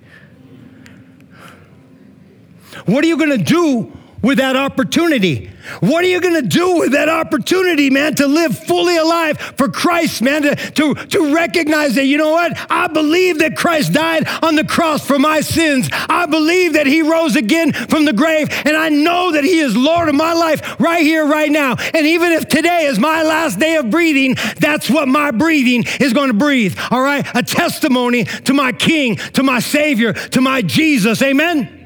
What 2.85 3.03
are 3.03 3.07
you 3.07 3.17
going 3.17 3.37
to 3.37 3.43
do 3.43 3.96
with 4.21 4.37
that 4.39 4.55
opportunity? 4.55 5.51
What 5.79 6.03
are 6.03 6.07
you 6.07 6.21
going 6.21 6.41
to 6.41 6.47
do 6.47 6.77
with 6.77 6.93
that 6.93 7.09
opportunity, 7.09 7.89
man, 7.89 8.15
to 8.15 8.27
live 8.27 8.57
fully 8.57 8.97
alive 8.97 9.37
for 9.37 9.69
Christ, 9.69 10.21
man, 10.21 10.43
to, 10.43 10.55
to, 10.55 10.93
to 10.93 11.35
recognize 11.35 11.95
that, 11.95 12.05
you 12.05 12.17
know 12.17 12.31
what? 12.31 12.57
I 12.71 12.87
believe 12.87 13.39
that 13.39 13.57
Christ 13.57 13.93
died 13.93 14.27
on 14.41 14.55
the 14.55 14.63
cross 14.63 15.05
for 15.05 15.19
my 15.19 15.41
sins. 15.41 15.89
I 15.91 16.25
believe 16.25 16.73
that 16.73 16.87
he 16.87 17.01
rose 17.01 17.35
again 17.35 17.73
from 17.73 18.05
the 18.05 18.13
grave, 18.13 18.47
and 18.65 18.77
I 18.77 18.89
know 18.89 19.33
that 19.33 19.43
he 19.43 19.59
is 19.59 19.75
Lord 19.75 20.09
of 20.09 20.15
my 20.15 20.33
life 20.33 20.79
right 20.79 21.03
here, 21.03 21.25
right 21.25 21.51
now. 21.51 21.75
And 21.93 22.07
even 22.07 22.31
if 22.31 22.47
today 22.47 22.85
is 22.85 22.99
my 22.99 23.23
last 23.23 23.59
day 23.59 23.75
of 23.75 23.89
breathing, 23.89 24.35
that's 24.59 24.89
what 24.89 25.07
my 25.07 25.31
breathing 25.31 25.83
is 25.99 26.13
going 26.13 26.29
to 26.29 26.33
breathe, 26.33 26.77
all 26.91 27.01
right? 27.01 27.27
A 27.35 27.43
testimony 27.43 28.23
to 28.23 28.53
my 28.53 28.71
King, 28.71 29.17
to 29.33 29.43
my 29.43 29.59
Savior, 29.59 30.13
to 30.13 30.41
my 30.41 30.61
Jesus. 30.61 31.21
Amen? 31.21 31.76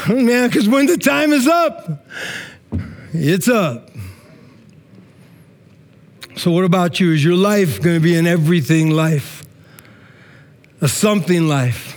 Man, 0.08 0.48
because 0.48 0.68
when 0.68 0.86
the 0.86 0.98
time 0.98 1.32
is 1.32 1.46
up, 1.46 2.04
it's 3.12 3.48
up. 3.48 3.90
So, 6.36 6.50
what 6.50 6.64
about 6.64 6.98
you? 6.98 7.12
Is 7.12 7.24
your 7.24 7.36
life 7.36 7.80
going 7.80 7.96
to 7.96 8.02
be 8.02 8.16
an 8.16 8.26
everything 8.26 8.90
life? 8.90 9.44
A 10.80 10.88
something 10.88 11.46
life? 11.46 11.92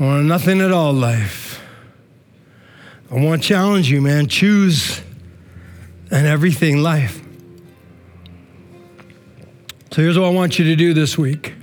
Or 0.00 0.18
a 0.18 0.22
nothing 0.22 0.60
at 0.60 0.72
all 0.72 0.92
life? 0.92 1.62
I 3.10 3.14
want 3.14 3.42
to 3.42 3.48
challenge 3.48 3.88
you, 3.88 4.02
man. 4.02 4.26
Choose 4.26 5.00
an 6.10 6.26
everything 6.26 6.78
life. 6.78 7.22
So, 9.92 10.02
here's 10.02 10.18
what 10.18 10.26
I 10.26 10.30
want 10.30 10.58
you 10.58 10.64
to 10.64 10.76
do 10.76 10.92
this 10.92 11.16
week 11.16 11.54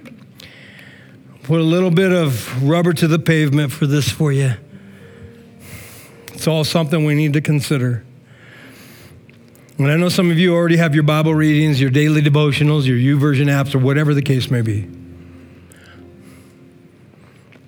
put 1.44 1.60
a 1.60 1.64
little 1.64 1.90
bit 1.90 2.12
of 2.12 2.64
rubber 2.64 2.94
to 2.94 3.08
the 3.08 3.18
pavement 3.18 3.72
for 3.72 3.88
this 3.88 4.10
for 4.10 4.32
you. 4.32 4.54
It's 6.40 6.48
all 6.48 6.64
something 6.64 7.04
we 7.04 7.16
need 7.16 7.34
to 7.34 7.42
consider. 7.42 8.06
And 9.78 9.92
I 9.92 9.98
know 9.98 10.08
some 10.08 10.32
of 10.32 10.40
you 10.40 10.56
already 10.56 10.78
have 10.78 10.96
your 10.96 11.04
Bible 11.04 11.36
readings, 11.36 11.82
your 11.82 11.90
daily 11.90 12.22
devotionals, 12.22 12.86
your 12.86 12.96
YouVersion 12.96 13.48
apps, 13.48 13.76
or 13.76 13.80
whatever 13.80 14.14
the 14.14 14.22
case 14.22 14.50
may 14.50 14.62
be. 14.62 14.90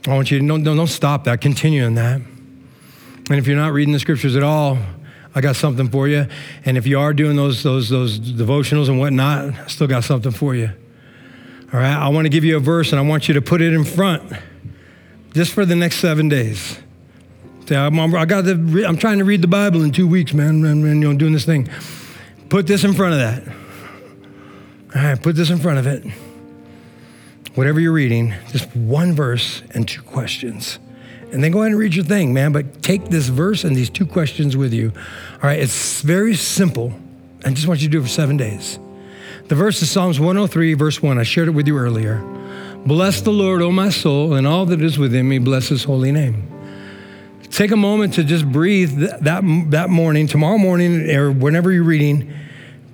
I 0.08 0.16
want 0.16 0.32
you 0.32 0.40
to 0.40 0.48
don't, 0.48 0.64
don't 0.64 0.88
stop 0.88 1.26
that, 1.26 1.42
continue 1.42 1.84
in 1.84 1.96
that. 1.96 2.22
And 2.22 3.32
if 3.32 3.46
you're 3.46 3.58
not 3.58 3.74
reading 3.74 3.92
the 3.92 4.00
scriptures 4.00 4.38
at 4.38 4.44
all, 4.44 4.78
I 5.36 5.42
got 5.42 5.58
something 5.58 5.90
for 5.90 6.08
you. 6.08 6.28
And 6.64 6.78
if 6.78 6.88
you 6.88 6.98
are 6.98 7.14
doing 7.14 7.36
those, 7.36 7.64
those, 7.64 7.90
those 7.90 8.22
devotionals 8.22 8.88
and 8.88 9.00
whatnot, 9.00 9.54
I 9.54 9.68
still 9.68 9.88
got 9.88 10.06
something 10.06 10.32
for 10.32 10.56
you. 10.56 10.72
All 11.74 11.80
right, 11.82 11.94
I 11.94 12.08
want 12.08 12.24
to 12.24 12.30
give 12.30 12.46
you 12.46 12.56
a 12.56 12.62
verse 12.62 12.94
and 12.94 13.00
I 13.00 13.04
want 13.04 13.28
you 13.28 13.34
to 13.34 13.42
put 13.42 13.62
it 13.62 13.74
in 13.74 13.84
front 13.84 14.32
just 15.34 15.52
for 15.52 15.66
the 15.66 15.76
next 15.76 15.98
seven 15.98 16.30
days. 16.30 16.80
I'm, 17.78 18.00
I 18.16 18.26
got 18.26 18.46
the, 18.46 18.86
I'm 18.88 18.98
trying 18.98 19.20
to 19.20 19.24
read 19.24 19.42
the 19.42 19.48
Bible 19.48 19.84
in 19.84 19.92
two 19.92 20.08
weeks, 20.08 20.34
man, 20.34 20.66
and, 20.66 20.86
and, 20.86 21.02
you 21.02 21.12
know, 21.12 21.18
doing 21.18 21.34
this 21.34 21.46
thing. 21.46 21.70
Put 22.50 22.68
this 22.68 22.84
in 22.84 22.94
front 22.94 23.14
of 23.14 23.20
that. 23.20 23.48
All 24.96 25.02
right, 25.02 25.22
put 25.22 25.36
this 25.36 25.50
in 25.50 25.58
front 25.58 25.80
of 25.80 25.88
it. 25.88 26.06
Whatever 27.56 27.80
you're 27.80 27.94
reading, 27.94 28.34
just 28.50 28.74
one 28.76 29.14
verse 29.14 29.64
and 29.72 29.88
two 29.88 30.02
questions. 30.02 30.80
And 31.32 31.44
then 31.44 31.52
go 31.52 31.60
ahead 31.60 31.72
and 31.72 31.80
read 31.80 31.96
your 31.96 32.04
thing, 32.04 32.34
man. 32.34 32.52
But 32.52 32.84
take 32.84 33.06
this 33.06 33.28
verse 33.28 33.64
and 33.64 33.76
these 33.76 33.90
two 33.90 34.06
questions 34.06 34.58
with 34.58 34.74
you. 34.74 34.92
All 35.36 35.50
right, 35.50 35.60
it's 35.60 36.02
very 36.02 36.36
simple. 36.36 36.94
I 37.46 37.52
just 37.52 37.68
want 37.68 37.82
you 37.82 37.88
to 37.88 37.92
do 37.92 38.00
it 38.00 38.04
for 38.04 38.10
seven 38.10 38.38
days. 38.38 38.80
The 39.48 39.56
verse 39.56 39.82
is 39.82 39.90
Psalms 39.90 40.20
103, 40.20 40.74
verse 40.74 41.02
1. 41.02 41.18
I 41.18 41.24
shared 41.24 41.48
it 41.48 41.52
with 41.52 41.68
you 41.68 41.78
earlier. 41.78 42.22
Bless 42.86 43.22
the 43.22 43.32
Lord, 43.32 43.62
O 43.62 43.72
my 43.72 43.90
soul, 43.90 44.34
and 44.34 44.46
all 44.46 44.66
that 44.66 44.82
is 44.82 44.98
within 44.98 45.28
me, 45.30 45.40
bless 45.40 45.70
his 45.70 45.84
holy 45.84 46.12
name. 46.12 46.51
Take 47.52 47.72
a 47.72 47.78
moment 47.78 48.14
to 48.14 48.24
just 48.24 48.50
breathe 48.50 48.98
that, 48.98 49.42
that 49.72 49.90
morning, 49.90 50.26
tomorrow 50.26 50.58
morning, 50.58 51.10
or 51.12 51.32
whenever 51.32 51.70
you're 51.70 51.84
reading, 51.84 52.34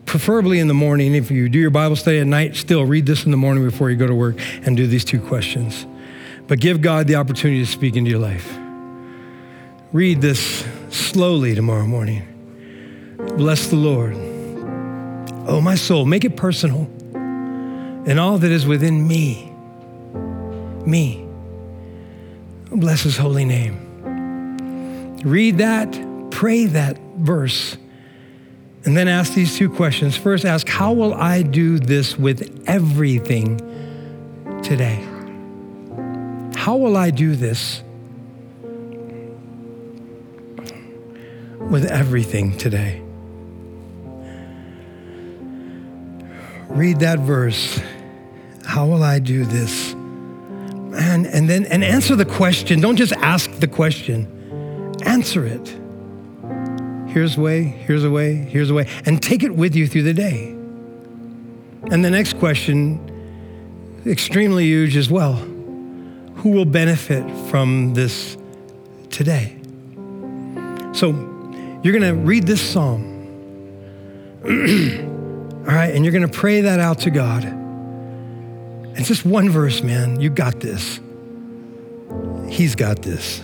preferably 0.07 0.57
in 0.57 0.67
the 0.67 0.73
morning. 0.73 1.13
If 1.13 1.29
you 1.29 1.47
do 1.47 1.59
your 1.59 1.69
Bible 1.69 1.95
study 1.95 2.17
at 2.17 2.25
night, 2.25 2.55
still 2.55 2.83
read 2.83 3.05
this 3.05 3.23
in 3.23 3.31
the 3.31 3.37
morning 3.37 3.63
before 3.63 3.91
you 3.91 3.95
go 3.95 4.07
to 4.07 4.15
work 4.15 4.37
and 4.63 4.75
do 4.75 4.87
these 4.87 5.05
two 5.05 5.21
questions. 5.21 5.85
But 6.47 6.59
give 6.59 6.81
God 6.81 7.05
the 7.05 7.15
opportunity 7.15 7.63
to 7.63 7.71
speak 7.71 7.95
into 7.95 8.09
your 8.09 8.19
life. 8.19 8.57
Read 9.93 10.21
this 10.21 10.65
slowly 10.89 11.53
tomorrow 11.53 11.85
morning. 11.85 12.23
Bless 13.37 13.67
the 13.67 13.75
Lord. 13.75 14.15
Oh, 15.47 15.61
my 15.61 15.75
soul, 15.75 16.05
make 16.05 16.25
it 16.25 16.35
personal. 16.35 16.89
And 17.13 18.19
all 18.19 18.39
that 18.39 18.51
is 18.51 18.65
within 18.65 19.07
me, 19.07 19.53
me. 20.85 21.27
Bless 22.71 23.03
his 23.03 23.17
holy 23.17 23.45
name. 23.45 23.86
Read 25.23 25.57
that, 25.57 26.29
pray 26.31 26.65
that 26.65 26.99
verse 27.17 27.77
and 28.87 28.95
then 28.95 29.09
ask 29.09 29.33
these 29.33 29.57
two 29.57 29.69
questions. 29.69 30.15
First, 30.15 30.45
ask, 30.45 30.65
How 30.69 30.93
will 30.93 31.13
I 31.13 31.41
do 31.41 31.77
this 31.77 32.17
with 32.17 32.63
everything 32.67 33.57
today? 34.63 35.05
How 36.55 36.77
will 36.77 36.95
I 36.95 37.09
do 37.09 37.35
this 37.35 37.83
with 41.59 41.85
everything 41.85 42.57
today? 42.57 43.01
Read 46.69 47.01
that 47.01 47.19
verse. 47.19 47.81
How 48.65 48.85
will 48.85 49.03
I 49.03 49.19
do 49.19 49.43
this? 49.43 49.91
And, 49.91 51.27
and 51.27 51.49
then 51.49 51.65
and 51.65 51.83
answer 51.83 52.15
the 52.15 52.25
question. 52.25 52.79
Don't 52.79 52.95
just 52.95 53.11
ask 53.13 53.51
the 53.59 53.67
question. 53.67 54.36
Answer 55.07 55.45
it. 55.45 55.75
Here's 57.09 57.37
a 57.37 57.41
way, 57.41 57.63
here's 57.63 58.03
a 58.03 58.11
way, 58.11 58.35
here's 58.35 58.69
a 58.69 58.73
way. 58.73 58.87
And 59.05 59.23
take 59.23 59.41
it 59.41 59.55
with 59.55 59.73
you 59.73 59.87
through 59.87 60.03
the 60.03 60.13
day. 60.13 60.49
And 61.89 62.03
the 62.03 62.11
next 62.11 62.37
question, 62.37 64.01
extremely 64.05 64.65
huge 64.65 64.97
as 64.97 65.09
well. 65.09 65.33
Who 65.33 66.49
will 66.49 66.65
benefit 66.65 67.23
from 67.49 67.93
this 67.93 68.37
today? 69.09 69.57
So 70.91 71.11
you're 71.83 71.97
going 71.97 72.01
to 72.01 72.13
read 72.13 72.45
this 72.45 72.61
psalm. 72.61 73.15
All 74.43 75.73
right, 75.73 75.95
and 75.95 76.03
you're 76.03 76.11
going 76.13 76.29
to 76.29 76.37
pray 76.37 76.61
that 76.61 76.81
out 76.81 76.99
to 76.99 77.09
God. 77.09 77.45
It's 78.97 79.07
just 79.07 79.25
one 79.25 79.49
verse, 79.49 79.81
man. 79.81 80.19
You 80.19 80.29
got 80.29 80.59
this. 80.59 80.99
He's 82.49 82.75
got 82.75 83.01
this. 83.01 83.41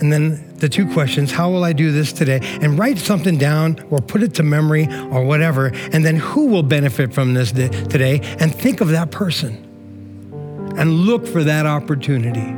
And 0.00 0.12
then 0.12 0.56
the 0.56 0.68
two 0.68 0.90
questions 0.92 1.30
how 1.30 1.50
will 1.50 1.64
I 1.64 1.72
do 1.72 1.92
this 1.92 2.12
today? 2.12 2.40
And 2.42 2.78
write 2.78 2.98
something 2.98 3.38
down 3.38 3.78
or 3.90 4.00
put 4.00 4.22
it 4.22 4.34
to 4.34 4.42
memory 4.42 4.88
or 5.10 5.24
whatever. 5.24 5.68
And 5.92 6.04
then 6.04 6.16
who 6.16 6.46
will 6.46 6.62
benefit 6.62 7.14
from 7.14 7.34
this 7.34 7.52
today? 7.52 8.20
And 8.40 8.54
think 8.54 8.80
of 8.80 8.88
that 8.88 9.10
person 9.10 10.72
and 10.76 10.92
look 10.92 11.26
for 11.26 11.44
that 11.44 11.66
opportunity. 11.66 12.54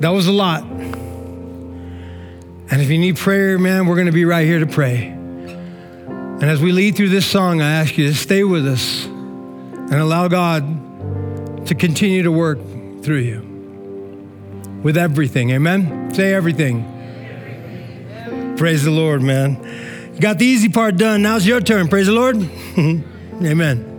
That 0.00 0.10
was 0.10 0.26
a 0.26 0.32
lot. 0.32 0.62
And 2.68 2.82
if 2.82 2.90
you 2.90 2.98
need 2.98 3.16
prayer, 3.16 3.58
man, 3.58 3.86
we're 3.86 3.94
going 3.94 4.06
to 4.06 4.12
be 4.12 4.26
right 4.26 4.46
here 4.46 4.58
to 4.58 4.66
pray. 4.66 5.06
And 5.06 6.44
as 6.44 6.60
we 6.60 6.72
lead 6.72 6.96
through 6.96 7.08
this 7.08 7.24
song, 7.24 7.62
I 7.62 7.72
ask 7.72 7.96
you 7.96 8.08
to 8.08 8.14
stay 8.14 8.44
with 8.44 8.66
us 8.66 9.06
and 9.06 9.94
allow 9.94 10.28
God 10.28 11.66
to 11.66 11.74
continue 11.74 12.22
to 12.24 12.30
work 12.30 12.58
through 13.06 13.18
you 13.18 13.40
with 14.82 14.96
everything. 14.96 15.50
Amen? 15.52 16.12
Say 16.12 16.34
everything. 16.34 16.84
Praise 18.56 18.82
the 18.82 18.90
Lord, 18.90 19.22
man. 19.22 20.10
You 20.12 20.20
got 20.20 20.38
the 20.38 20.44
easy 20.44 20.68
part 20.68 20.96
done. 20.96 21.22
Now's 21.22 21.46
your 21.46 21.60
turn. 21.60 21.86
Praise 21.86 22.06
the 22.06 22.12
Lord. 22.12 22.36
Amen. 22.76 23.95